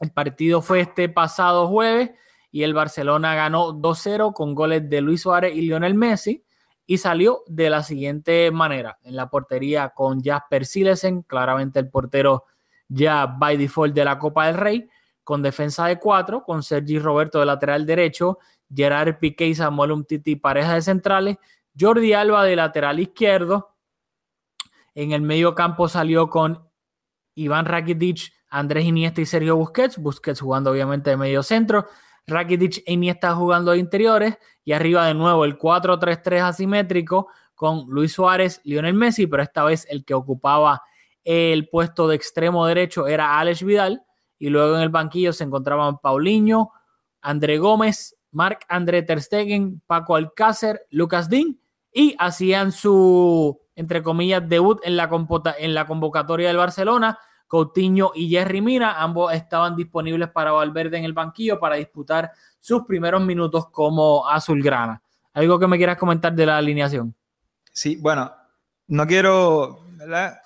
El 0.00 0.10
partido 0.12 0.62
fue 0.62 0.80
este 0.80 1.08
pasado 1.08 1.68
jueves 1.68 2.10
y 2.50 2.62
el 2.62 2.72
Barcelona 2.72 3.34
ganó 3.34 3.72
2-0 3.72 4.32
con 4.32 4.54
goles 4.54 4.88
de 4.88 5.00
Luis 5.00 5.22
Suárez 5.22 5.54
y 5.54 5.62
Lionel 5.62 5.94
Messi 5.94 6.44
y 6.86 6.96
salió 6.96 7.42
de 7.46 7.68
la 7.68 7.82
siguiente 7.82 8.50
manera. 8.50 8.98
En 9.02 9.14
la 9.14 9.28
portería 9.28 9.90
con 9.90 10.22
Jasper 10.22 10.64
Silesen, 10.64 11.22
claramente 11.22 11.78
el 11.78 11.90
portero 11.90 12.46
ya 12.88 13.26
by 13.26 13.58
default 13.58 13.94
de 13.94 14.04
la 14.06 14.18
Copa 14.18 14.46
del 14.46 14.56
Rey, 14.56 14.88
con 15.22 15.42
defensa 15.42 15.86
de 15.86 15.98
cuatro, 15.98 16.42
con 16.42 16.62
Sergi 16.62 16.98
Roberto 16.98 17.40
de 17.40 17.44
lateral 17.44 17.84
derecho, 17.84 18.38
Gerard 18.74 19.18
Piqué 19.18 19.46
y 19.46 19.54
Samuel 19.54 19.92
Umtiti 19.92 20.36
pareja 20.36 20.74
de 20.74 20.82
centrales, 20.82 21.36
Jordi 21.78 22.12
Alba 22.12 22.44
de 22.44 22.56
lateral 22.56 23.00
izquierdo. 23.00 23.76
En 24.94 25.12
el 25.12 25.22
medio 25.22 25.54
campo 25.54 25.88
salió 25.88 26.28
con 26.28 26.68
Iván 27.34 27.66
Rakitic, 27.66 28.32
Andrés 28.50 28.84
Iniesta 28.84 29.20
y 29.20 29.26
Sergio 29.26 29.56
Busquets, 29.56 29.98
Busquets 29.98 30.40
jugando 30.40 30.70
obviamente 30.70 31.10
de 31.10 31.16
medio 31.16 31.42
centro, 31.42 31.86
Rakitic 32.26 32.82
e 32.84 32.92
Iniesta 32.92 33.34
jugando 33.34 33.72
de 33.72 33.78
interiores. 33.78 34.38
Y 34.64 34.72
arriba 34.72 35.06
de 35.06 35.14
nuevo 35.14 35.44
el 35.44 35.56
4-3-3 35.56 36.42
asimétrico 36.42 37.28
con 37.54 37.86
Luis 37.88 38.12
Suárez, 38.12 38.60
Lionel 38.64 38.94
Messi, 38.94 39.26
pero 39.26 39.42
esta 39.42 39.64
vez 39.64 39.86
el 39.88 40.04
que 40.04 40.14
ocupaba 40.14 40.82
el 41.24 41.68
puesto 41.68 42.08
de 42.08 42.16
extremo 42.16 42.66
derecho 42.66 43.06
era 43.06 43.38
Alex 43.38 43.62
Vidal. 43.62 44.02
Y 44.38 44.50
luego 44.50 44.76
en 44.76 44.82
el 44.82 44.88
banquillo 44.88 45.32
se 45.32 45.44
encontraban 45.44 45.98
Paulinho, 45.98 46.72
André 47.20 47.58
Gómez, 47.58 48.17
Marc 48.38 48.64
André 48.68 49.02
Ter 49.02 49.20
Stegen, 49.20 49.82
Paco 49.84 50.14
Alcácer, 50.14 50.86
Lucas 50.90 51.28
Dean 51.28 51.58
y 51.92 52.14
hacían 52.20 52.70
su 52.70 53.60
entre 53.74 54.00
comillas 54.00 54.48
debut 54.48 54.78
en 54.84 54.96
la, 54.96 55.10
en 55.58 55.74
la 55.74 55.86
convocatoria 55.88 56.46
del 56.46 56.56
Barcelona 56.56 57.18
Coutinho 57.48 58.12
y 58.14 58.28
Jerry 58.28 58.60
Mina, 58.60 59.02
ambos 59.02 59.32
estaban 59.32 59.74
disponibles 59.74 60.28
para 60.28 60.52
Valverde 60.52 60.98
en 60.98 61.04
el 61.04 61.14
banquillo 61.14 61.58
para 61.58 61.74
disputar 61.74 62.30
sus 62.60 62.84
primeros 62.84 63.22
minutos 63.24 63.70
como 63.72 64.28
azulgrana. 64.28 65.02
¿Algo 65.32 65.58
que 65.58 65.66
me 65.66 65.76
quieras 65.76 65.96
comentar 65.96 66.32
de 66.32 66.46
la 66.46 66.58
alineación? 66.58 67.12
Sí, 67.72 67.96
bueno, 67.96 68.32
no 68.86 69.04
quiero, 69.06 69.80
¿verdad? 69.96 70.38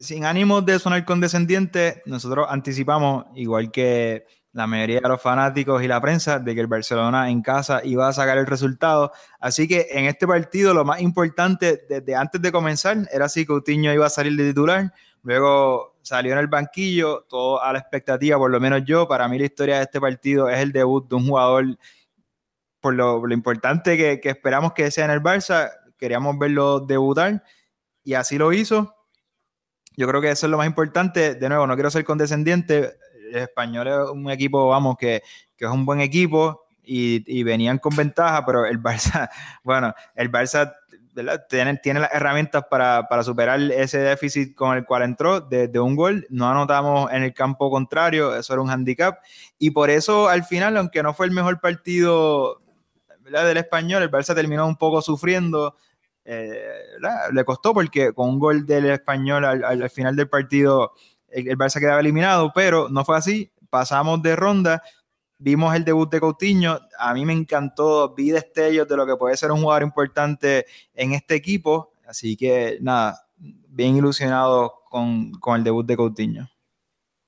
Sin 0.00 0.24
ánimos 0.24 0.66
de 0.66 0.80
sonar 0.80 1.04
condescendiente, 1.04 2.02
nosotros 2.06 2.46
anticipamos, 2.50 3.26
igual 3.36 3.70
que 3.70 4.26
la 4.56 4.66
mayoría 4.66 5.00
de 5.02 5.08
los 5.08 5.20
fanáticos 5.20 5.82
y 5.82 5.86
la 5.86 6.00
prensa, 6.00 6.38
de 6.38 6.54
que 6.54 6.62
el 6.62 6.66
Barcelona 6.66 7.28
en 7.28 7.42
casa 7.42 7.82
iba 7.84 8.08
a 8.08 8.12
sacar 8.14 8.38
el 8.38 8.46
resultado. 8.46 9.12
Así 9.38 9.68
que 9.68 9.88
en 9.90 10.06
este 10.06 10.26
partido 10.26 10.72
lo 10.72 10.82
más 10.82 11.02
importante 11.02 11.84
desde 11.86 12.14
antes 12.14 12.40
de 12.40 12.50
comenzar 12.50 13.06
era 13.12 13.28
si 13.28 13.44
Coutinho 13.44 13.92
iba 13.92 14.06
a 14.06 14.10
salir 14.10 14.34
de 14.34 14.48
titular, 14.48 14.94
luego 15.22 15.98
salió 16.00 16.32
en 16.32 16.38
el 16.38 16.46
banquillo, 16.46 17.26
todo 17.28 17.62
a 17.62 17.70
la 17.70 17.80
expectativa, 17.80 18.38
por 18.38 18.50
lo 18.50 18.58
menos 18.58 18.82
yo, 18.86 19.06
para 19.06 19.28
mí 19.28 19.38
la 19.38 19.44
historia 19.44 19.76
de 19.76 19.82
este 19.82 20.00
partido 20.00 20.48
es 20.48 20.58
el 20.58 20.72
debut 20.72 21.06
de 21.06 21.16
un 21.16 21.26
jugador, 21.26 21.76
por 22.80 22.94
lo, 22.94 23.30
importante 23.30 23.98
que, 23.98 24.20
que 24.20 24.30
esperamos 24.30 24.72
que 24.72 24.90
sea 24.90 25.04
en 25.04 25.10
el 25.10 25.22
Barça, 25.22 25.70
queríamos 25.98 26.38
verlo 26.38 26.80
debutar 26.80 27.44
y 28.02 28.14
así 28.14 28.38
lo 28.38 28.54
hizo. 28.54 28.94
Yo 29.98 30.06
creo 30.06 30.22
que 30.22 30.30
eso 30.30 30.46
es 30.46 30.50
lo 30.50 30.58
más 30.58 30.66
importante. 30.66 31.34
De 31.34 31.48
nuevo, 31.48 31.66
no 31.66 31.74
quiero 31.74 31.90
ser 31.90 32.04
condescendiente. 32.04 32.98
El 33.30 33.36
español 33.36 33.88
es 33.88 34.10
un 34.10 34.30
equipo, 34.30 34.68
vamos, 34.68 34.96
que, 34.96 35.22
que 35.56 35.64
es 35.64 35.70
un 35.70 35.84
buen 35.84 36.00
equipo 36.00 36.66
y, 36.82 37.22
y, 37.26 37.42
venían 37.42 37.78
con 37.78 37.94
ventaja, 37.96 38.44
pero 38.46 38.64
el 38.64 38.80
Barça, 38.80 39.28
bueno, 39.64 39.94
el 40.14 40.30
Barça 40.30 40.72
tiene, 41.48 41.78
tiene, 41.78 42.00
las 42.00 42.12
herramientas 42.12 42.64
para, 42.70 43.08
para, 43.08 43.22
superar 43.22 43.58
ese 43.60 43.98
déficit 43.98 44.54
con 44.54 44.76
el 44.76 44.84
cual 44.84 45.02
entró 45.02 45.40
de, 45.40 45.80
un 45.80 45.96
gol. 45.96 46.26
No 46.28 46.48
anotamos 46.48 47.10
en 47.10 47.22
el 47.22 47.32
campo 47.32 47.70
contrario, 47.70 48.36
eso 48.36 48.52
era 48.52 48.62
un 48.62 48.70
handicap. 48.70 49.18
Y 49.58 49.70
por 49.70 49.88
eso, 49.88 50.28
al 50.28 50.44
final, 50.44 50.76
aunque 50.76 51.02
no 51.02 51.14
fue 51.14 51.26
el 51.26 51.32
mejor 51.32 51.60
partido 51.60 52.60
del 53.24 53.56
español, 53.56 54.02
el 54.02 54.10
Barça 54.10 54.34
terminó 54.34 54.66
un 54.66 54.76
poco 54.76 55.00
sufriendo 55.00 55.74
eh, 56.28 56.58
le 57.32 57.44
costó 57.44 57.72
porque 57.72 58.12
con 58.12 58.30
un 58.30 58.40
gol 58.40 58.66
del 58.66 58.86
español 58.86 59.44
al, 59.44 59.88
final 59.90 60.16
del 60.16 60.28
partido 60.28 60.92
el, 61.36 61.58
Barça 61.58 61.80
quedaba 61.80 62.00
eliminado, 62.00 62.52
pero 62.54 62.88
no 62.88 63.04
fue 63.04 63.16
así. 63.16 63.52
Pasamos 63.70 64.22
de 64.22 64.36
ronda, 64.36 64.82
vimos 65.38 65.74
el 65.74 65.84
debut 65.84 66.10
de 66.10 66.20
Coutinho, 66.20 66.80
a 66.98 67.14
mí 67.14 67.24
me 67.24 67.32
encantó, 67.32 68.14
vi 68.14 68.30
destellos 68.30 68.88
de 68.88 68.96
lo 68.96 69.06
que 69.06 69.16
puede 69.16 69.36
ser 69.36 69.50
un 69.50 69.60
jugador 69.60 69.82
importante 69.82 70.66
en 70.94 71.12
este 71.12 71.34
equipo, 71.34 71.92
así 72.06 72.36
que 72.36 72.78
nada, 72.80 73.26
bien 73.36 73.96
ilusionado 73.96 74.82
con, 74.88 75.32
con 75.32 75.56
el 75.56 75.64
debut 75.64 75.84
de 75.86 75.96
Coutinho. 75.96 76.48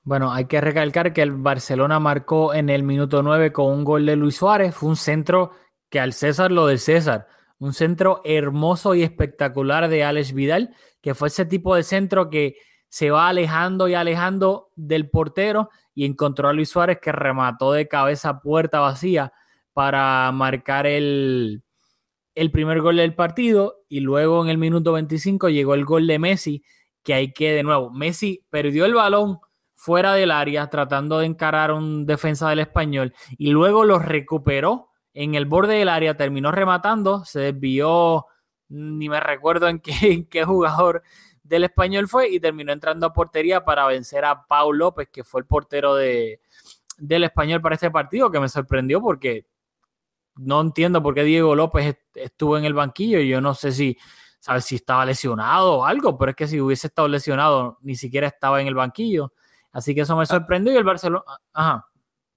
Bueno, 0.03 0.31
hay 0.31 0.45
que 0.45 0.61
recalcar 0.61 1.13
que 1.13 1.21
el 1.21 1.33
Barcelona 1.33 1.99
marcó 1.99 2.53
en 2.53 2.69
el 2.69 2.83
minuto 2.83 3.21
9 3.21 3.51
con 3.51 3.67
un 3.67 3.83
gol 3.83 4.05
de 4.05 4.15
Luis 4.15 4.37
Suárez, 4.37 4.73
fue 4.73 4.89
un 4.89 4.95
centro 4.95 5.51
que 5.89 5.99
al 5.99 6.13
César 6.13 6.51
lo 6.51 6.65
del 6.67 6.79
César 6.79 7.27
un 7.59 7.73
centro 7.73 8.21
hermoso 8.23 8.95
y 8.95 9.03
espectacular 9.03 9.89
de 9.89 10.03
Alex 10.03 10.33
Vidal, 10.33 10.73
que 11.01 11.13
fue 11.13 11.27
ese 11.27 11.45
tipo 11.45 11.75
de 11.75 11.83
centro 11.83 12.29
que 12.29 12.55
se 12.89 13.11
va 13.11 13.29
alejando 13.29 13.87
y 13.87 13.93
alejando 13.93 14.71
del 14.75 15.09
portero 15.09 15.69
y 15.93 16.05
encontró 16.05 16.49
a 16.49 16.53
Luis 16.53 16.69
Suárez 16.69 16.99
que 17.01 17.11
remató 17.11 17.71
de 17.71 17.87
cabeza 17.87 18.39
puerta 18.39 18.79
vacía 18.79 19.31
para 19.73 20.31
marcar 20.31 20.87
el, 20.87 21.63
el 22.35 22.51
primer 22.51 22.81
gol 22.81 22.97
del 22.97 23.15
partido 23.15 23.83
y 23.87 23.99
luego 23.99 24.43
en 24.43 24.49
el 24.49 24.57
minuto 24.57 24.93
25 24.93 25.49
llegó 25.49 25.73
el 25.73 25.85
gol 25.85 26.07
de 26.07 26.19
Messi, 26.19 26.63
que 27.03 27.13
hay 27.13 27.33
que 27.33 27.53
de 27.53 27.63
nuevo, 27.63 27.91
Messi 27.91 28.45
perdió 28.49 28.85
el 28.85 28.93
balón 28.93 29.39
fuera 29.75 30.13
del 30.13 30.31
área 30.31 30.69
tratando 30.69 31.19
de 31.19 31.25
encarar 31.25 31.71
un 31.71 32.05
defensa 32.05 32.49
del 32.49 32.59
español 32.59 33.13
y 33.37 33.51
luego 33.51 33.85
lo 33.85 33.99
recuperó 33.99 34.89
en 35.13 35.35
el 35.35 35.45
borde 35.45 35.75
del 35.75 35.89
área, 35.89 36.17
terminó 36.17 36.51
rematando, 36.51 37.23
se 37.25 37.39
desvió, 37.39 38.25
ni 38.69 39.09
me 39.09 39.19
recuerdo 39.19 39.67
en 39.67 39.79
qué, 39.79 40.27
qué 40.29 40.43
jugador 40.43 41.03
del 41.49 41.63
español 41.63 42.07
fue 42.07 42.29
y 42.29 42.39
terminó 42.39 42.71
entrando 42.71 43.07
a 43.07 43.13
portería 43.13 43.65
para 43.65 43.87
vencer 43.87 44.23
a 44.23 44.45
Pau 44.45 44.71
López, 44.71 45.09
que 45.11 45.23
fue 45.23 45.41
el 45.41 45.47
portero 45.47 45.95
de, 45.95 46.41
del 46.97 47.23
español 47.23 47.59
para 47.59 47.73
este 47.75 47.89
partido, 47.89 48.29
que 48.29 48.39
me 48.39 48.47
sorprendió 48.47 49.01
porque 49.01 49.47
no 50.35 50.61
entiendo 50.61 51.01
por 51.01 51.15
qué 51.15 51.23
Diego 51.23 51.55
López 51.55 51.97
estuvo 52.13 52.57
en 52.57 52.65
el 52.65 52.75
banquillo 52.75 53.19
y 53.19 53.27
yo 53.27 53.41
no 53.41 53.55
sé 53.55 53.71
si, 53.71 53.97
¿sabes? 54.39 54.65
si 54.65 54.75
estaba 54.75 55.05
lesionado 55.05 55.79
o 55.79 55.85
algo, 55.85 56.17
pero 56.19 56.29
es 56.29 56.35
que 56.35 56.47
si 56.47 56.61
hubiese 56.61 56.87
estado 56.87 57.07
lesionado 57.07 57.79
ni 57.81 57.95
siquiera 57.95 58.27
estaba 58.27 58.61
en 58.61 58.67
el 58.67 58.75
banquillo. 58.75 59.33
Así 59.71 59.95
que 59.95 60.01
eso 60.01 60.15
me 60.15 60.27
sorprendió 60.27 60.71
y 60.71 60.77
el 60.77 60.83
Barcelona... 60.83 61.23
Ajá. 61.51 61.87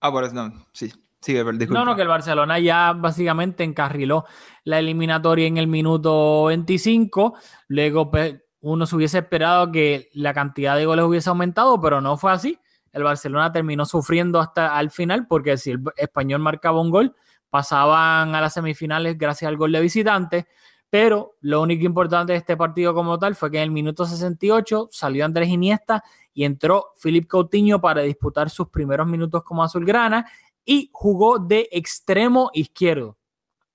Ah, 0.00 0.10
por 0.10 0.24
eso 0.24 0.34
no, 0.34 0.66
sí. 0.72 0.90
Sí, 1.20 1.36
no, 1.68 1.84
no, 1.84 1.94
que 1.94 2.02
el 2.02 2.08
Barcelona 2.08 2.58
ya 2.58 2.94
básicamente 2.94 3.62
encarriló 3.62 4.24
la 4.64 4.80
eliminatoria 4.80 5.46
en 5.46 5.56
el 5.56 5.68
minuto 5.68 6.46
25. 6.46 7.34
Luego 7.68 8.10
pues, 8.10 8.41
uno 8.62 8.86
se 8.86 8.96
hubiese 8.96 9.18
esperado 9.18 9.70
que 9.72 10.08
la 10.14 10.32
cantidad 10.32 10.76
de 10.76 10.86
goles 10.86 11.04
hubiese 11.04 11.28
aumentado, 11.28 11.80
pero 11.80 12.00
no 12.00 12.16
fue 12.16 12.32
así. 12.32 12.58
El 12.92 13.02
Barcelona 13.02 13.52
terminó 13.52 13.84
sufriendo 13.84 14.40
hasta 14.40 14.76
al 14.76 14.90
final 14.90 15.26
porque 15.26 15.56
si 15.56 15.72
el 15.72 15.80
español 15.96 16.40
marcaba 16.40 16.80
un 16.80 16.90
gol, 16.90 17.14
pasaban 17.50 18.34
a 18.34 18.40
las 18.40 18.54
semifinales 18.54 19.18
gracias 19.18 19.48
al 19.48 19.56
gol 19.56 19.72
de 19.72 19.80
visitante. 19.80 20.46
Pero 20.88 21.36
lo 21.40 21.60
único 21.60 21.84
importante 21.84 22.34
de 22.34 22.38
este 22.38 22.56
partido 22.56 22.94
como 22.94 23.18
tal 23.18 23.34
fue 23.34 23.50
que 23.50 23.56
en 23.56 23.64
el 23.64 23.70
minuto 23.72 24.06
68 24.06 24.88
salió 24.92 25.24
Andrés 25.24 25.48
Iniesta 25.48 26.04
y 26.32 26.44
entró 26.44 26.92
Philip 27.02 27.26
Coutinho 27.26 27.80
para 27.80 28.02
disputar 28.02 28.48
sus 28.48 28.68
primeros 28.68 29.08
minutos 29.08 29.42
como 29.42 29.64
azulgrana 29.64 30.30
y 30.64 30.88
jugó 30.92 31.38
de 31.38 31.68
extremo 31.72 32.50
izquierdo. 32.54 33.16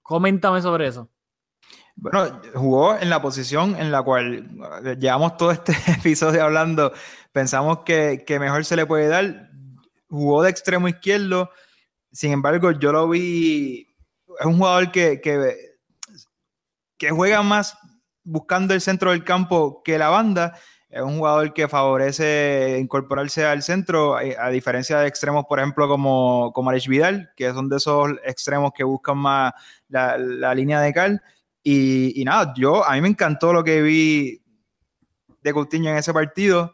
Coméntame 0.01 0.61
sobre 0.61 0.87
eso. 0.87 1.09
Bueno, 1.99 2.41
jugó 2.53 2.95
en 2.95 3.09
la 3.09 3.21
posición 3.21 3.75
en 3.75 3.91
la 3.91 4.03
cual 4.03 4.47
eh, 4.85 4.95
llevamos 4.99 5.35
todo 5.35 5.51
este 5.51 5.73
episodio 5.99 6.43
hablando, 6.43 6.93
pensamos 7.31 7.79
que, 7.79 8.23
mejor 8.39 8.65
se 8.65 8.75
le 8.75 8.85
puede 8.85 9.07
dar. 9.07 9.49
Jugó 10.09 10.43
de 10.43 10.49
extremo 10.49 10.87
izquierdo, 10.87 11.49
sin 12.11 12.31
embargo, 12.31 12.71
yo 12.71 12.91
lo 12.91 13.09
vi, 13.09 13.95
es 14.39 14.45
un 14.45 14.57
jugador 14.57 14.91
que, 14.91 15.19
que, 15.19 15.55
que 16.97 17.11
juega 17.11 17.43
más 17.43 17.77
buscando 18.23 18.73
el 18.73 18.81
centro 18.81 19.11
del 19.11 19.23
campo 19.23 19.81
que 19.83 19.97
la 19.97 20.09
banda 20.09 20.53
es 20.89 21.01
un 21.01 21.17
jugador 21.17 21.53
que 21.53 21.67
favorece 21.67 22.77
incorporarse 22.79 23.45
al 23.45 23.61
centro, 23.61 24.19
eh, 24.21 24.37
a 24.39 24.49
diferencia 24.49 24.99
de 24.99 25.07
extremos, 25.07 25.45
por 25.45 25.59
ejemplo, 25.59 25.87
como, 25.87 26.51
como 26.53 26.69
Alex 26.69 26.87
Vidal, 26.87 27.31
que 27.35 27.51
son 27.51 27.67
de 27.67 27.77
esos 27.77 28.11
extremos 28.23 28.71
que 28.73 28.85
buscan 28.85 29.17
más 29.17 29.53
la, 29.89 30.55
línea 30.55 30.79
de 30.79 30.93
cal. 30.93 31.21
Y, 31.69 32.23
nada, 32.23 32.53
yo, 32.55 32.85
a 32.85 32.93
mí 32.93 33.01
me 33.01 33.09
encantó 33.09 33.51
lo 33.51 33.61
que 33.61 33.81
vi 33.81 34.41
de 35.41 35.51
Coutinho 35.51 35.89
en 35.89 35.97
ese 35.97 36.13
partido. 36.13 36.73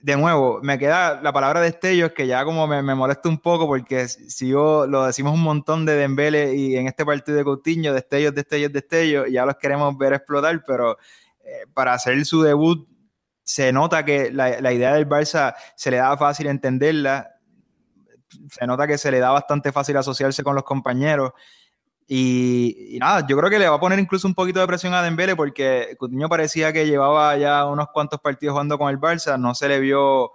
De 0.00 0.16
nuevo, 0.16 0.58
me 0.60 0.76
queda 0.76 1.22
la 1.22 1.32
palabra 1.32 1.60
destellos 1.60 2.10
que 2.10 2.26
ya 2.26 2.44
como 2.44 2.66
me, 2.66 2.82
me 2.82 2.96
molesta 2.96 3.28
un 3.28 3.38
poco 3.38 3.68
porque 3.68 4.08
si 4.08 4.48
yo 4.48 4.88
lo 4.88 5.06
decimos 5.06 5.34
un 5.34 5.42
montón 5.42 5.86
de 5.86 5.94
Dembele 5.94 6.52
y 6.56 6.74
en 6.74 6.88
este 6.88 7.06
partido 7.06 7.38
de 7.38 7.44
Coutinho, 7.44 7.94
destellos, 7.94 8.34
destellos, 8.34 8.72
destellos, 8.72 9.26
ya 9.30 9.46
los 9.46 9.54
queremos 9.54 9.96
ver 9.96 10.14
explotar, 10.14 10.64
pero 10.66 10.98
eh, 11.44 11.66
para 11.72 11.94
hacer 11.94 12.24
su 12.24 12.42
debut 12.42 12.88
se 13.44 13.72
nota 13.72 14.04
que 14.04 14.32
la, 14.32 14.72
idea 14.72 14.94
del 14.94 15.08
Barça 15.08 15.54
se 15.76 15.92
le 15.92 15.98
da 15.98 16.16
fácil 16.16 16.48
entenderla, 16.48 17.36
se 18.50 18.66
nota 18.66 18.88
que 18.88 18.98
se 18.98 19.12
le 19.12 19.20
da 19.20 19.30
bastante 19.30 19.70
fácil 19.70 19.96
asociarse 19.96 20.42
con 20.42 20.56
los 20.56 20.64
compañeros. 20.64 21.30
Y, 22.08 22.98
nada, 23.00 23.26
yo 23.26 23.36
creo 23.36 23.48
que 23.48 23.58
le 23.58 23.68
va 23.68 23.76
a 23.76 23.80
poner 23.80 23.98
incluso 23.98 24.26
un 24.26 24.34
poquito 24.34 24.60
de 24.60 24.66
presión 24.66 24.92
a 24.94 25.02
Dembele 25.02 25.36
porque 25.36 25.96
Coutinho 25.98 26.28
parecía 26.28 26.72
que 26.72 26.86
llevaba 26.86 27.36
ya 27.36 27.64
unos 27.66 27.88
cuantos 27.88 28.20
partidos 28.20 28.52
jugando 28.52 28.76
con 28.76 28.90
el 28.90 28.98
Barça, 28.98 29.38
no 29.38 29.54
se 29.54 29.68
le 29.68 29.80
vio, 29.80 30.32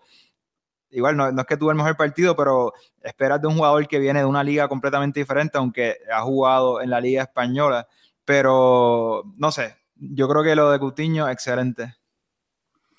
igual 0.90 1.18
no, 1.18 1.30
es 1.30 1.46
que 1.46 1.58
tuvo 1.58 1.72
el 1.72 1.78
mejor 1.78 1.96
partido, 1.96 2.36
pero 2.36 2.74
esperas 3.04 3.42
de 3.42 3.48
un 3.48 3.56
jugador 3.56 3.88
que 3.88 4.00
viene 4.00 4.20
de 4.20 4.26
una 4.26 4.44
liga 4.44 4.68
completamente 4.68 5.20
diferente, 5.20 5.58
aunque 5.58 5.98
ha 6.12 6.22
jugado 6.22 6.82
en 6.82 6.90
la 6.90 7.02
liga 7.02 7.24
española, 7.24 7.88
pero 8.26 9.24
no 9.38 9.52
sé, 9.52 9.76
yo 9.96 10.28
creo 10.28 10.44
que 10.44 10.56
lo 10.56 10.72
de 10.72 10.80
Coutinho, 10.80 11.30
excelente. 11.30 11.96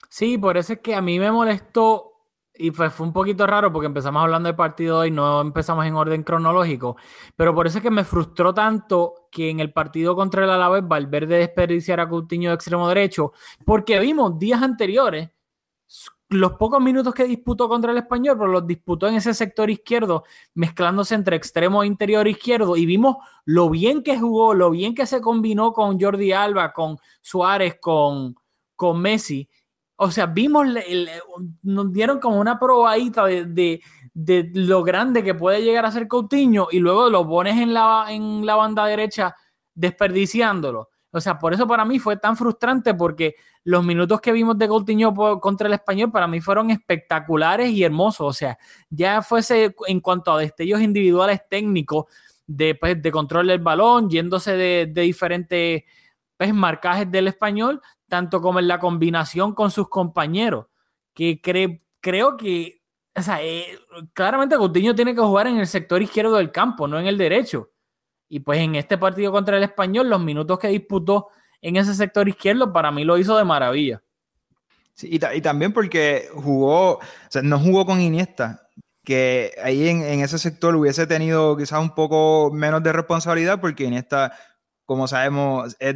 Sí, 0.09 0.39
por 0.39 0.57
eso 0.57 0.75
es 0.75 0.81
que 0.81 0.95
a 0.95 1.03
mí 1.03 1.19
me 1.19 1.31
molestó 1.31 2.18
y 2.59 2.71
fue, 2.73 2.91
fue 2.91 3.07
un 3.07 3.13
poquito 3.13 3.47
raro 3.47 3.73
porque 3.73 3.87
empezamos 3.87 4.23
hablando 4.23 4.49
del 4.49 4.57
partido 4.57 5.07
y 5.07 5.11
no 5.11 5.41
empezamos 5.41 5.87
en 5.87 5.95
orden 5.95 6.23
cronológico, 6.23 6.97
pero 7.37 7.55
por 7.55 7.67
eso 7.67 7.79
es 7.79 7.83
que 7.83 7.91
me 7.91 8.05
frustró 8.05 8.53
tanto 8.53 9.29
que 9.31 9.51
en 9.51 9.61
el 9.61 9.73
partido 9.73 10.17
contra 10.17 10.45
el 10.45 10.51
Alavés 10.51 10.87
Valverde 10.87 11.39
desperdiciara 11.39 12.05
a 12.05 12.09
Coutinho 12.09 12.51
de 12.51 12.57
extremo 12.57 12.89
derecho, 12.89 13.33
porque 13.65 13.99
vimos 14.01 14.39
días 14.39 14.63
anteriores 14.63 15.31
los 16.31 16.53
pocos 16.55 16.81
minutos 16.83 17.15
que 17.15 17.25
disputó 17.25 17.69
contra 17.69 17.93
el 17.93 17.99
español, 17.99 18.37
pero 18.39 18.51
los 18.51 18.67
disputó 18.67 19.09
en 19.09 19.15
ese 19.15 19.33
sector 19.33 19.71
izquierdo, 19.71 20.25
mezclándose 20.55 21.15
entre 21.15 21.37
extremo 21.37 21.83
e 21.83 21.87
interior 21.87 22.29
izquierdo, 22.29 22.77
y 22.77 22.85
vimos 22.85 23.17
lo 23.45 23.71
bien 23.71 24.03
que 24.03 24.19
jugó, 24.19 24.53
lo 24.53 24.71
bien 24.71 24.95
que 24.95 25.07
se 25.07 25.21
combinó 25.23 25.73
con 25.73 25.99
Jordi 25.99 26.33
Alba, 26.33 26.73
con 26.73 26.99
Suárez, 27.23 27.79
con, 27.81 28.37
con 28.77 29.01
Messi, 29.01 29.49
o 30.01 30.11
sea, 30.13 30.27
vimos, 30.27 30.67
nos 31.63 31.93
dieron 31.93 32.21
como 32.21 32.39
una 32.39 32.59
probadita 32.59 33.25
de, 33.25 33.81
lo 34.55 34.85
grande 34.85 35.25
que 35.25 35.35
puede 35.35 35.63
llegar 35.63 35.85
a 35.87 35.91
ser 35.91 36.07
Coutinho 36.07 36.69
y 36.71 36.79
luego 36.79 37.11
lo 37.11 37.29
pones 37.29 37.57
en 37.61 37.75
la, 37.75 38.07
en 38.09 38.47
la 38.47 38.55
banda 38.55 38.87
derecha 38.87 39.35
desperdiciándolo. 39.75 40.89
O 41.11 41.21
sea, 41.21 41.39
por 41.39 41.53
eso 41.53 41.67
para 41.67 41.85
mí 41.85 41.99
fue 41.99 42.17
tan 42.17 42.37
frustrante 42.37 42.95
porque 42.95 43.35
los 43.65 43.85
minutos 43.85 44.21
que 44.21 44.31
vimos 44.31 44.57
de 44.57 44.69
Coutinho 44.69 45.13
contra 45.41 45.67
el 45.67 45.75
español 45.75 46.13
para 46.13 46.29
mí 46.29 46.41
fueron 46.41 46.71
espectaculares 46.71 47.71
y 47.71 47.83
hermosos. 47.83 48.27
O 48.29 48.33
sea, 48.33 48.57
ya 48.89 49.21
fuese 49.21 49.75
en 49.89 50.01
cuanto 50.01 50.31
a 50.33 50.39
destellos 50.39 50.81
individuales 50.81 51.41
técnicos 51.51 52.05
de, 52.47 52.77
pues, 52.77 53.03
de 53.03 53.11
control 53.11 53.49
del 53.49 53.59
balón, 53.59 54.09
yéndose 54.09 54.53
de, 54.57 54.87
diferentes 54.87 55.83
pues, 56.37 56.55
marcajes 56.55 57.11
del 57.11 57.27
español, 57.27 57.81
tanto 58.09 58.41
como 58.41 58.59
en 58.59 58.69
la 58.69 58.79
combinación 58.79 59.55
con 59.55 59.71
sus 59.71 59.89
compañeros, 59.89 60.67
que 61.15 61.41
creo 61.41 62.37
que, 62.37 62.83
o 63.15 63.23
sea, 63.23 63.43
eh, 63.43 63.79
claramente 64.13 64.57
Coutinho 64.57 64.95
tiene 64.95 65.15
que 65.15 65.21
jugar 65.21 65.47
en 65.47 65.59
el 65.59 65.67
sector 65.67 66.03
izquierdo 66.03 66.37
del 66.37 66.53
campo, 66.53 66.89
no 66.89 66.99
en 66.99 67.07
el 67.07 67.19
derecho. 67.19 67.71
Y 68.29 68.41
pues 68.41 68.61
en 68.61 68.75
este 68.75 68.99
partido 68.99 69.33
contra 69.33 69.57
el 69.57 69.63
español, 69.63 70.09
los 70.09 70.21
minutos 70.21 70.59
que 70.59 70.69
disputó 70.69 71.29
en 71.61 71.77
ese 71.77 71.95
sector 71.95 72.29
izquierdo, 72.29 72.73
para 72.73 72.91
mí 72.91 73.05
lo 73.05 73.19
hizo 73.19 73.37
de 73.37 73.45
maravilla. 73.45 74.03
Sí, 74.95 75.09
y, 75.13 75.41
también 75.41 75.73
porque 75.73 76.29
jugó, 76.35 76.95
o 76.95 77.01
sea, 77.29 77.43
no 77.43 77.59
jugó 77.59 77.87
con 77.87 78.01
Iniesta, 78.01 78.69
que 79.05 79.53
ahí 79.63 79.89
en, 79.89 80.03
ese 80.21 80.39
sector 80.39 80.75
hubiese 80.75 81.07
tenido 81.07 81.57
quizás 81.57 81.81
un 81.81 81.95
poco 81.95 82.51
menos 82.53 82.83
de 82.83 82.93
responsabilidad, 82.93 83.61
porque 83.61 83.85
Iniesta, 83.85 84.33
como 84.85 85.07
sabemos, 85.09 85.77
es 85.79 85.95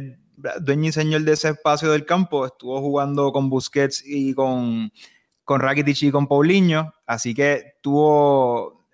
dueño 0.61 0.89
y 0.89 0.91
señor 0.91 1.21
de 1.21 1.33
ese 1.33 1.49
espacio 1.49 1.91
del 1.91 2.05
campo, 2.05 2.45
estuvo 2.45 2.79
jugando 2.81 3.31
con 3.31 3.49
Busquets 3.49 4.03
y 4.05 4.33
con, 4.33 4.91
con 5.43 5.61
Rakitic 5.61 6.03
y 6.03 6.11
con 6.11 6.27
Paulinho, 6.27 6.93
así 7.05 7.33
que 7.33 7.75
tuvo 7.81 8.85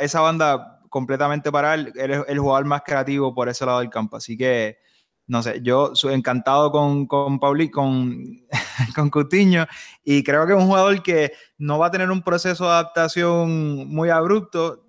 esa 0.00 0.20
banda 0.20 0.76
completamente 0.88 1.52
para 1.52 1.74
él. 1.74 1.92
Él 1.96 2.24
el 2.26 2.38
jugador 2.38 2.64
más 2.64 2.82
creativo 2.82 3.34
por 3.34 3.48
ese 3.48 3.66
lado 3.66 3.80
del 3.80 3.90
campo. 3.90 4.16
Así 4.16 4.36
que, 4.36 4.78
no 5.26 5.42
sé, 5.42 5.60
yo 5.62 5.94
soy 5.94 6.14
encantado 6.14 6.72
con, 6.72 7.06
con 7.06 7.38
Pauli, 7.38 7.70
con, 7.70 8.24
con 8.94 9.10
Coutinho, 9.10 9.66
y 10.04 10.22
creo 10.22 10.46
que 10.46 10.54
es 10.54 10.58
un 10.58 10.66
jugador 10.66 11.02
que 11.02 11.32
no 11.58 11.78
va 11.78 11.88
a 11.88 11.90
tener 11.90 12.10
un 12.10 12.22
proceso 12.22 12.64
de 12.64 12.70
adaptación 12.70 13.88
muy 13.88 14.08
abrupto. 14.08 14.85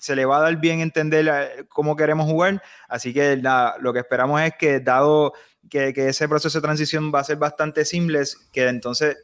Se 0.00 0.16
le 0.16 0.24
va 0.24 0.38
a 0.38 0.40
dar 0.40 0.56
bien 0.56 0.80
entender 0.80 1.28
eh, 1.28 1.66
cómo 1.68 1.94
queremos 1.94 2.26
jugar. 2.26 2.62
Así 2.88 3.14
que 3.14 3.36
lo 3.36 3.92
que 3.92 4.00
esperamos 4.00 4.40
es 4.40 4.54
que, 4.58 4.80
dado 4.80 5.34
que, 5.68 5.92
ese 5.94 6.28
proceso 6.28 6.58
de 6.58 6.62
transición 6.62 7.12
va 7.14 7.20
a 7.20 7.24
ser 7.24 7.36
bastante 7.36 7.84
simple, 7.84 8.22
que 8.52 8.66
entonces 8.68 9.16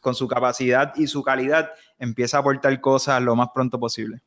con 0.00 0.14
su 0.14 0.28
capacidad 0.28 0.94
y 0.96 1.08
su 1.08 1.22
calidad 1.22 1.70
empieza 1.98 2.36
a 2.36 2.40
aportar 2.40 2.80
cosas 2.80 3.20
lo 3.20 3.34
más 3.34 3.48
pronto 3.52 3.78
posible. 3.78 4.22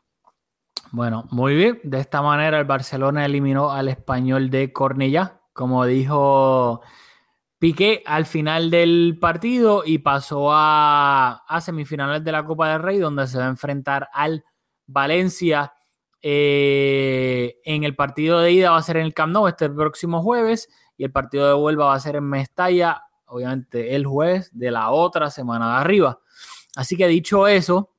Bueno, 0.92 1.28
muy 1.32 1.56
bien. 1.56 1.80
De 1.84 2.00
esta 2.00 2.22
manera 2.22 2.60
el 2.60 2.66
Barcelona 2.66 3.26
eliminó 3.26 3.72
al 3.72 3.88
español 3.88 4.50
de 4.50 4.74
Cornellá, 4.74 5.40
como 5.54 5.86
dijo 5.86 6.82
Piqué 7.60 8.04
al 8.06 8.26
final 8.26 8.72
del 8.72 9.18
partido 9.20 9.84
y 9.86 9.98
pasó 9.98 10.48
a, 10.52 11.44
semifinales 11.60 12.24
de 12.24 12.32
la 12.32 12.46
Copa 12.46 12.72
del 12.72 12.82
Rey, 12.82 13.00
donde 13.00 13.28
se 13.28 13.38
va 13.38 13.46
a 13.46 13.50
enfrentar 13.50 14.08
al 14.14 14.46
Valencia. 14.90 15.74
Eh, 16.22 17.60
en 17.64 17.84
el 17.86 17.96
partido 17.96 18.40
de 18.40 18.52
ida 18.52 18.72
va 18.72 18.78
a 18.78 18.84
ser 18.84 18.98
en 18.98 19.06
el 19.06 19.14
Camp 19.14 19.32
Nou 19.32 19.48
este 19.48 19.70
próximo 19.70 20.22
jueves 20.22 20.68
y 20.98 21.06
el 21.06 21.12
partido 21.12 21.48
de 21.48 21.54
vuelta 21.54 21.86
va 21.86 21.94
a 21.94 22.00
ser 22.00 22.18
en 22.18 22.26
Mestalla, 22.26 23.04
obviamente 23.28 23.96
el 23.96 24.06
jueves 24.06 24.50
de 24.52 24.70
la 24.70 24.90
otra 24.90 25.30
semana 25.30 25.70
de 25.70 25.78
arriba. 25.82 26.20
Así 26.76 26.98
que 26.98 27.08
dicho 27.08 27.48
eso, 27.48 27.94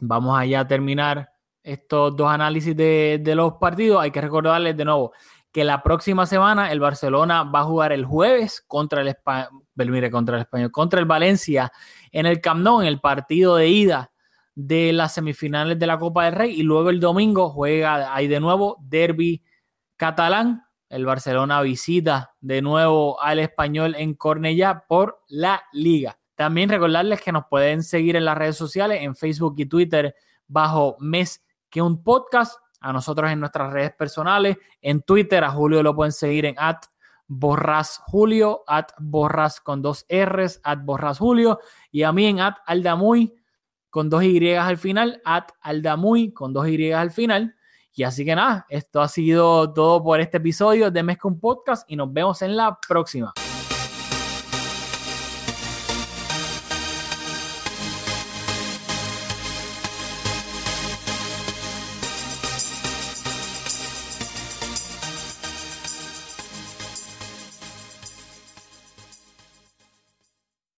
vamos 0.00 0.38
allá 0.38 0.60
a 0.60 0.66
terminar 0.66 1.30
estos 1.62 2.14
dos 2.14 2.30
análisis 2.30 2.76
de, 2.76 3.22
los 3.34 3.54
partidos. 3.54 4.02
Hay 4.02 4.10
que 4.10 4.20
recordarles 4.20 4.76
de 4.76 4.84
nuevo 4.84 5.12
que 5.50 5.64
la 5.64 5.82
próxima 5.82 6.26
semana 6.26 6.72
el 6.72 6.80
Barcelona 6.80 7.44
va 7.44 7.60
a 7.60 7.64
jugar 7.64 7.92
el 7.92 8.04
jueves 8.04 8.62
contra 8.66 9.00
el, 9.00 9.16
mire, 9.90 10.10
contra 10.10 10.36
el 10.36 10.42
Español, 10.42 10.70
contra 10.70 11.00
el 11.00 11.06
Valencia 11.06 11.72
en 12.12 12.26
el 12.26 12.40
Camp 12.40 12.60
Nou, 12.60 12.82
en 12.82 12.88
el 12.88 13.00
partido 13.00 13.56
de 13.56 13.68
ida 13.68 14.10
de 14.54 14.92
las 14.92 15.14
semifinales 15.14 15.78
de 15.78 15.86
la 15.86 15.98
Copa 15.98 16.24
del 16.24 16.34
Rey 16.34 16.60
y 16.60 16.62
luego 16.62 16.90
el 16.90 17.00
domingo 17.00 17.50
juega 17.50 18.14
ahí 18.14 18.28
de 18.28 18.40
nuevo 18.40 18.78
derby 18.82 19.42
catalán. 19.96 20.64
El 20.88 21.06
Barcelona 21.06 21.60
visita 21.62 22.34
de 22.40 22.62
nuevo 22.62 23.20
al 23.20 23.40
español 23.40 23.96
en 23.98 24.14
Cornellá 24.14 24.84
por 24.86 25.22
la 25.28 25.64
liga. 25.72 26.18
También 26.36 26.68
recordarles 26.68 27.20
que 27.20 27.32
nos 27.32 27.46
pueden 27.48 27.82
seguir 27.82 28.16
en 28.16 28.24
las 28.24 28.36
redes 28.36 28.56
sociales, 28.56 28.98
en 29.02 29.16
Facebook 29.16 29.54
y 29.58 29.66
Twitter, 29.66 30.14
bajo 30.46 30.96
Mes 31.00 31.44
que 31.70 31.82
un 31.82 32.02
podcast. 32.02 32.58
A 32.80 32.92
nosotros 32.92 33.30
en 33.30 33.40
nuestras 33.40 33.72
redes 33.72 33.94
personales, 33.94 34.58
en 34.82 35.00
Twitter, 35.00 35.42
a 35.42 35.50
Julio 35.50 35.82
lo 35.82 35.96
pueden 35.96 36.12
seguir 36.12 36.44
en 36.44 36.54
at 36.58 36.82
borras 37.26 38.02
Julio, 38.04 38.62
at 38.66 38.88
borras 38.98 39.60
con 39.60 39.80
dos 39.80 40.04
R's, 40.08 40.60
at 40.62 40.80
borras 40.82 41.18
Julio, 41.18 41.60
y 41.90 42.02
a 42.02 42.12
mí 42.12 42.26
en 42.26 42.40
at 42.40 42.56
aldamuy 42.66 43.32
con 43.94 44.10
dos 44.10 44.24
Y 44.24 44.52
al 44.54 44.76
final, 44.76 45.22
at 45.24 45.50
aldamuy 45.60 46.32
con 46.32 46.52
dos 46.52 46.66
Y 46.66 46.90
al 46.90 47.12
final. 47.12 47.54
Y 47.92 48.02
así 48.02 48.24
que 48.24 48.34
nada, 48.34 48.66
esto 48.68 49.00
ha 49.00 49.06
sido 49.06 49.72
todo 49.72 50.02
por 50.02 50.20
este 50.20 50.38
episodio 50.38 50.90
de 50.90 51.04
Mezcla 51.04 51.30
un 51.30 51.38
Podcast 51.38 51.88
y 51.88 51.94
nos 51.94 52.12
vemos 52.12 52.42
en 52.42 52.56
la 52.56 52.76
próxima. 52.88 53.32